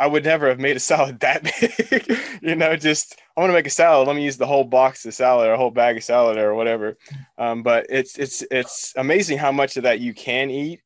I 0.00 0.06
would 0.06 0.24
never 0.24 0.48
have 0.48 0.58
made 0.58 0.76
a 0.76 0.80
salad 0.90 1.20
that 1.20 1.42
big. 1.44 2.18
you 2.42 2.56
know, 2.56 2.74
just 2.74 3.20
I 3.36 3.40
want 3.40 3.50
to 3.50 3.54
make 3.54 3.66
a 3.66 3.70
salad. 3.70 4.08
Let 4.08 4.16
me 4.16 4.24
use 4.24 4.38
the 4.38 4.46
whole 4.46 4.64
box 4.64 5.04
of 5.04 5.14
salad 5.14 5.48
or 5.48 5.52
a 5.52 5.58
whole 5.58 5.70
bag 5.70 5.98
of 5.98 6.04
salad 6.04 6.38
or 6.38 6.54
whatever. 6.54 6.96
Um, 7.38 7.62
but 7.62 7.86
it's 7.90 8.18
it's 8.18 8.42
it's 8.50 8.94
amazing 8.96 9.38
how 9.38 9.52
much 9.52 9.76
of 9.76 9.84
that 9.84 10.00
you 10.00 10.14
can 10.14 10.50
eat, 10.50 10.80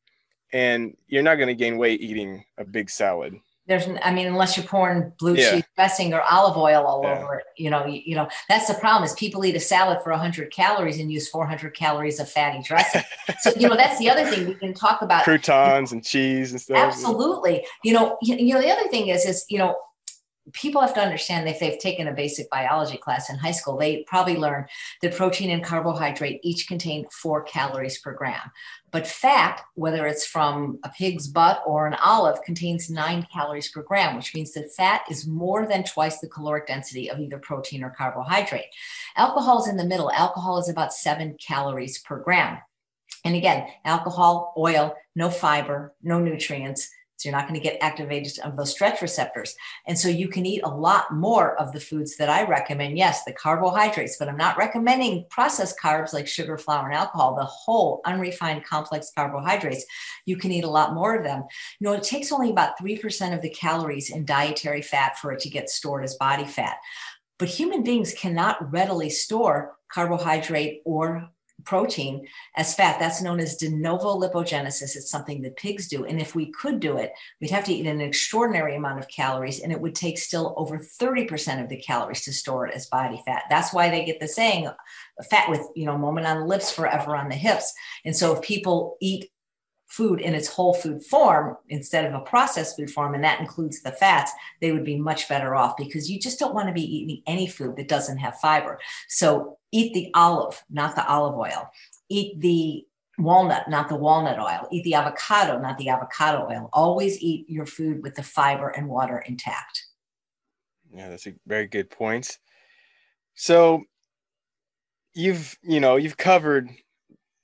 and 0.53 0.95
you're 1.07 1.23
not 1.23 1.35
going 1.35 1.47
to 1.47 1.55
gain 1.55 1.77
weight 1.77 2.01
eating 2.01 2.45
a 2.57 2.65
big 2.65 2.89
salad. 2.89 3.39
There's 3.67 3.87
i 4.03 4.13
mean 4.13 4.27
unless 4.27 4.55
you're 4.55 4.65
pouring 4.65 5.11
blue 5.17 5.33
yeah. 5.33 5.55
cheese 5.55 5.63
dressing 5.75 6.13
or 6.13 6.21
olive 6.21 6.55
oil 6.55 6.85
all 6.85 7.01
yeah. 7.01 7.17
over 7.17 7.39
it 7.39 7.45
you 7.57 7.71
know 7.71 7.83
you, 7.87 7.99
you, 8.05 8.15
know 8.15 8.29
that's 8.47 8.67
the 8.67 8.75
problem 8.75 9.03
is 9.03 9.13
people 9.13 9.43
eat 9.43 9.55
a 9.55 9.59
salad 9.59 9.97
for 10.03 10.11
100 10.11 10.51
calories 10.51 10.99
and 10.99 11.11
use 11.11 11.27
400 11.29 11.73
calories 11.73 12.19
of 12.19 12.29
fatty 12.29 12.61
dressing. 12.61 13.01
So 13.39 13.51
you 13.57 13.67
know 13.67 13.75
that's 13.75 13.97
the 13.97 14.07
other 14.07 14.23
thing 14.25 14.47
we 14.47 14.53
can 14.53 14.75
talk 14.75 15.01
about. 15.01 15.23
Croutons 15.23 15.91
and 15.91 16.03
cheese 16.03 16.51
and 16.51 16.61
stuff. 16.61 16.77
Absolutely. 16.77 17.65
You 17.83 17.93
know 17.93 18.17
you, 18.21 18.35
you 18.35 18.53
know 18.53 18.61
the 18.61 18.69
other 18.69 18.87
thing 18.89 19.07
is 19.07 19.25
is 19.25 19.45
you 19.49 19.57
know 19.57 19.75
people 20.53 20.81
have 20.81 20.93
to 20.93 21.01
understand 21.01 21.47
if 21.47 21.59
they've 21.59 21.79
taken 21.79 22.07
a 22.07 22.13
basic 22.13 22.49
biology 22.49 22.97
class 22.97 23.29
in 23.29 23.37
high 23.37 23.51
school, 23.51 23.77
they 23.77 24.03
probably 24.07 24.37
learn 24.37 24.65
that 25.01 25.15
protein 25.15 25.49
and 25.49 25.63
carbohydrate 25.63 26.39
each 26.43 26.67
contain 26.67 27.05
four 27.09 27.43
calories 27.43 27.97
per 27.97 28.13
gram. 28.13 28.51
But 28.91 29.07
fat, 29.07 29.61
whether 29.73 30.05
it's 30.07 30.25
from 30.25 30.79
a 30.83 30.89
pig's 30.89 31.27
butt 31.27 31.61
or 31.65 31.87
an 31.87 31.95
olive, 31.95 32.41
contains 32.43 32.89
nine 32.89 33.27
calories 33.33 33.69
per 33.69 33.81
gram, 33.81 34.15
which 34.15 34.33
means 34.33 34.53
that 34.53 34.71
fat 34.71 35.01
is 35.09 35.27
more 35.27 35.67
than 35.67 35.83
twice 35.83 36.19
the 36.19 36.29
caloric 36.29 36.67
density 36.67 37.09
of 37.09 37.19
either 37.19 37.37
protein 37.37 37.83
or 37.83 37.89
carbohydrate. 37.89 38.65
Alcohol 39.17 39.61
is 39.61 39.67
in 39.67 39.77
the 39.77 39.85
middle. 39.85 40.11
Alcohol 40.11 40.59
is 40.59 40.69
about 40.69 40.93
seven 40.93 41.35
calories 41.45 41.97
per 41.97 42.19
gram. 42.19 42.59
And 43.25 43.35
again, 43.35 43.67
alcohol, 43.83 44.53
oil, 44.55 44.95
no 45.15 45.29
fiber, 45.29 45.93
no 46.03 46.19
nutrients, 46.19 46.89
so 47.17 47.29
you're 47.29 47.37
not 47.37 47.47
going 47.47 47.59
to 47.59 47.63
get 47.63 47.81
activated 47.81 48.39
of 48.39 48.57
those 48.57 48.71
stretch 48.71 49.01
receptors. 49.01 49.55
And 49.87 49.97
so 49.97 50.09
you 50.09 50.27
can 50.27 50.45
eat 50.45 50.61
a 50.63 50.69
lot 50.69 51.13
more 51.13 51.59
of 51.59 51.71
the 51.71 51.79
foods 51.79 52.17
that 52.17 52.29
I 52.29 52.45
recommend. 52.45 52.97
Yes, 52.97 53.23
the 53.23 53.33
carbohydrates, 53.33 54.17
but 54.17 54.27
I'm 54.27 54.37
not 54.37 54.57
recommending 54.57 55.25
processed 55.29 55.79
carbs 55.81 56.13
like 56.13 56.27
sugar, 56.27 56.57
flour, 56.57 56.87
and 56.87 56.95
alcohol. 56.95 57.35
The 57.35 57.45
whole 57.45 58.01
unrefined 58.05 58.65
complex 58.65 59.11
carbohydrates, 59.15 59.85
you 60.25 60.35
can 60.35 60.51
eat 60.51 60.65
a 60.65 60.69
lot 60.69 60.93
more 60.93 61.15
of 61.15 61.23
them. 61.23 61.43
You 61.79 61.87
know, 61.87 61.93
it 61.93 62.03
takes 62.03 62.31
only 62.31 62.49
about 62.49 62.77
3% 62.79 63.33
of 63.33 63.41
the 63.41 63.49
calories 63.49 64.09
in 64.09 64.25
dietary 64.25 64.81
fat 64.81 65.17
for 65.17 65.31
it 65.31 65.39
to 65.41 65.49
get 65.49 65.69
stored 65.69 66.03
as 66.03 66.15
body 66.15 66.45
fat. 66.45 66.77
But 67.37 67.49
human 67.49 67.83
beings 67.83 68.13
cannot 68.13 68.71
readily 68.71 69.09
store 69.09 69.75
carbohydrate 69.91 70.81
or 70.85 71.29
protein 71.65 72.27
as 72.55 72.75
fat. 72.75 72.99
That's 72.99 73.21
known 73.21 73.39
as 73.39 73.57
de 73.57 73.69
novo 73.69 74.19
lipogenesis. 74.19 74.95
It's 74.95 75.09
something 75.09 75.41
that 75.41 75.57
pigs 75.57 75.87
do. 75.87 76.05
And 76.05 76.21
if 76.21 76.35
we 76.35 76.51
could 76.51 76.79
do 76.79 76.97
it, 76.97 77.11
we'd 77.41 77.51
have 77.51 77.65
to 77.65 77.73
eat 77.73 77.87
an 77.87 78.01
extraordinary 78.01 78.75
amount 78.75 78.99
of 78.99 79.07
calories, 79.07 79.59
and 79.59 79.71
it 79.71 79.81
would 79.81 79.95
take 79.95 80.17
still 80.17 80.53
over 80.57 80.79
30% 80.79 81.61
of 81.61 81.69
the 81.69 81.81
calories 81.81 82.23
to 82.23 82.33
store 82.33 82.67
it 82.67 82.75
as 82.75 82.87
body 82.87 83.21
fat. 83.25 83.43
That's 83.49 83.73
why 83.73 83.89
they 83.89 84.05
get 84.05 84.19
the 84.19 84.27
saying, 84.27 84.69
fat 85.29 85.49
with, 85.49 85.61
you 85.75 85.85
know, 85.85 85.97
moment 85.97 86.27
on 86.27 86.39
the 86.39 86.45
lips, 86.45 86.71
forever 86.71 87.15
on 87.15 87.29
the 87.29 87.35
hips. 87.35 87.73
And 88.03 88.15
so 88.15 88.33
if 88.33 88.41
people 88.41 88.97
eat 89.01 89.31
food 89.95 90.19
in 90.19 90.35
its 90.35 90.47
whole 90.47 90.73
food 90.73 91.01
form 91.03 91.55
instead 91.69 92.05
of 92.05 92.13
a 92.13 92.19
processed 92.19 92.75
food 92.75 92.91
form, 92.91 93.15
and 93.15 93.23
that 93.23 93.39
includes 93.39 93.81
the 93.81 93.91
fats, 93.91 94.31
they 94.59 94.73
would 94.73 94.83
be 94.83 94.97
much 94.97 95.29
better 95.29 95.55
off 95.55 95.77
because 95.77 96.11
you 96.11 96.19
just 96.19 96.37
don't 96.37 96.53
want 96.53 96.67
to 96.67 96.73
be 96.73 96.81
eating 96.81 97.23
any 97.27 97.47
food 97.47 97.77
that 97.77 97.87
doesn't 97.87 98.17
have 98.17 98.37
fiber. 98.39 98.77
So 99.07 99.57
eat 99.71 99.93
the 99.93 100.11
olive, 100.13 100.61
not 100.69 100.95
the 100.95 101.07
olive 101.07 101.35
oil. 101.35 101.69
Eat 102.09 102.41
the 102.41 102.85
walnut, 103.17 103.69
not 103.69 103.87
the 103.87 103.95
walnut 103.95 104.37
oil. 104.37 104.67
Eat 104.69 104.83
the 104.83 104.95
avocado, 104.95 105.59
not 105.59 105.77
the 105.77 105.89
avocado 105.89 106.45
oil. 106.51 106.69
Always 106.73 107.17
eat 107.21 107.49
your 107.49 107.65
food 107.65 108.03
with 108.03 108.15
the 108.15 108.23
fiber 108.23 108.69
and 108.69 108.89
water 108.89 109.19
intact. 109.19 109.85
Yeah, 110.93 111.09
that's 111.09 111.27
a 111.27 111.33
very 111.47 111.67
good 111.67 111.89
point. 111.89 112.37
So 113.33 113.83
you've, 115.13 115.57
you 115.63 115.79
know, 115.79 115.95
you've 115.95 116.17
covered 116.17 116.69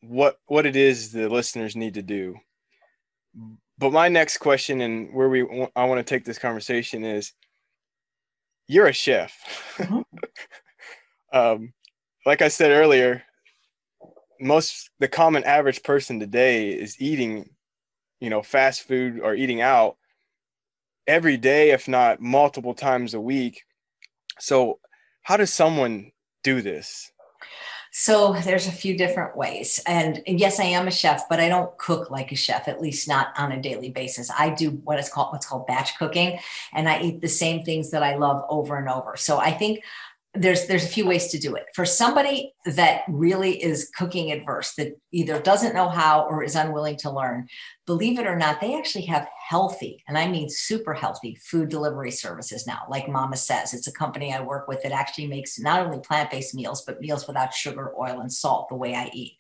what 0.02 0.40
what 0.48 0.66
it 0.66 0.76
is 0.76 1.12
the 1.12 1.30
listeners 1.30 1.76
need 1.76 1.96
to 1.96 2.02
do. 2.02 2.36
But 3.78 3.94
my 3.94 4.10
next 4.10 4.38
question 4.38 4.82
and 4.82 5.14
where 5.14 5.30
we 5.30 5.42
I 5.76 5.86
want 5.86 6.00
to 6.00 6.04
take 6.04 6.26
this 6.26 6.40
conversation 6.40 7.04
is 7.04 7.34
you're 8.68 8.88
a 8.88 8.94
chef. 8.94 9.36
Mm-hmm. 9.78 10.02
um, 11.38 11.74
like 12.26 12.42
I 12.42 12.48
said 12.48 12.72
earlier, 12.72 13.24
most 14.40 14.90
the 15.00 15.08
common 15.08 15.44
average 15.44 15.84
person 15.84 16.20
today 16.20 16.70
is 16.70 17.00
eating, 17.00 17.50
you 18.20 18.30
know, 18.30 18.42
fast 18.42 18.84
food 18.84 19.20
or 19.20 19.36
eating 19.36 19.62
out 19.62 19.98
every 21.08 21.38
day, 21.38 21.72
if 21.72 21.88
not 21.88 22.22
multiple 22.22 22.74
times 22.74 23.14
a 23.14 23.22
week. 23.22 23.64
So, 24.40 24.80
how 25.24 25.38
does 25.38 25.54
someone 25.54 26.12
do 26.44 26.62
this? 26.62 27.12
So 27.94 28.34
there's 28.46 28.68
a 28.68 28.72
few 28.72 28.98
different 28.98 29.36
ways. 29.36 29.82
And, 29.86 30.22
yes, 30.26 30.62
I 30.62 30.64
am 30.64 30.88
a 30.88 30.92
chef, 30.92 31.28
but 31.28 31.42
I 31.42 31.50
don't 31.50 31.78
cook 31.78 32.10
like 32.10 32.32
a 32.32 32.38
chef, 32.38 32.70
at 32.70 32.82
least 32.82 33.06
not 33.06 33.34
on 33.38 33.52
a 33.52 33.62
daily 33.62 33.90
basis. 33.90 34.32
I 34.32 34.50
do 34.50 34.72
what 34.86 34.98
is 34.98 35.10
called 35.10 35.34
what's 35.34 35.46
called 35.46 35.68
batch 35.68 35.98
cooking, 35.98 36.40
and 36.72 36.88
I 36.88 37.02
eat 37.02 37.20
the 37.20 37.28
same 37.28 37.64
things 37.64 37.92
that 37.92 38.02
I 38.02 38.16
love 38.16 38.46
over 38.48 38.78
and 38.78 38.88
over. 38.88 39.18
So 39.18 39.40
I 39.40 39.52
think 39.52 39.84
there's 40.34 40.68
there's 40.68 40.86
a 40.86 40.90
few 40.90 41.06
ways 41.06 41.28
to 41.28 41.40
do 41.40 41.56
it. 41.56 41.66
For 41.76 41.86
somebody 41.86 42.54
that 42.66 43.02
really 43.10 43.62
is 43.62 43.92
cooking 43.98 44.32
adverse 44.32 44.76
that 44.76 44.98
either 45.12 45.42
doesn't 45.42 45.76
know 45.76 45.90
how 45.90 46.26
or 46.30 46.44
is 46.44 46.56
unwilling 46.56 46.96
to 46.98 47.12
learn 47.12 47.48
believe 47.88 48.20
it 48.20 48.28
or 48.28 48.38
not 48.38 48.62
they 48.62 48.78
actually 48.78 49.04
have 49.04 49.28
healthy 49.50 50.02
and 50.08 50.18
i 50.18 50.26
mean 50.28 50.48
super 50.50 50.94
healthy 50.94 51.36
food 51.44 51.68
delivery 51.68 52.12
services 52.12 52.66
now. 52.66 52.84
Like 52.90 53.10
Mama 53.10 53.36
Sezz 53.36 53.74
it's 53.74 53.88
a 53.88 53.92
company 53.92 54.34
i 54.34 54.42
work 54.42 54.68
with 54.68 54.82
that 54.84 54.92
actually 54.92 55.28
makes 55.28 55.60
not 55.60 55.86
only 55.86 56.00
plant-based 56.00 56.56
meals 56.56 56.84
but 56.86 57.02
meals 57.02 57.28
without 57.28 57.54
sugar 57.54 57.92
oil 58.00 58.22
and 58.22 58.32
salt 58.32 58.70
the 58.70 58.76
way 58.76 58.96
i 58.96 59.10
eat 59.14 59.34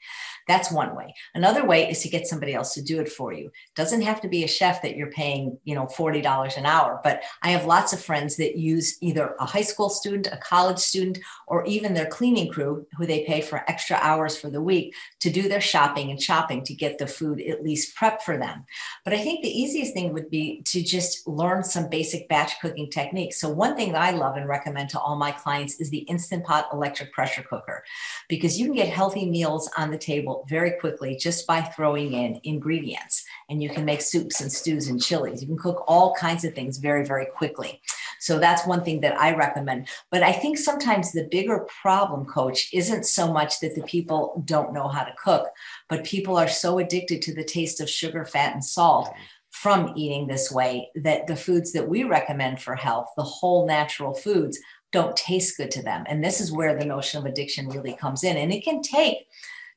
that's 0.47 0.71
one 0.71 0.95
way 0.95 1.13
another 1.35 1.65
way 1.65 1.89
is 1.89 2.01
to 2.01 2.09
get 2.09 2.27
somebody 2.27 2.53
else 2.53 2.73
to 2.73 2.81
do 2.81 2.99
it 2.99 3.11
for 3.11 3.33
you 3.33 3.51
doesn't 3.75 4.01
have 4.01 4.21
to 4.21 4.27
be 4.27 4.43
a 4.43 4.47
chef 4.47 4.81
that 4.81 4.95
you're 4.95 5.11
paying 5.11 5.57
you 5.63 5.75
know 5.75 5.85
$40 5.85 6.57
an 6.57 6.65
hour 6.65 6.99
but 7.03 7.23
i 7.41 7.49
have 7.49 7.65
lots 7.65 7.93
of 7.93 8.01
friends 8.01 8.37
that 8.37 8.57
use 8.57 8.97
either 9.01 9.35
a 9.39 9.45
high 9.45 9.61
school 9.61 9.89
student 9.89 10.27
a 10.27 10.37
college 10.37 10.79
student 10.79 11.19
or 11.47 11.65
even 11.65 11.93
their 11.93 12.05
cleaning 12.05 12.51
crew 12.51 12.85
who 12.97 13.05
they 13.05 13.25
pay 13.25 13.41
for 13.41 13.63
extra 13.69 13.97
hours 14.01 14.37
for 14.37 14.49
the 14.49 14.61
week 14.61 14.93
to 15.19 15.29
do 15.29 15.47
their 15.47 15.61
shopping 15.61 16.09
and 16.09 16.21
shopping 16.21 16.63
to 16.63 16.73
get 16.73 16.97
the 16.97 17.07
food 17.07 17.41
at 17.41 17.63
least 17.63 17.95
prepped 17.95 18.21
for 18.21 18.37
them. 18.37 18.65
But 19.03 19.13
I 19.13 19.19
think 19.19 19.41
the 19.41 19.49
easiest 19.49 19.93
thing 19.93 20.13
would 20.13 20.29
be 20.29 20.61
to 20.65 20.81
just 20.81 21.27
learn 21.27 21.63
some 21.63 21.89
basic 21.89 22.27
batch 22.27 22.59
cooking 22.61 22.89
techniques. 22.89 23.39
So, 23.39 23.49
one 23.49 23.75
thing 23.75 23.91
that 23.93 24.01
I 24.01 24.11
love 24.11 24.35
and 24.35 24.47
recommend 24.47 24.89
to 24.89 24.99
all 24.99 25.15
my 25.15 25.31
clients 25.31 25.79
is 25.79 25.89
the 25.89 25.99
Instant 25.99 26.45
Pot 26.45 26.67
electric 26.73 27.13
pressure 27.13 27.43
cooker 27.43 27.83
because 28.27 28.59
you 28.59 28.65
can 28.65 28.75
get 28.75 28.89
healthy 28.89 29.29
meals 29.29 29.69
on 29.77 29.91
the 29.91 29.97
table 29.97 30.30
very 30.47 30.71
quickly 30.79 31.15
just 31.15 31.47
by 31.47 31.61
throwing 31.61 32.13
in 32.13 32.39
ingredients. 32.43 33.23
And 33.49 33.61
you 33.61 33.69
can 33.69 33.85
make 33.85 34.01
soups 34.01 34.41
and 34.41 34.51
stews 34.51 34.87
and 34.87 35.01
chilies. 35.01 35.41
You 35.41 35.47
can 35.47 35.57
cook 35.57 35.83
all 35.87 36.13
kinds 36.15 36.43
of 36.43 36.53
things 36.53 36.77
very, 36.77 37.05
very 37.05 37.25
quickly. 37.25 37.81
So 38.19 38.37
that's 38.37 38.67
one 38.67 38.83
thing 38.83 39.01
that 39.01 39.19
I 39.19 39.33
recommend. 39.35 39.87
But 40.11 40.21
I 40.21 40.31
think 40.31 40.57
sometimes 40.57 41.11
the 41.11 41.27
bigger 41.31 41.65
problem, 41.81 42.25
coach, 42.25 42.69
isn't 42.71 43.05
so 43.05 43.33
much 43.33 43.59
that 43.61 43.73
the 43.73 43.81
people 43.83 44.43
don't 44.45 44.73
know 44.73 44.87
how 44.87 45.03
to 45.03 45.15
cook, 45.21 45.47
but 45.89 46.03
people 46.03 46.37
are 46.37 46.47
so 46.47 46.77
addicted 46.77 47.21
to 47.23 47.33
the 47.33 47.43
taste 47.43 47.81
of 47.81 47.89
sugar, 47.89 48.23
fat, 48.25 48.53
and 48.53 48.63
salt 48.63 49.11
from 49.49 49.93
eating 49.97 50.27
this 50.27 50.51
way 50.51 50.89
that 50.95 51.27
the 51.27 51.35
foods 51.35 51.73
that 51.73 51.89
we 51.89 52.03
recommend 52.03 52.61
for 52.61 52.75
health, 52.75 53.07
the 53.17 53.23
whole 53.23 53.65
natural 53.65 54.13
foods, 54.13 54.59
don't 54.91 55.15
taste 55.15 55.57
good 55.57 55.71
to 55.71 55.81
them. 55.81 56.03
And 56.07 56.23
this 56.23 56.39
is 56.39 56.51
where 56.51 56.77
the 56.77 56.85
notion 56.85 57.19
of 57.19 57.25
addiction 57.25 57.69
really 57.69 57.95
comes 57.95 58.23
in. 58.23 58.37
And 58.37 58.51
it 58.51 58.63
can 58.63 58.81
take 58.81 59.27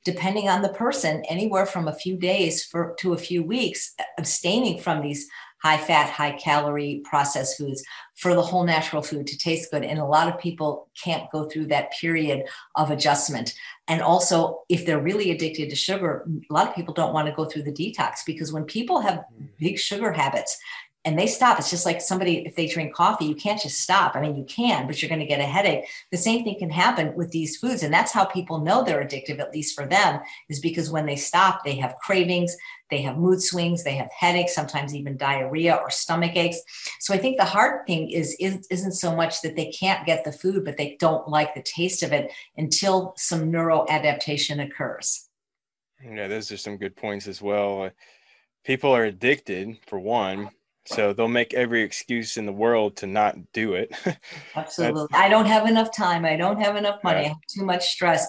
depending 0.05 0.49
on 0.49 0.63
the 0.63 0.69
person, 0.69 1.25
anywhere 1.29 1.67
from 1.67 1.89
a 1.89 1.95
few 1.95 2.17
days 2.17 2.65
for, 2.65 2.95
to 2.99 3.13
a 3.13 3.19
few 3.19 3.43
weeks 3.43 3.95
abstaining 4.19 4.79
from 4.79 5.03
these 5.03 5.29
high 5.65 5.79
fat, 5.79 6.11
high 6.11 6.33
calorie 6.33 7.01
processed 7.05 7.57
foods 7.57 7.83
for 8.17 8.35
the 8.35 8.43
whole 8.43 8.65
natural 8.65 9.01
food 9.01 9.27
to 9.27 9.39
taste 9.39 9.71
good. 9.71 9.83
And 9.83 9.99
a 9.99 10.05
lot 10.05 10.29
of 10.29 10.39
people 10.39 10.89
can't 11.03 11.31
go 11.33 11.49
through 11.49 11.69
that 11.69 11.91
period 11.93 12.45
of 12.77 12.91
adjustment. 12.91 13.55
And 13.89 14.03
also, 14.03 14.61
if 14.69 14.85
they're 14.85 15.01
really 15.01 15.31
addicted 15.31 15.71
to 15.71 15.77
sugar, 15.77 16.27
a 16.51 16.53
lot 16.53 16.69
of 16.69 16.75
people 16.75 16.93
don't 16.93 17.15
want 17.15 17.29
to 17.29 17.35
go 17.35 17.47
through 17.47 17.63
the 17.63 17.73
detox 17.73 18.17
because 18.27 18.53
when 18.53 18.65
people 18.65 19.01
have 19.01 19.15
mm-hmm. 19.15 19.47
big 19.59 19.79
sugar 19.79 20.13
habits, 20.13 20.59
and 21.05 21.19
they 21.19 21.27
stop. 21.27 21.59
It's 21.59 21.71
just 21.71 21.85
like 21.85 22.01
somebody, 22.01 22.39
if 22.47 22.57
they 22.57 22.67
drink 22.67 22.95
coffee, 22.95 23.27
you 23.27 23.35
can't 23.35 23.61
just 23.61 23.81
stop. 23.81 24.17
I 24.17 24.21
mean, 24.21 24.37
you 24.37 24.45
can, 24.45 24.87
but 24.87 25.03
you're 25.03 25.09
going 25.11 25.21
to 25.21 25.27
get 25.27 25.41
a 25.41 25.45
headache. 25.45 25.85
The 26.11 26.17
same 26.17 26.45
thing 26.45 26.59
can 26.59 26.71
happen 26.71 27.15
with 27.15 27.31
these 27.31 27.59
foods. 27.59 27.83
And 27.83 27.93
that's 27.93 28.13
how 28.13 28.25
people 28.25 28.61
know 28.61 28.83
they're 28.83 29.05
addictive, 29.05 29.39
at 29.39 29.53
least 29.53 29.75
for 29.75 29.87
them, 29.87 30.21
is 30.49 30.61
because 30.61 30.91
when 30.91 31.05
they 31.05 31.17
stop, 31.17 31.63
they 31.63 31.75
have 31.77 31.97
cravings, 31.97 32.57
they 32.91 33.03
have 33.03 33.19
mood 33.19 33.43
swings, 33.43 33.85
they 33.85 33.97
have 33.97 34.11
headaches, 34.19 34.55
sometimes 34.55 34.95
even 34.95 35.17
diarrhea 35.17 35.75
or 35.75 35.91
stomach 35.91 36.37
aches. 36.37 36.63
So 37.01 37.13
I 37.13 37.19
think 37.19 37.37
the 37.37 37.45
hard 37.45 37.87
thing 37.87 38.11
is, 38.11 38.35
is 38.41 38.67
isn't 38.71 38.93
so 38.93 39.15
much 39.15 39.43
that 39.43 39.57
they 39.57 39.71
can't 39.73 40.07
get 40.07 40.25
the 40.25 40.33
food, 40.33 40.65
but 40.65 40.77
they 40.79 40.97
don't 41.01 41.29
like 41.29 41.55
the 41.55 41.63
taste 41.63 42.03
of 42.03 42.13
it 42.13 42.33
until 42.57 43.13
some 43.17 43.53
neuroadaptation 43.53 44.65
occurs. 44.65 45.29
Yeah, 46.03 46.29
those 46.29 46.51
are 46.51 46.57
some 46.57 46.77
good 46.77 46.97
points 46.97 47.27
as 47.27 47.43
well. 47.43 47.85
Uh, 47.85 47.91
people 48.65 48.95
are 48.95 49.05
addicted, 49.05 49.79
for 49.87 49.99
one, 49.99 50.51
so 50.87 51.13
they'll 51.13 51.29
make 51.29 51.55
every 51.55 51.83
excuse 51.83 52.37
in 52.37 52.45
the 52.45 52.53
world 52.53 52.97
to 52.97 53.07
not 53.07 53.53
do 53.53 53.73
it. 53.75 53.93
Absolutely. 54.55 55.09
I 55.13 55.29
don't 55.29 55.47
have 55.47 55.67
enough 55.67 55.95
time. 55.95 56.25
I 56.25 56.37
don't 56.37 56.61
have 56.61 56.77
enough 56.77 57.03
money. 57.03 57.21
Yeah. 57.21 57.27
I 57.27 57.29
have 57.29 57.37
too 57.49 57.65
much 57.65 57.89
stress. 57.89 58.27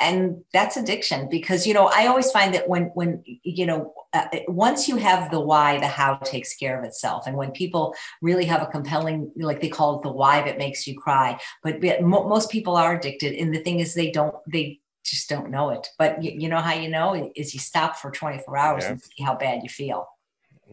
And 0.00 0.44
that's 0.52 0.76
addiction 0.76 1.28
because, 1.30 1.66
you 1.66 1.72
know, 1.72 1.90
I 1.94 2.06
always 2.06 2.30
find 2.30 2.52
that 2.54 2.68
when, 2.68 2.84
when, 2.94 3.22
you 3.24 3.64
know, 3.64 3.94
uh, 4.12 4.26
once 4.48 4.86
you 4.88 4.96
have 4.96 5.30
the 5.30 5.40
why, 5.40 5.78
the 5.78 5.86
how 5.86 6.16
takes 6.16 6.54
care 6.54 6.78
of 6.78 6.84
itself. 6.84 7.26
And 7.26 7.36
when 7.36 7.52
people 7.52 7.94
really 8.20 8.44
have 8.44 8.60
a 8.60 8.66
compelling, 8.66 9.30
like 9.36 9.60
they 9.60 9.68
call 9.68 9.98
it 9.98 10.02
the 10.02 10.12
why 10.12 10.42
that 10.42 10.58
makes 10.58 10.86
you 10.86 10.98
cry, 10.98 11.38
but, 11.62 11.80
but 11.80 12.02
most 12.02 12.50
people 12.50 12.76
are 12.76 12.96
addicted. 12.96 13.34
And 13.34 13.54
the 13.54 13.60
thing 13.60 13.80
is, 13.80 13.94
they 13.94 14.10
don't, 14.10 14.34
they, 14.50 14.80
just 15.04 15.28
don't 15.28 15.50
know 15.50 15.68
it. 15.68 15.86
But 15.98 16.22
you, 16.22 16.32
you 16.34 16.48
know 16.48 16.60
how 16.60 16.72
you 16.72 16.88
know 16.88 17.30
is 17.36 17.52
you 17.52 17.60
stop 17.60 17.96
for 17.96 18.10
24 18.10 18.56
hours 18.56 18.84
yeah. 18.84 18.92
and 18.92 19.02
see 19.02 19.22
how 19.22 19.36
bad 19.36 19.62
you 19.62 19.68
feel. 19.68 20.08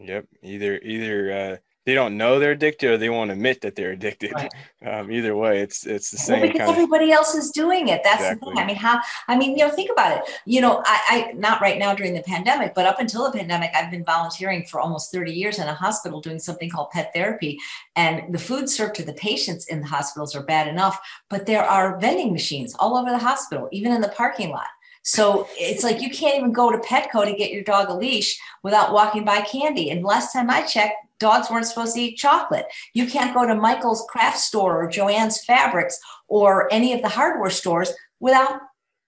Yep. 0.04 0.26
Either 0.42 0.78
either 0.78 1.32
uh, 1.32 1.56
they 1.84 1.94
don't 1.94 2.16
know 2.16 2.38
they're 2.38 2.52
addicted 2.52 2.90
or 2.90 2.96
they 2.96 3.08
won't 3.08 3.32
admit 3.32 3.60
that 3.62 3.74
they're 3.74 3.92
addicted. 3.92 4.32
Right. 4.32 4.50
Um, 4.84 5.12
either 5.12 5.36
way, 5.36 5.60
it's 5.60 5.86
it's 5.86 6.10
the 6.10 6.18
same. 6.18 6.40
Well, 6.40 6.50
because 6.50 6.70
everybody 6.70 7.12
of... 7.12 7.18
else 7.18 7.36
is 7.36 7.52
doing 7.52 7.86
it. 7.86 8.00
That's 8.02 8.20
exactly. 8.20 8.50
the 8.50 8.56
thing. 8.56 8.64
I 8.64 8.66
mean, 8.66 8.74
how? 8.74 9.00
I 9.28 9.36
mean, 9.36 9.56
you 9.56 9.64
know, 9.64 9.70
think 9.70 9.92
about 9.92 10.18
it. 10.18 10.24
You 10.44 10.60
know, 10.60 10.82
I, 10.84 11.28
I 11.28 11.32
not 11.34 11.60
right 11.60 11.78
now 11.78 11.94
during 11.94 12.14
the 12.14 12.22
pandemic, 12.24 12.74
but 12.74 12.84
up 12.84 12.98
until 12.98 13.22
the 13.30 13.38
pandemic, 13.38 13.70
I've 13.76 13.92
been 13.92 14.04
volunteering 14.04 14.64
for 14.64 14.80
almost 14.80 15.12
30 15.12 15.30
years 15.30 15.60
in 15.60 15.68
a 15.68 15.72
hospital 15.72 16.20
doing 16.20 16.40
something 16.40 16.68
called 16.68 16.90
pet 16.90 17.12
therapy. 17.14 17.60
And 17.94 18.34
the 18.34 18.40
food 18.40 18.68
served 18.68 18.96
to 18.96 19.04
the 19.04 19.12
patients 19.12 19.68
in 19.68 19.82
the 19.82 19.86
hospitals 19.86 20.34
are 20.34 20.42
bad 20.42 20.66
enough, 20.66 20.98
but 21.30 21.46
there 21.46 21.62
are 21.62 21.96
vending 22.00 22.32
machines 22.32 22.74
all 22.80 22.96
over 22.96 23.10
the 23.10 23.18
hospital, 23.18 23.68
even 23.70 23.92
in 23.92 24.00
the 24.00 24.08
parking 24.08 24.50
lot. 24.50 24.66
So 25.02 25.48
it's 25.58 25.82
like 25.82 26.00
you 26.00 26.10
can't 26.10 26.36
even 26.36 26.52
go 26.52 26.70
to 26.70 26.78
Petco 26.78 27.24
to 27.24 27.36
get 27.36 27.52
your 27.52 27.64
dog 27.64 27.88
a 27.88 27.94
leash 27.94 28.38
without 28.62 28.92
walking 28.92 29.24
by 29.24 29.40
candy. 29.42 29.90
And 29.90 30.04
last 30.04 30.32
time 30.32 30.48
I 30.48 30.62
checked, 30.62 30.96
dogs 31.18 31.50
weren't 31.50 31.66
supposed 31.66 31.94
to 31.94 32.00
eat 32.00 32.16
chocolate. 32.16 32.66
You 32.94 33.06
can't 33.06 33.34
go 33.34 33.46
to 33.46 33.54
Michael's 33.54 34.04
craft 34.08 34.38
store 34.38 34.82
or 34.82 34.88
Joann's 34.88 35.44
Fabrics 35.44 35.98
or 36.28 36.72
any 36.72 36.92
of 36.92 37.02
the 37.02 37.08
hardware 37.08 37.50
stores 37.50 37.92
without 38.20 38.60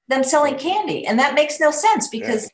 them 0.09 0.25
selling 0.25 0.57
candy. 0.57 1.07
And 1.07 1.19
that 1.19 1.35
makes 1.35 1.61
no 1.61 1.71
sense 1.71 2.09
because 2.09 2.47
uh, 2.47 2.49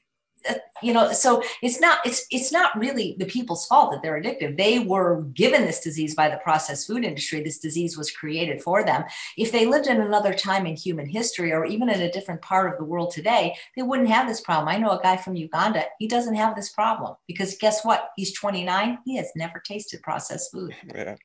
Uh, 0.49 0.55
you 0.83 0.93
know 0.93 1.13
so 1.13 1.43
it's 1.63 1.81
not 1.81 1.99
it's 2.05 2.27
it's 2.31 2.51
not 2.51 2.79
really 2.79 3.15
the 3.19 3.27
people's 3.27 3.67
fault 3.67 3.93
that 3.93 4.03
they're 4.03 4.21
addictive. 4.21 4.57
They 4.57 4.79
were 4.79 5.23
given 5.35 5.63
this 5.63 5.81
disease 5.81 6.15
by 6.15 6.29
the 6.29 6.39
processed 6.39 6.87
food 6.87 7.05
industry. 7.05 7.43
This 7.43 7.59
disease 7.59 7.97
was 7.97 8.11
created 8.11 8.63
for 8.63 8.85
them. 8.85 9.05
If 9.37 9.53
they 9.53 9.67
lived 9.67 9.87
in 9.87 10.01
another 10.01 10.35
time 10.35 10.67
in 10.67 10.77
human 10.77 11.07
history 11.07 11.53
or 11.53 11.65
even 11.65 11.89
in 11.89 12.01
a 12.01 12.13
different 12.13 12.43
part 12.43 12.73
of 12.73 12.79
the 12.79 12.85
world 12.85 13.13
today 13.13 13.55
they 13.77 13.83
wouldn't 13.83 14.09
have 14.09 14.29
this 14.29 14.41
problem. 14.41 14.69
I 14.69 14.79
know 14.79 14.91
a 14.91 15.03
guy 15.03 15.17
from 15.17 15.37
uganda. 15.37 15.85
He 15.99 16.09
doesn't 16.09 16.35
have 16.35 16.57
this 16.57 16.71
problem 16.71 17.17
because 17.27 17.57
guess 17.59 17.85
what? 17.85 18.11
He's 18.17 18.33
29 18.33 18.99
he 19.05 19.17
has 19.17 19.31
never 19.37 19.61
tasted 19.61 20.03
processed 20.03 20.51
food. 20.53 20.75
Yeah. 20.95 21.17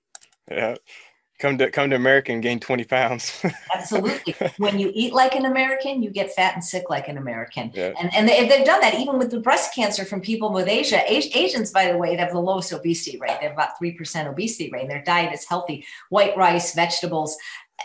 Yeah 0.49 0.76
come 1.39 1.57
to 1.57 1.69
come 1.69 1.89
to 1.89 1.95
America 1.95 2.31
and 2.31 2.41
gain 2.41 2.59
20 2.59 2.86
pounds. 2.86 3.43
Absolutely. 3.75 4.36
When 4.57 4.79
you 4.79 4.91
eat 4.93 5.13
like 5.13 5.36
an 5.36 5.45
American, 5.45 6.01
you 6.01 6.09
get 6.09 6.31
fat 6.31 6.53
and 6.53 6.63
sick 6.63 6.89
like 6.89 7.07
an 7.07 7.17
American. 7.17 7.71
Yeah. 7.73 7.93
And 7.99 8.13
and 8.13 8.27
they, 8.27 8.47
they've 8.47 8.65
done 8.65 8.81
that 8.81 8.95
even 8.95 9.17
with 9.17 9.31
the 9.31 9.39
breast 9.39 9.73
cancer 9.73 10.05
from 10.05 10.21
people 10.21 10.51
with 10.51 10.67
Asia. 10.67 11.01
Asians, 11.11 11.71
by 11.71 11.91
the 11.91 11.97
way, 11.97 12.15
they 12.15 12.21
have 12.21 12.31
the 12.31 12.39
lowest 12.39 12.71
obesity 12.71 13.17
rate. 13.17 13.38
They 13.39 13.47
have 13.47 13.53
about 13.53 13.79
3% 13.81 14.27
obesity 14.27 14.69
rate. 14.71 14.83
And 14.83 14.91
their 14.91 15.03
diet 15.03 15.33
is 15.33 15.45
healthy. 15.45 15.86
White 16.09 16.38
rice, 16.38 16.73
vegetables. 16.73 17.36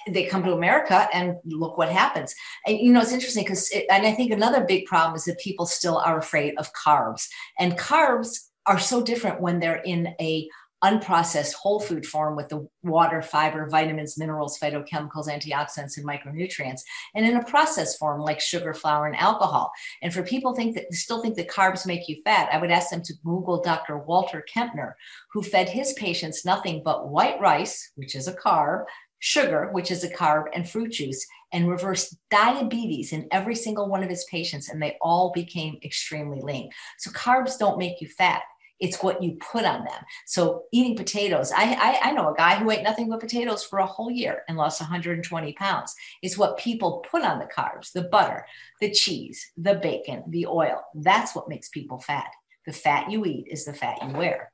They 0.09 0.27
come 0.27 0.45
to 0.45 0.53
America 0.53 1.09
and 1.13 1.37
look 1.45 1.77
what 1.77 1.91
happens. 1.91 2.35
And 2.67 2.79
you 2.79 2.93
know, 2.93 3.01
it's 3.01 3.13
interesting 3.13 3.43
because, 3.45 3.71
it, 3.71 3.87
and 3.91 4.07
I 4.07 4.13
think 4.13 4.31
another 4.31 4.65
big 4.65 4.87
problem 4.87 5.17
is 5.17 5.25
that 5.25 5.41
people 5.41 5.67
still 5.67 5.99
are 5.99 6.19
afraid 6.19 6.55
of 6.59 6.73
carbs. 6.73 7.29
And 7.59 7.77
carbs 7.77 8.51
are 8.67 8.79
so 8.79 9.03
different 9.03 9.41
when 9.41 9.59
they're 9.59 9.83
in 9.85 10.15
a 10.21 10.49
unprocessed 10.83 11.53
whole 11.55 11.81
food 11.81 12.07
form 12.07 12.37
with 12.37 12.49
the 12.49 12.67
water, 12.83 13.21
fiber, 13.23 13.69
vitamins, 13.69 14.17
minerals, 14.17 14.59
phytochemicals, 14.59 15.29
antioxidants, 15.29 15.97
and 15.97 16.07
micronutrients, 16.07 16.81
and 17.15 17.27
in 17.27 17.37
a 17.37 17.45
processed 17.45 17.99
form 17.99 18.21
like 18.21 18.41
sugar, 18.41 18.73
flour, 18.73 19.07
and 19.07 19.17
alcohol. 19.17 19.71
And 20.03 20.13
for 20.13 20.23
people 20.23 20.55
think 20.55 20.75
that 20.75 20.93
still 20.93 21.21
think 21.21 21.37
that 21.37 21.49
carbs 21.49 21.87
make 21.87 22.09
you 22.09 22.21
fat, 22.25 22.49
I 22.53 22.59
would 22.59 22.71
ask 22.71 22.91
them 22.91 23.03
to 23.03 23.15
Google 23.25 23.63
Dr. 23.63 23.99
Walter 23.99 24.45
Kempner, 24.53 24.95
who 25.33 25.43
fed 25.43 25.69
his 25.69 25.93
patients 25.95 26.45
nothing 26.45 26.83
but 26.85 27.09
white 27.09 27.39
rice, 27.41 27.93
which 27.97 28.15
is 28.15 28.27
a 28.27 28.35
carb, 28.35 28.85
sugar, 29.19 29.69
which 29.73 29.91
is 29.91 30.03
a 30.03 30.09
carb, 30.09 30.45
and 30.55 30.69
fruit 30.69 30.93
juice, 30.93 31.27
and 31.53 31.69
reversed 31.69 32.17
diabetes 32.31 33.13
in 33.13 33.29
every 33.31 33.55
single 33.55 33.89
one 33.89 34.03
of 34.03 34.09
his 34.09 34.25
patients, 34.31 34.69
and 34.69 34.83
they 34.83 34.97
all 35.01 35.31
became 35.33 35.79
extremely 35.85 36.41
lean. 36.41 36.71
So 36.99 37.11
carbs 37.11 37.59
don't 37.59 37.79
make 37.79 38.01
you 38.01 38.09
fat 38.09 38.43
it's 38.81 39.03
what 39.03 39.23
you 39.23 39.37
put 39.53 39.65
on 39.65 39.85
them. 39.85 40.03
So 40.27 40.65
eating 40.73 40.97
potatoes, 40.97 41.53
I, 41.55 41.75
I, 41.75 42.09
I, 42.09 42.13
know 42.13 42.33
a 42.33 42.35
guy 42.35 42.57
who 42.57 42.71
ate 42.71 42.83
nothing 42.83 43.11
but 43.11 43.21
potatoes 43.21 43.63
for 43.63 43.79
a 43.79 43.87
whole 43.87 44.11
year 44.11 44.43
and 44.49 44.57
lost 44.57 44.81
120 44.81 45.53
pounds. 45.53 45.95
It's 46.23 46.39
what 46.39 46.59
people 46.59 47.05
put 47.11 47.23
on 47.23 47.39
the 47.39 47.45
carbs, 47.45 47.93
the 47.93 48.05
butter, 48.05 48.47
the 48.81 48.91
cheese, 48.91 49.53
the 49.57 49.75
bacon, 49.75 50.25
the 50.29 50.47
oil. 50.47 50.83
That's 50.95 51.35
what 51.35 51.49
makes 51.49 51.69
people 51.69 52.01
fat. 52.01 52.31
The 52.67 52.73
fat 52.73 53.11
you 53.11 53.25
eat 53.27 53.47
is 53.51 53.65
the 53.65 53.75
fat 53.75 53.99
you 54.03 54.17
wear. 54.17 54.51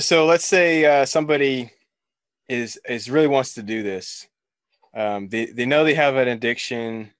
So 0.00 0.26
let's 0.26 0.44
say 0.44 0.84
uh, 0.84 1.06
somebody 1.06 1.70
is 2.48 2.78
is 2.88 3.10
really 3.10 3.26
wants 3.28 3.54
to 3.54 3.62
do 3.62 3.82
this. 3.82 4.26
Um, 4.94 5.28
they 5.28 5.46
they 5.46 5.66
know 5.66 5.84
they 5.84 5.94
have 5.94 6.16
an 6.16 6.28
addiction. 6.28 7.12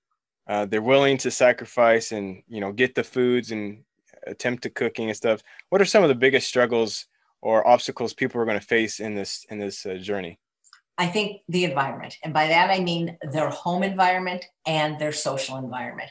Uh, 0.48 0.64
they're 0.66 0.82
willing 0.82 1.18
to 1.18 1.30
sacrifice 1.30 2.12
and 2.12 2.42
you 2.48 2.60
know 2.60 2.72
get 2.72 2.94
the 2.94 3.04
foods 3.04 3.50
and 3.50 3.84
attempt 4.26 4.62
to 4.62 4.70
cooking 4.70 5.08
and 5.08 5.16
stuff 5.16 5.42
what 5.70 5.80
are 5.80 5.86
some 5.86 6.02
of 6.02 6.08
the 6.08 6.14
biggest 6.14 6.48
struggles 6.48 7.06
or 7.42 7.66
obstacles 7.66 8.14
people 8.14 8.40
are 8.40 8.44
going 8.44 8.58
to 8.58 8.66
face 8.66 9.00
in 9.00 9.14
this 9.14 9.46
in 9.50 9.58
this 9.58 9.86
uh, 9.86 9.94
journey? 9.94 10.38
I 10.98 11.06
think 11.06 11.42
the 11.48 11.64
environment 11.64 12.16
and 12.22 12.32
by 12.32 12.48
that 12.48 12.70
i 12.70 12.80
mean 12.80 13.18
their 13.32 13.50
home 13.50 13.82
environment 13.82 14.44
and 14.66 14.98
their 14.98 15.12
social 15.12 15.56
environment 15.56 16.10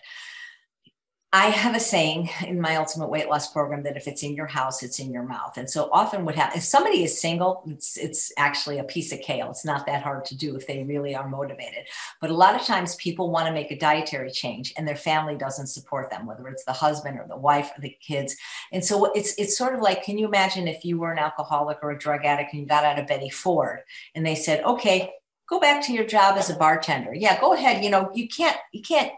I 1.36 1.48
have 1.48 1.76
a 1.76 1.82
saying 1.82 2.30
in 2.48 2.62
my 2.62 2.78
ultimate 2.78 3.10
weight 3.10 3.28
loss 3.28 3.52
program 3.52 3.84
that 3.84 3.98
if 3.98 4.08
it's 4.08 4.24
in 4.24 4.36
your 4.36 4.46
house, 4.46 4.82
it's 4.82 5.00
in 5.00 5.12
your 5.12 5.24
mouth. 5.24 5.58
And 5.58 5.70
so 5.70 5.90
often 5.92 6.24
what 6.24 6.36
happens 6.36 6.64
if 6.64 6.70
somebody 6.70 7.04
is 7.04 7.20
single, 7.20 7.62
it's 7.68 7.98
it's 7.98 8.32
actually 8.38 8.78
a 8.78 8.86
piece 8.86 9.12
of 9.12 9.20
kale. 9.20 9.50
It's 9.50 9.66
not 9.66 9.86
that 9.86 10.02
hard 10.02 10.24
to 10.26 10.38
do 10.38 10.56
if 10.56 10.66
they 10.66 10.84
really 10.84 11.14
are 11.14 11.28
motivated. 11.28 11.88
But 12.22 12.30
a 12.30 12.34
lot 12.34 12.56
of 12.56 12.66
times 12.66 12.96
people 12.96 13.32
want 13.32 13.48
to 13.48 13.54
make 13.54 13.70
a 13.70 13.78
dietary 13.78 14.32
change 14.32 14.74
and 14.78 14.88
their 14.88 14.96
family 14.96 15.36
doesn't 15.36 15.68
support 15.68 16.10
them, 16.10 16.26
whether 16.26 16.48
it's 16.48 16.64
the 16.64 16.72
husband 16.72 17.20
or 17.20 17.26
the 17.28 17.36
wife 17.36 17.70
or 17.78 17.82
the 17.82 17.98
kids. 18.00 18.34
And 18.72 18.86
so 18.86 19.12
it's 19.12 19.38
it's 19.38 19.58
sort 19.58 19.76
of 19.76 19.82
like, 19.82 20.06
can 20.06 20.18
you 20.18 20.28
imagine 20.28 20.70
if 20.70 20.86
you 20.86 20.98
were 20.98 21.12
an 21.12 21.20
alcoholic 21.20 21.80
or 21.82 21.92
a 21.92 22.00
drug 22.00 22.24
addict 22.24 22.54
and 22.54 22.62
you 22.62 22.66
got 22.66 22.86
out 22.86 22.98
of 22.98 23.08
Betty 23.08 23.30
Ford 23.30 23.80
and 24.16 24.26
they 24.26 24.36
said, 24.36 24.64
okay, 24.64 25.12
go 25.50 25.60
back 25.60 25.86
to 25.86 25.92
your 25.92 26.06
job 26.06 26.38
as 26.38 26.50
a 26.50 26.56
bartender. 26.56 27.14
Yeah, 27.14 27.42
go 27.42 27.54
ahead. 27.54 27.84
You 27.84 27.90
know, 27.90 28.10
you 28.14 28.30
can't 28.30 28.58
you 28.72 28.82
can't 28.82 29.12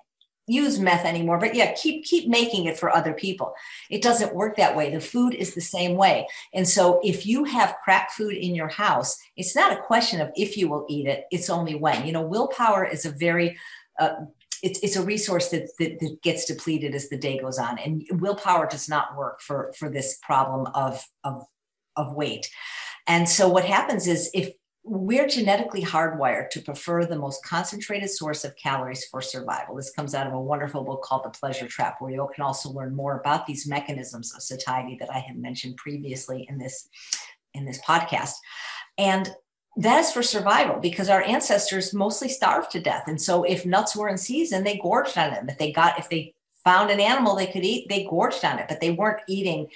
use 0.48 0.80
meth 0.80 1.06
anymore 1.06 1.38
but 1.38 1.54
yeah 1.54 1.74
keep 1.74 2.06
keep 2.06 2.28
making 2.30 2.66
it 2.66 2.80
for 2.80 2.90
other 2.90 3.14
people. 3.14 3.54
It 3.90 4.02
doesn't 4.02 4.34
work 4.34 4.56
that 4.58 4.76
way. 4.76 4.94
The 4.94 5.02
food 5.02 5.34
is 5.34 5.54
the 5.54 5.62
same 5.62 5.96
way. 5.96 6.28
And 6.54 6.68
so 6.68 7.00
if 7.04 7.26
you 7.26 7.44
have 7.44 7.78
crap 7.84 8.12
food 8.12 8.34
in 8.34 8.56
your 8.56 8.70
house 8.70 9.18
it's 9.36 9.56
not 9.56 9.78
a 9.78 9.82
question 9.82 10.22
of 10.22 10.32
if 10.36 10.58
you 10.58 10.70
will 10.70 10.86
eat 10.90 11.08
it 11.08 11.26
it's 11.32 11.50
only 11.50 11.76
when. 11.76 12.06
You 12.06 12.14
know 12.14 12.22
willpower 12.22 12.86
is 12.86 13.06
a 13.06 13.12
very 13.12 13.58
uh, 14.00 14.16
it's, 14.64 14.80
it's 14.80 14.96
a 14.96 15.04
resource 15.04 15.50
that, 15.50 15.70
that, 15.80 16.00
that 16.00 16.18
gets 16.24 16.46
depleted 16.46 16.96
as 16.96 17.10
the 17.10 17.18
day 17.18 17.38
goes 17.38 17.60
on. 17.60 17.78
And 17.80 18.06
willpower 18.12 18.68
does 18.68 18.90
not 18.90 19.16
work 19.16 19.42
for 19.42 19.72
for 19.78 19.90
this 19.90 20.18
problem 20.22 20.68
of 20.74 21.04
of 21.24 21.46
of 21.96 22.14
weight. 22.14 22.50
And 23.08 23.28
so 23.28 23.48
what 23.48 23.66
happens 23.66 24.08
is 24.08 24.30
if 24.34 24.54
we're 24.90 25.28
genetically 25.28 25.82
hardwired 25.82 26.50
to 26.52 26.62
prefer 26.62 27.06
the 27.06 27.18
most 27.18 27.44
concentrated 27.44 28.10
source 28.10 28.46
of 28.46 28.56
calories 28.56 29.06
for 29.06 29.22
survival. 29.22 29.76
This 29.76 29.92
comes 29.92 30.16
out 30.16 30.28
of 30.28 30.34
a 30.34 30.40
wonderful 30.40 30.84
book 30.84 31.02
called 31.02 31.26
The 31.26 31.30
Pleasure 31.30 31.68
Trap, 31.68 31.98
where 32.00 32.12
you 32.12 32.28
can 32.34 32.44
also 32.44 32.70
learn 32.70 32.96
more 32.96 33.20
about 33.20 33.46
these 33.46 33.68
mechanisms 33.68 34.34
of 34.34 34.42
satiety 34.42 34.96
that 35.00 35.12
I 35.14 35.20
had 35.20 35.38
mentioned 35.38 35.76
previously 35.76 36.46
in 36.50 36.58
this 36.58 36.88
in 37.54 37.66
this 37.66 37.82
podcast. 37.82 38.34
And 38.98 39.30
that 39.76 40.00
is 40.00 40.12
for 40.12 40.24
survival 40.24 40.80
because 40.80 41.10
our 41.10 41.22
ancestors 41.22 41.94
mostly 41.94 42.30
starved 42.30 42.72
to 42.72 42.80
death. 42.80 43.04
And 43.08 43.22
so 43.22 43.44
if 43.44 43.66
nuts 43.66 43.96
were 43.96 44.10
in 44.10 44.18
season, 44.18 44.64
they 44.64 44.78
gorged 44.78 45.18
on 45.18 45.32
them. 45.32 45.50
If 45.50 45.58
they 45.58 45.72
got 45.72 46.00
if 46.00 46.10
they 46.10 46.34
found 46.64 46.92
an 46.92 47.00
animal 47.00 47.36
they 47.36 47.48
could 47.48 47.64
eat, 47.66 47.90
they 47.90 48.06
gorged 48.10 48.46
on 48.46 48.60
it, 48.60 48.68
but 48.70 48.80
they 48.80 48.92
weren't 48.92 49.22
eating 49.28 49.68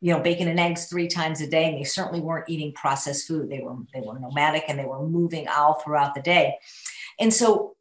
you 0.00 0.12
know 0.12 0.20
bacon 0.20 0.48
and 0.48 0.58
eggs 0.58 0.86
three 0.86 1.08
times 1.08 1.40
a 1.40 1.46
day 1.46 1.68
and 1.68 1.78
they 1.78 1.84
certainly 1.84 2.20
weren't 2.20 2.48
eating 2.48 2.72
processed 2.72 3.26
food. 3.26 3.50
They 3.50 3.60
were 3.60 3.76
they 3.92 4.00
were 4.00 4.18
nomadic 4.18 4.64
and 4.68 4.78
they 4.78 4.84
were 4.84 5.06
moving 5.06 5.48
all 5.48 5.74
throughout 5.74 6.14
the 6.14 6.22
day. 6.22 6.56
And 7.18 7.32
so 7.32 7.76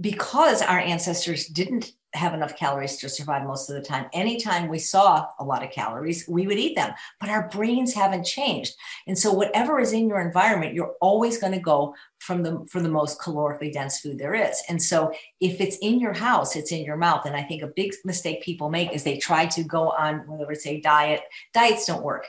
because 0.00 0.62
our 0.62 0.78
ancestors 0.78 1.46
didn't 1.46 1.92
have 2.14 2.34
enough 2.34 2.56
calories 2.56 2.96
to 2.96 3.08
survive 3.08 3.46
most 3.46 3.68
of 3.68 3.76
the 3.76 3.82
time. 3.82 4.06
Anytime 4.12 4.68
we 4.68 4.78
saw 4.78 5.26
a 5.38 5.44
lot 5.44 5.62
of 5.62 5.70
calories, 5.70 6.26
we 6.28 6.46
would 6.46 6.58
eat 6.58 6.74
them, 6.74 6.92
but 7.20 7.28
our 7.28 7.48
brains 7.48 7.94
haven't 7.94 8.24
changed. 8.24 8.74
And 9.06 9.18
so 9.18 9.32
whatever 9.32 9.78
is 9.78 9.92
in 9.92 10.08
your 10.08 10.20
environment, 10.20 10.74
you're 10.74 10.94
always 11.00 11.38
going 11.38 11.52
to 11.52 11.60
go 11.60 11.94
from 12.18 12.42
the 12.42 12.66
for 12.68 12.80
the 12.80 12.88
most 12.88 13.20
calorically 13.20 13.72
dense 13.72 14.00
food 14.00 14.18
there 14.18 14.34
is. 14.34 14.62
And 14.68 14.82
so 14.82 15.12
if 15.40 15.60
it's 15.60 15.78
in 15.78 16.00
your 16.00 16.12
house, 16.12 16.56
it's 16.56 16.72
in 16.72 16.84
your 16.84 16.96
mouth. 16.96 17.26
And 17.26 17.36
I 17.36 17.42
think 17.42 17.62
a 17.62 17.68
big 17.68 17.92
mistake 18.04 18.42
people 18.42 18.70
make 18.70 18.92
is 18.92 19.04
they 19.04 19.18
try 19.18 19.46
to 19.46 19.62
go 19.62 19.90
on 19.90 20.26
whether 20.26 20.50
it's 20.50 20.66
a 20.66 20.80
diet. 20.80 21.22
Diets 21.54 21.86
don't 21.86 22.02
work. 22.02 22.26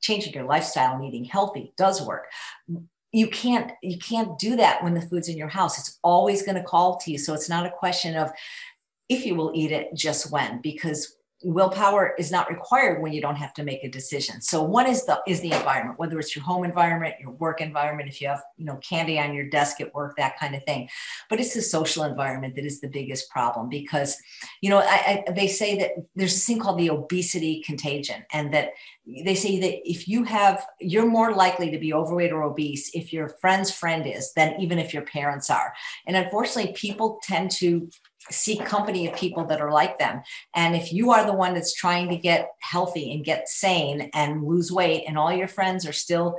Changing 0.00 0.32
your 0.32 0.44
lifestyle 0.44 0.94
and 0.94 1.04
eating 1.04 1.24
healthy 1.24 1.72
does 1.76 2.02
work 2.02 2.26
you 3.12 3.28
can't 3.28 3.72
you 3.82 3.98
can't 3.98 4.38
do 4.38 4.56
that 4.56 4.82
when 4.82 4.94
the 4.94 5.02
food's 5.02 5.28
in 5.28 5.36
your 5.36 5.48
house 5.48 5.78
it's 5.78 5.98
always 6.02 6.42
going 6.42 6.56
to 6.56 6.62
call 6.62 6.98
to 6.98 7.10
you 7.10 7.18
so 7.18 7.34
it's 7.34 7.48
not 7.48 7.66
a 7.66 7.70
question 7.70 8.16
of 8.16 8.32
if 9.12 9.26
you 9.26 9.34
will 9.34 9.52
eat 9.54 9.72
it, 9.72 9.94
just 9.94 10.30
when, 10.30 10.60
because 10.62 11.16
willpower 11.44 12.14
is 12.18 12.30
not 12.30 12.48
required 12.50 13.02
when 13.02 13.12
you 13.12 13.20
don't 13.20 13.36
have 13.36 13.52
to 13.54 13.64
make 13.64 13.82
a 13.84 13.88
decision. 13.88 14.40
So 14.40 14.62
one 14.62 14.86
is 14.86 15.04
the 15.04 15.20
is 15.26 15.40
the 15.40 15.52
environment 15.52 15.98
whether 15.98 16.18
it's 16.18 16.34
your 16.34 16.44
home 16.44 16.64
environment 16.64 17.14
your 17.20 17.32
work 17.32 17.60
environment 17.60 18.08
if 18.08 18.20
you 18.20 18.28
have 18.28 18.42
you 18.56 18.64
know 18.64 18.76
candy 18.76 19.18
on 19.18 19.34
your 19.34 19.48
desk 19.48 19.80
at 19.80 19.94
work 19.94 20.16
that 20.16 20.38
kind 20.38 20.54
of 20.54 20.64
thing. 20.64 20.88
But 21.28 21.40
it's 21.40 21.54
the 21.54 21.62
social 21.62 22.04
environment 22.04 22.54
that 22.56 22.64
is 22.64 22.80
the 22.80 22.88
biggest 22.88 23.30
problem 23.30 23.68
because 23.68 24.16
you 24.60 24.70
know 24.70 24.78
I, 24.78 25.24
I, 25.28 25.32
they 25.32 25.48
say 25.48 25.78
that 25.78 25.92
there's 26.14 26.34
this 26.34 26.46
thing 26.46 26.60
called 26.60 26.78
the 26.78 26.90
obesity 26.90 27.62
contagion 27.64 28.24
and 28.32 28.52
that 28.54 28.70
they 29.24 29.34
say 29.34 29.58
that 29.60 29.88
if 29.88 30.06
you 30.06 30.24
have 30.24 30.64
you're 30.80 31.06
more 31.06 31.34
likely 31.34 31.70
to 31.70 31.78
be 31.78 31.92
overweight 31.92 32.32
or 32.32 32.42
obese 32.44 32.90
if 32.94 33.12
your 33.12 33.28
friend's 33.40 33.70
friend 33.70 34.06
is 34.06 34.32
than 34.34 34.60
even 34.60 34.78
if 34.78 34.94
your 34.94 35.02
parents 35.02 35.50
are. 35.50 35.72
And 36.06 36.16
unfortunately 36.16 36.72
people 36.74 37.18
tend 37.22 37.50
to 37.52 37.88
seek 38.30 38.64
company 38.64 39.08
of 39.08 39.16
people 39.16 39.44
that 39.46 39.60
are 39.60 39.72
like 39.72 39.98
them. 39.98 40.22
And 40.54 40.76
if 40.76 40.92
you 40.92 41.10
are 41.10 41.26
the 41.26 41.32
one 41.32 41.54
that's 41.54 41.74
trying 41.74 42.08
to 42.10 42.16
get 42.16 42.52
healthy 42.60 43.12
and 43.12 43.24
get 43.24 43.48
sane 43.48 44.10
and 44.14 44.44
lose 44.44 44.70
weight, 44.70 45.04
and 45.06 45.18
all 45.18 45.32
your 45.32 45.48
friends 45.48 45.86
are 45.86 45.92
still 45.92 46.36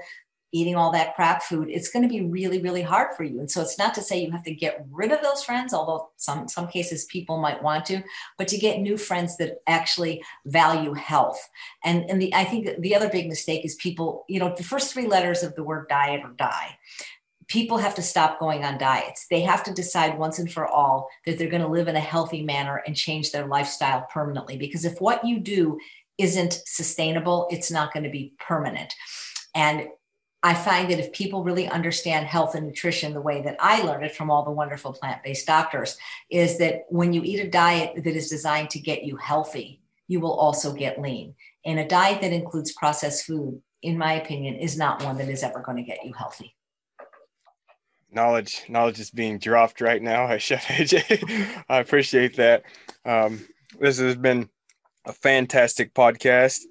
eating 0.55 0.75
all 0.75 0.91
that 0.91 1.15
crap 1.15 1.41
food, 1.41 1.67
it's 1.69 1.89
going 1.89 2.03
to 2.03 2.09
be 2.09 2.21
really, 2.21 2.61
really 2.61 2.83
hard 2.83 3.15
for 3.17 3.23
you. 3.23 3.39
And 3.39 3.49
so 3.49 3.59
it's 3.61 3.79
not 3.79 3.95
to 3.95 4.01
say 4.01 4.23
you 4.23 4.31
have 4.31 4.43
to 4.43 4.53
get 4.53 4.85
rid 4.91 5.11
of 5.11 5.21
those 5.23 5.43
friends, 5.43 5.73
although 5.73 6.09
some 6.17 6.47
some 6.47 6.67
cases 6.67 7.05
people 7.05 7.39
might 7.39 7.63
want 7.63 7.85
to, 7.85 8.03
but 8.37 8.47
to 8.49 8.57
get 8.57 8.79
new 8.79 8.95
friends 8.95 9.35
that 9.37 9.61
actually 9.65 10.23
value 10.45 10.93
health. 10.93 11.49
And 11.83 12.07
and 12.09 12.21
the 12.21 12.33
I 12.35 12.45
think 12.45 12.79
the 12.79 12.95
other 12.95 13.09
big 13.09 13.27
mistake 13.27 13.65
is 13.65 13.75
people, 13.75 14.25
you 14.29 14.39
know, 14.39 14.53
the 14.55 14.63
first 14.63 14.93
three 14.93 15.07
letters 15.07 15.41
of 15.41 15.55
the 15.55 15.63
word 15.63 15.89
diet 15.89 16.21
or 16.23 16.29
die 16.37 16.77
people 17.47 17.77
have 17.77 17.95
to 17.95 18.01
stop 18.01 18.39
going 18.39 18.63
on 18.63 18.77
diets. 18.77 19.27
They 19.29 19.41
have 19.41 19.63
to 19.63 19.73
decide 19.73 20.17
once 20.17 20.39
and 20.39 20.51
for 20.51 20.67
all 20.67 21.09
that 21.25 21.37
they're 21.37 21.49
going 21.49 21.61
to 21.61 21.67
live 21.67 21.87
in 21.87 21.95
a 21.95 22.01
healthy 22.01 22.43
manner 22.43 22.81
and 22.85 22.95
change 22.95 23.31
their 23.31 23.47
lifestyle 23.47 24.07
permanently. 24.11 24.57
Because 24.57 24.85
if 24.85 24.99
what 25.01 25.25
you 25.25 25.39
do 25.39 25.79
isn't 26.17 26.61
sustainable, 26.65 27.47
it's 27.51 27.71
not 27.71 27.93
going 27.93 28.03
to 28.03 28.09
be 28.09 28.33
permanent. 28.39 28.93
And 29.55 29.87
I 30.43 30.53
find 30.53 30.91
that 30.91 30.99
if 30.99 31.13
people 31.13 31.43
really 31.43 31.69
understand 31.69 32.27
health 32.27 32.53
and 32.53 32.67
nutrition 32.67 33.13
the 33.13 33.21
way 33.21 33.41
that 33.43 33.55
I 33.59 33.81
learned 33.81 34.05
it 34.05 34.15
from 34.15 34.29
all 34.29 34.43
the 34.43 34.51
wonderful 34.51 34.93
plant 34.93 35.23
based 35.23 35.47
doctors, 35.47 35.97
is 36.29 36.57
that 36.57 36.83
when 36.89 37.13
you 37.13 37.21
eat 37.23 37.39
a 37.39 37.49
diet 37.49 38.03
that 38.03 38.15
is 38.15 38.29
designed 38.29 38.69
to 38.71 38.79
get 38.79 39.03
you 39.03 39.15
healthy, 39.15 39.81
you 40.07 40.19
will 40.19 40.33
also 40.33 40.73
get 40.73 41.01
lean. 41.01 41.35
And 41.65 41.79
a 41.79 41.87
diet 41.87 42.21
that 42.21 42.33
includes 42.33 42.73
processed 42.73 43.25
food, 43.25 43.61
in 43.81 43.97
my 43.97 44.13
opinion, 44.13 44.55
is 44.55 44.77
not 44.77 45.03
one 45.03 45.17
that 45.17 45.29
is 45.29 45.43
ever 45.43 45.61
going 45.61 45.77
to 45.77 45.83
get 45.83 46.05
you 46.05 46.11
healthy 46.11 46.55
knowledge 48.13 48.63
knowledge 48.69 48.99
is 48.99 49.11
being 49.11 49.37
dropped 49.37 49.81
right 49.81 50.01
now. 50.01 50.37
Chef 50.37 50.65
aj 50.65 51.63
i 51.69 51.79
appreciate 51.79 52.35
that. 52.37 52.63
Um, 53.05 53.45
this 53.79 53.99
has 53.99 54.15
been 54.15 54.49
a 55.05 55.13
fantastic 55.13 55.93
podcast. 55.93 56.61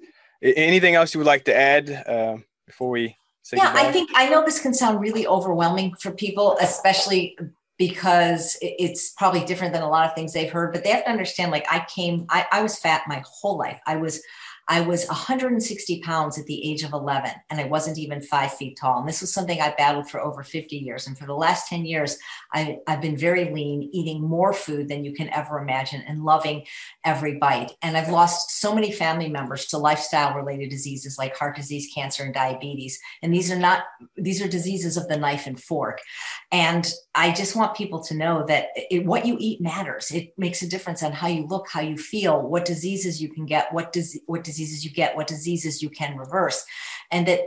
Anything 0.41 0.95
else 0.95 1.13
you 1.13 1.19
would 1.19 1.27
like 1.27 1.45
to 1.45 1.55
add 1.55 1.89
uh, 1.89 2.37
before 2.65 2.89
we 2.89 3.15
say 3.43 3.57
yeah 3.57 3.73
goodbye? 3.73 3.89
i 3.89 3.91
think 3.91 4.09
i 4.15 4.29
know 4.29 4.43
this 4.43 4.59
can 4.59 4.73
sound 4.73 5.01
really 5.01 5.27
overwhelming 5.27 5.93
for 5.99 6.11
people 6.11 6.57
especially 6.61 7.37
because 7.77 8.57
it's 8.61 9.11
probably 9.17 9.43
different 9.43 9.73
than 9.73 9.81
a 9.81 9.89
lot 9.89 10.07
of 10.07 10.15
things 10.15 10.31
they've 10.31 10.51
heard 10.51 10.71
but 10.71 10.83
they 10.83 10.89
have 10.89 11.03
to 11.03 11.09
understand 11.09 11.51
like 11.51 11.65
i 11.69 11.85
came 11.93 12.25
I, 12.29 12.45
I 12.53 12.61
was 12.63 12.79
fat 12.79 13.03
my 13.07 13.21
whole 13.25 13.57
life. 13.57 13.79
I 13.85 13.97
was 13.97 14.21
I 14.69 14.81
was 14.81 15.05
160 15.07 16.01
pounds 16.01 16.39
at 16.39 16.45
the 16.45 16.71
age 16.71 16.83
of 16.83 16.93
11, 16.93 17.31
and 17.49 17.59
I 17.59 17.65
wasn't 17.65 17.97
even 17.97 18.21
five 18.21 18.53
feet 18.53 18.77
tall. 18.79 18.99
And 18.99 19.07
this 19.07 19.19
was 19.19 19.33
something 19.33 19.59
I 19.59 19.75
battled 19.77 20.09
for 20.09 20.21
over 20.21 20.41
50 20.41 20.77
years. 20.77 21.05
And 21.05 21.17
for 21.17 21.25
the 21.25 21.33
last 21.33 21.67
10 21.67 21.85
years, 21.85 22.17
I, 22.53 22.79
have 22.87 23.01
been 23.01 23.17
very 23.17 23.53
lean, 23.53 23.89
eating 23.91 24.21
more 24.21 24.53
food 24.53 24.87
than 24.87 25.03
you 25.03 25.13
can 25.13 25.29
ever 25.29 25.59
imagine, 25.59 26.01
and 26.07 26.23
loving 26.23 26.65
every 27.03 27.35
bite. 27.35 27.73
And 27.81 27.97
I've 27.97 28.09
lost 28.09 28.61
so 28.61 28.73
many 28.73 28.91
family 28.91 29.27
members 29.27 29.65
to 29.67 29.77
lifestyle 29.77 30.33
related 30.33 30.69
diseases 30.69 31.17
like 31.17 31.35
heart 31.35 31.55
disease, 31.57 31.91
cancer, 31.93 32.23
and 32.23 32.33
diabetes. 32.33 32.99
And 33.21 33.33
these 33.33 33.51
are 33.51 33.59
not, 33.59 33.83
these 34.15 34.41
are 34.41 34.47
diseases 34.47 34.95
of 34.95 35.09
the 35.09 35.17
knife 35.17 35.45
and 35.45 35.61
fork. 35.61 35.99
And 36.53 36.89
I 37.15 37.33
just 37.33 37.55
want 37.55 37.75
people 37.75 38.03
to 38.03 38.13
know 38.13 38.45
that 38.45 38.67
it, 38.75 39.05
what 39.05 39.25
you 39.25 39.35
eat 39.39 39.59
matters. 39.59 40.11
It 40.11 40.33
makes 40.37 40.61
a 40.61 40.69
difference 40.69 41.01
on 41.01 41.11
how 41.11 41.27
you 41.27 41.47
look, 41.47 41.67
how 41.67 41.81
you 41.81 41.97
feel, 41.97 42.47
what 42.47 42.63
diseases 42.63 43.19
you 43.19 43.27
can 43.27 43.47
get, 43.47 43.73
what 43.73 43.91
does 43.91 44.19
what 44.27 44.43
diseases 44.43 44.85
you 44.85 44.91
get, 44.91 45.15
what 45.15 45.25
diseases 45.25 45.81
you 45.81 45.89
can 45.89 46.15
reverse, 46.15 46.63
and 47.09 47.27
that 47.27 47.39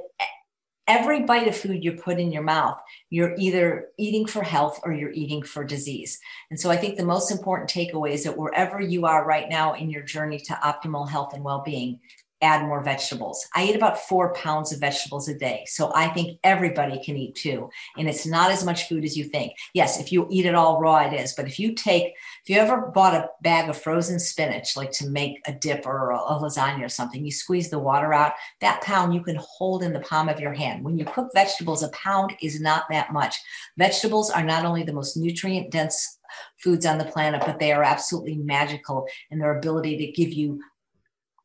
every 0.88 1.22
bite 1.22 1.46
of 1.46 1.57
food 1.57 1.84
you 1.84 1.92
put 1.92 2.18
in 2.18 2.32
your 2.32 2.42
mouth, 2.42 2.80
you're 3.11 3.34
either 3.38 3.88
eating 3.96 4.26
for 4.26 4.42
health 4.42 4.80
or 4.82 4.92
you're 4.92 5.12
eating 5.12 5.42
for 5.42 5.64
disease. 5.64 6.18
And 6.50 6.59
so 6.59 6.68
I 6.70 6.76
think 6.76 6.96
the 6.96 7.04
most 7.04 7.30
important 7.30 7.70
takeaway 7.70 8.11
is 8.11 8.24
that 8.24 8.36
wherever 8.36 8.80
you 8.80 9.07
are 9.07 9.24
right 9.24 9.48
now 9.48 9.74
in 9.74 9.88
your 9.88 10.02
journey 10.02 10.38
to 10.40 10.52
optimal 10.54 11.09
health 11.09 11.32
and 11.32 11.44
well-being, 11.44 12.00
add 12.43 12.66
more 12.66 12.82
vegetables. 12.82 13.47
I 13.55 13.64
eat 13.64 13.76
about 13.76 13.99
four 13.99 14.34
pounds 14.34 14.72
of 14.72 14.80
vegetables 14.80 15.28
a 15.28 15.34
day. 15.34 15.64
So 15.66 15.91
I 15.95 16.09
think 16.09 16.39
everybody 16.45 17.03
can 17.03 17.16
eat 17.16 17.34
two. 17.34 17.70
And 17.97 18.09
it's 18.09 18.26
not 18.26 18.51
as 18.51 18.64
much 18.64 18.89
food 18.89 19.05
as 19.05 19.16
you 19.16 19.24
think. 19.24 19.53
Yes, 19.72 19.99
if 19.99 20.12
you 20.12 20.26
eat 20.30 20.45
it 20.45 20.55
all 20.55 20.80
raw, 20.80 21.07
it 21.07 21.14
is. 21.14 21.32
But 21.34 21.47
if 21.47 21.59
you 21.59 21.72
take, 21.72 22.14
if 22.45 22.49
you 22.49 22.57
ever 22.57 22.93
bought 22.95 23.14
a 23.14 23.30
bag 23.43 23.70
of 23.70 23.78
frozen 23.78 24.18
spinach, 24.18 24.76
like 24.76 24.93
to 24.93 25.09
make 25.09 25.41
a 25.47 25.53
dip 25.53 25.87
or 25.87 26.11
a, 26.11 26.18
a 26.18 26.41
lasagna 26.41 26.84
or 26.84 26.91
something, 26.91 27.24
you 27.24 27.32
squeeze 27.32 27.70
the 27.70 27.78
water 27.78 28.12
out, 28.12 28.34
that 28.61 28.82
pound 28.82 29.14
you 29.14 29.22
can 29.22 29.39
hold 29.41 29.82
in 29.82 29.93
the 29.93 30.01
palm 30.01 30.28
of 30.28 30.41
your 30.41 30.53
hand. 30.53 30.84
When 30.84 30.99
you 30.99 31.07
cook 31.07 31.30
vegetables, 31.34 31.82
a 31.82 31.89
pound 31.89 32.37
is 32.43 32.61
not 32.61 32.84
that 32.91 33.12
much. 33.12 33.37
Vegetables 33.78 34.30
are 34.30 34.45
not 34.45 34.64
only 34.64 34.82
the 34.82 34.93
most 34.93 35.16
nutrient 35.16 35.70
dense 35.70 36.18
foods 36.59 36.84
on 36.84 36.99
the 36.99 37.05
planet, 37.05 37.43
but 37.47 37.59
they 37.59 37.72
are 37.72 37.82
absolutely 37.82 38.37
magical 38.37 39.07
in 39.30 39.39
their 39.39 39.57
ability 39.57 39.97
to 39.97 40.12
give 40.12 40.32
you 40.32 40.61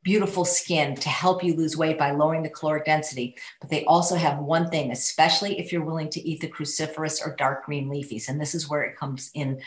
beautiful 0.04 0.46
skin 0.46 0.96
to 0.96 1.10
help 1.10 1.44
you 1.44 1.56
lose 1.56 1.78
weight 1.78 1.98
by 1.98 2.12
lowering 2.12 2.44
the 2.44 2.50
caloric 2.50 2.86
density. 2.86 3.36
But 3.60 3.70
they 3.70 3.86
also 3.86 4.16
have 4.16 4.40
one 4.40 4.70
thing, 4.70 4.92
especially 4.92 5.60
if 5.60 5.72
you're 5.72 5.86
willing 5.86 6.10
to 6.10 6.28
eat 6.28 6.42
the 6.42 6.50
cruciferous 6.50 7.26
or 7.26 7.36
dark 7.36 7.66
green 7.66 7.90
leafies. 7.90 8.28
And 8.28 8.42
this 8.42 8.56
is 8.56 8.70
where 8.70 8.82
it 8.82 8.98
comes 8.98 9.30
in 9.34 9.62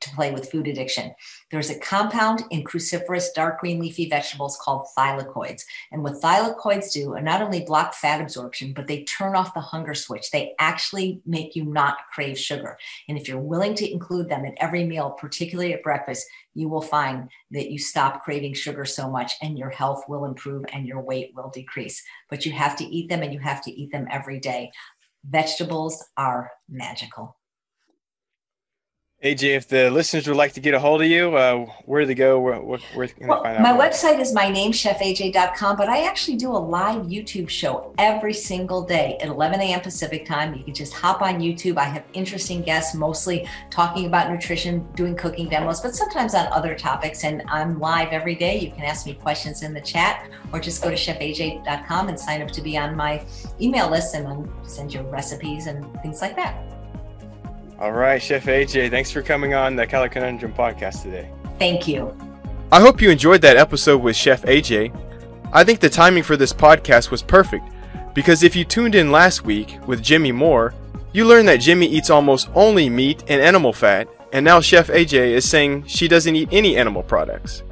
to 0.00 0.10
play 0.10 0.32
with 0.32 0.50
food 0.50 0.66
addiction. 0.66 1.14
There's 1.50 1.70
a 1.70 1.78
compound 1.78 2.44
in 2.50 2.64
cruciferous 2.64 3.26
dark 3.34 3.60
green 3.60 3.80
leafy 3.80 4.08
vegetables 4.08 4.58
called 4.60 4.86
thylakoids. 4.96 5.62
And 5.92 6.02
what 6.02 6.20
thylakoids 6.20 6.92
do 6.92 7.14
are 7.14 7.20
not 7.20 7.42
only 7.42 7.64
block 7.64 7.94
fat 7.94 8.20
absorption, 8.20 8.72
but 8.72 8.86
they 8.86 9.04
turn 9.04 9.36
off 9.36 9.54
the 9.54 9.60
hunger 9.60 9.94
switch. 9.94 10.30
They 10.30 10.54
actually 10.58 11.20
make 11.26 11.54
you 11.54 11.64
not 11.64 11.98
crave 12.12 12.38
sugar. 12.38 12.78
And 13.08 13.18
if 13.18 13.28
you're 13.28 13.38
willing 13.38 13.74
to 13.76 13.90
include 13.90 14.28
them 14.28 14.44
in 14.44 14.54
every 14.58 14.84
meal, 14.84 15.10
particularly 15.10 15.74
at 15.74 15.82
breakfast, 15.82 16.26
you 16.54 16.68
will 16.68 16.82
find 16.82 17.28
that 17.50 17.70
you 17.70 17.78
stop 17.78 18.24
craving 18.24 18.54
sugar 18.54 18.84
so 18.84 19.08
much 19.10 19.32
and 19.42 19.58
your 19.58 19.70
health 19.70 20.04
will 20.08 20.24
improve 20.24 20.64
and 20.72 20.86
your 20.86 21.00
weight 21.00 21.32
will 21.34 21.50
decrease. 21.50 22.02
But 22.28 22.44
you 22.46 22.52
have 22.52 22.76
to 22.76 22.84
eat 22.84 23.08
them 23.08 23.22
and 23.22 23.32
you 23.32 23.40
have 23.40 23.62
to 23.64 23.70
eat 23.70 23.92
them 23.92 24.06
every 24.10 24.40
day. 24.40 24.70
Vegetables 25.24 26.02
are 26.16 26.50
magical. 26.68 27.36
AJ, 29.22 29.54
if 29.54 29.68
the 29.68 29.90
listeners 29.90 30.26
would 30.26 30.38
like 30.38 30.54
to 30.54 30.60
get 30.60 30.72
a 30.72 30.80
hold 30.80 31.02
of 31.02 31.06
you, 31.06 31.36
uh, 31.36 31.66
where 31.84 32.00
do 32.00 32.06
they 32.06 32.14
go? 32.14 32.40
Where, 32.40 32.58
where, 32.58 32.78
where 32.94 33.06
can 33.06 33.26
well, 33.26 33.42
find 33.42 33.58
out? 33.58 33.62
My 33.62 33.74
more? 33.74 33.82
website 33.82 34.18
is 34.18 34.32
my 34.32 34.48
name, 34.48 34.72
chefaj.com, 34.72 35.76
but 35.76 35.90
I 35.90 36.06
actually 36.06 36.38
do 36.38 36.50
a 36.50 36.56
live 36.56 37.02
YouTube 37.04 37.50
show 37.50 37.94
every 37.98 38.32
single 38.32 38.80
day 38.80 39.18
at 39.20 39.28
11 39.28 39.60
a.m. 39.60 39.80
Pacific 39.82 40.24
time. 40.24 40.54
You 40.54 40.64
can 40.64 40.72
just 40.72 40.94
hop 40.94 41.20
on 41.20 41.38
YouTube. 41.38 41.76
I 41.76 41.84
have 41.84 42.04
interesting 42.14 42.62
guests, 42.62 42.94
mostly 42.94 43.46
talking 43.68 44.06
about 44.06 44.30
nutrition, 44.30 44.88
doing 44.94 45.14
cooking 45.14 45.50
demos, 45.50 45.82
but 45.82 45.94
sometimes 45.94 46.34
on 46.34 46.46
other 46.46 46.74
topics. 46.74 47.22
And 47.22 47.42
I'm 47.46 47.78
live 47.78 48.12
every 48.12 48.36
day. 48.36 48.58
You 48.58 48.70
can 48.70 48.84
ask 48.84 49.04
me 49.04 49.12
questions 49.12 49.62
in 49.62 49.74
the 49.74 49.82
chat 49.82 50.30
or 50.50 50.60
just 50.60 50.82
go 50.82 50.88
to 50.88 50.96
chefaj.com 50.96 52.08
and 52.08 52.18
sign 52.18 52.40
up 52.40 52.50
to 52.52 52.62
be 52.62 52.78
on 52.78 52.96
my 52.96 53.22
email 53.60 53.90
list 53.90 54.14
and 54.14 54.26
I'll 54.26 54.48
send 54.62 54.94
you 54.94 55.02
recipes 55.02 55.66
and 55.66 55.84
things 56.00 56.22
like 56.22 56.36
that. 56.36 56.79
All 57.80 57.92
right, 57.92 58.22
Chef 58.22 58.44
AJ, 58.44 58.90
thanks 58.90 59.10
for 59.10 59.22
coming 59.22 59.54
on 59.54 59.74
the 59.74 59.86
Calorie 59.86 60.10
Conundrum 60.10 60.52
podcast 60.52 61.02
today. 61.02 61.30
Thank 61.58 61.88
you. 61.88 62.14
I 62.70 62.78
hope 62.78 63.00
you 63.00 63.08
enjoyed 63.08 63.40
that 63.40 63.56
episode 63.56 64.02
with 64.02 64.16
Chef 64.16 64.42
AJ. 64.42 64.94
I 65.50 65.64
think 65.64 65.80
the 65.80 65.88
timing 65.88 66.22
for 66.22 66.36
this 66.36 66.52
podcast 66.52 67.10
was 67.10 67.22
perfect 67.22 67.64
because 68.12 68.42
if 68.42 68.54
you 68.54 68.66
tuned 68.66 68.94
in 68.94 69.10
last 69.10 69.46
week 69.46 69.78
with 69.86 70.02
Jimmy 70.02 70.30
Moore, 70.30 70.74
you 71.14 71.24
learned 71.24 71.48
that 71.48 71.60
Jimmy 71.62 71.86
eats 71.86 72.10
almost 72.10 72.50
only 72.54 72.90
meat 72.90 73.24
and 73.28 73.40
animal 73.40 73.72
fat, 73.72 74.08
and 74.30 74.44
now 74.44 74.60
Chef 74.60 74.88
AJ 74.88 75.30
is 75.30 75.48
saying 75.48 75.86
she 75.86 76.06
doesn't 76.06 76.36
eat 76.36 76.50
any 76.52 76.76
animal 76.76 77.02
products. 77.02 77.62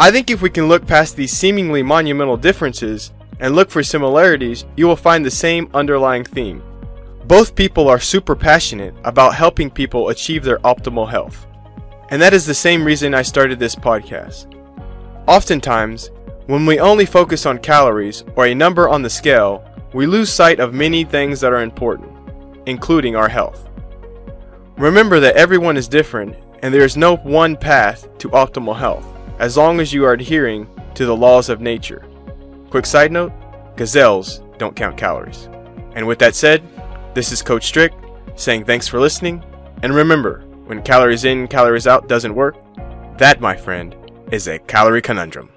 I 0.00 0.10
think 0.10 0.30
if 0.30 0.40
we 0.40 0.48
can 0.48 0.68
look 0.68 0.86
past 0.86 1.14
these 1.14 1.32
seemingly 1.32 1.82
monumental 1.82 2.38
differences 2.38 3.12
and 3.38 3.54
look 3.54 3.68
for 3.68 3.82
similarities, 3.82 4.64
you 4.78 4.86
will 4.86 4.96
find 4.96 5.26
the 5.26 5.30
same 5.30 5.68
underlying 5.74 6.24
theme. 6.24 6.62
Both 7.28 7.54
people 7.54 7.88
are 7.90 8.00
super 8.00 8.34
passionate 8.34 8.94
about 9.04 9.34
helping 9.34 9.68
people 9.68 10.08
achieve 10.08 10.44
their 10.44 10.60
optimal 10.60 11.10
health. 11.10 11.46
And 12.08 12.22
that 12.22 12.32
is 12.32 12.46
the 12.46 12.54
same 12.54 12.82
reason 12.82 13.12
I 13.12 13.20
started 13.20 13.58
this 13.58 13.74
podcast. 13.74 14.46
Oftentimes, 15.26 16.10
when 16.46 16.64
we 16.64 16.80
only 16.80 17.04
focus 17.04 17.44
on 17.44 17.58
calories 17.58 18.24
or 18.34 18.46
a 18.46 18.54
number 18.54 18.88
on 18.88 19.02
the 19.02 19.10
scale, 19.10 19.62
we 19.92 20.06
lose 20.06 20.32
sight 20.32 20.58
of 20.58 20.72
many 20.72 21.04
things 21.04 21.38
that 21.42 21.52
are 21.52 21.60
important, 21.60 22.10
including 22.64 23.14
our 23.14 23.28
health. 23.28 23.68
Remember 24.78 25.20
that 25.20 25.36
everyone 25.36 25.76
is 25.76 25.86
different 25.86 26.34
and 26.62 26.72
there 26.72 26.84
is 26.84 26.96
no 26.96 27.16
one 27.16 27.56
path 27.56 28.08
to 28.20 28.30
optimal 28.30 28.78
health 28.78 29.04
as 29.38 29.58
long 29.58 29.80
as 29.80 29.92
you 29.92 30.02
are 30.06 30.14
adhering 30.14 30.66
to 30.94 31.04
the 31.04 31.14
laws 31.14 31.50
of 31.50 31.60
nature. 31.60 32.06
Quick 32.70 32.86
side 32.86 33.12
note 33.12 33.32
gazelles 33.76 34.40
don't 34.56 34.74
count 34.74 34.96
calories. 34.96 35.50
And 35.94 36.06
with 36.06 36.18
that 36.20 36.34
said, 36.34 36.62
this 37.18 37.32
is 37.32 37.42
Coach 37.42 37.66
Strick 37.66 37.92
saying 38.36 38.64
thanks 38.64 38.86
for 38.86 39.00
listening. 39.00 39.42
And 39.82 39.92
remember, 39.92 40.42
when 40.66 40.80
calories 40.82 41.24
in, 41.24 41.48
calories 41.48 41.88
out 41.88 42.06
doesn't 42.06 42.32
work, 42.32 42.54
that, 43.18 43.40
my 43.40 43.56
friend, 43.56 43.96
is 44.30 44.46
a 44.46 44.60
calorie 44.60 45.02
conundrum. 45.02 45.50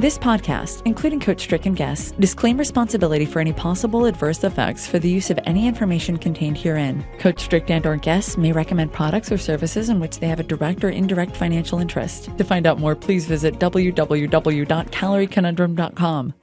This 0.00 0.16
podcast, 0.16 0.80
including 0.86 1.20
Coach 1.20 1.42
Strick 1.42 1.66
and 1.66 1.76
guests, 1.76 2.12
disclaim 2.12 2.56
responsibility 2.56 3.26
for 3.26 3.38
any 3.38 3.52
possible 3.52 4.06
adverse 4.06 4.42
effects 4.44 4.86
for 4.86 4.98
the 4.98 5.10
use 5.10 5.28
of 5.28 5.38
any 5.44 5.68
information 5.68 6.16
contained 6.16 6.56
herein. 6.56 7.04
Coach 7.18 7.40
Strick 7.40 7.68
and 7.68 7.84
or 7.84 7.96
guests 7.96 8.38
may 8.38 8.50
recommend 8.50 8.94
products 8.94 9.30
or 9.30 9.36
services 9.36 9.90
in 9.90 10.00
which 10.00 10.18
they 10.18 10.26
have 10.26 10.40
a 10.40 10.42
direct 10.42 10.82
or 10.84 10.88
indirect 10.88 11.36
financial 11.36 11.80
interest. 11.80 12.30
To 12.38 12.44
find 12.44 12.66
out 12.66 12.78
more, 12.78 12.96
please 12.96 13.26
visit 13.26 13.58
www.calorieconundrum.com. 13.58 16.34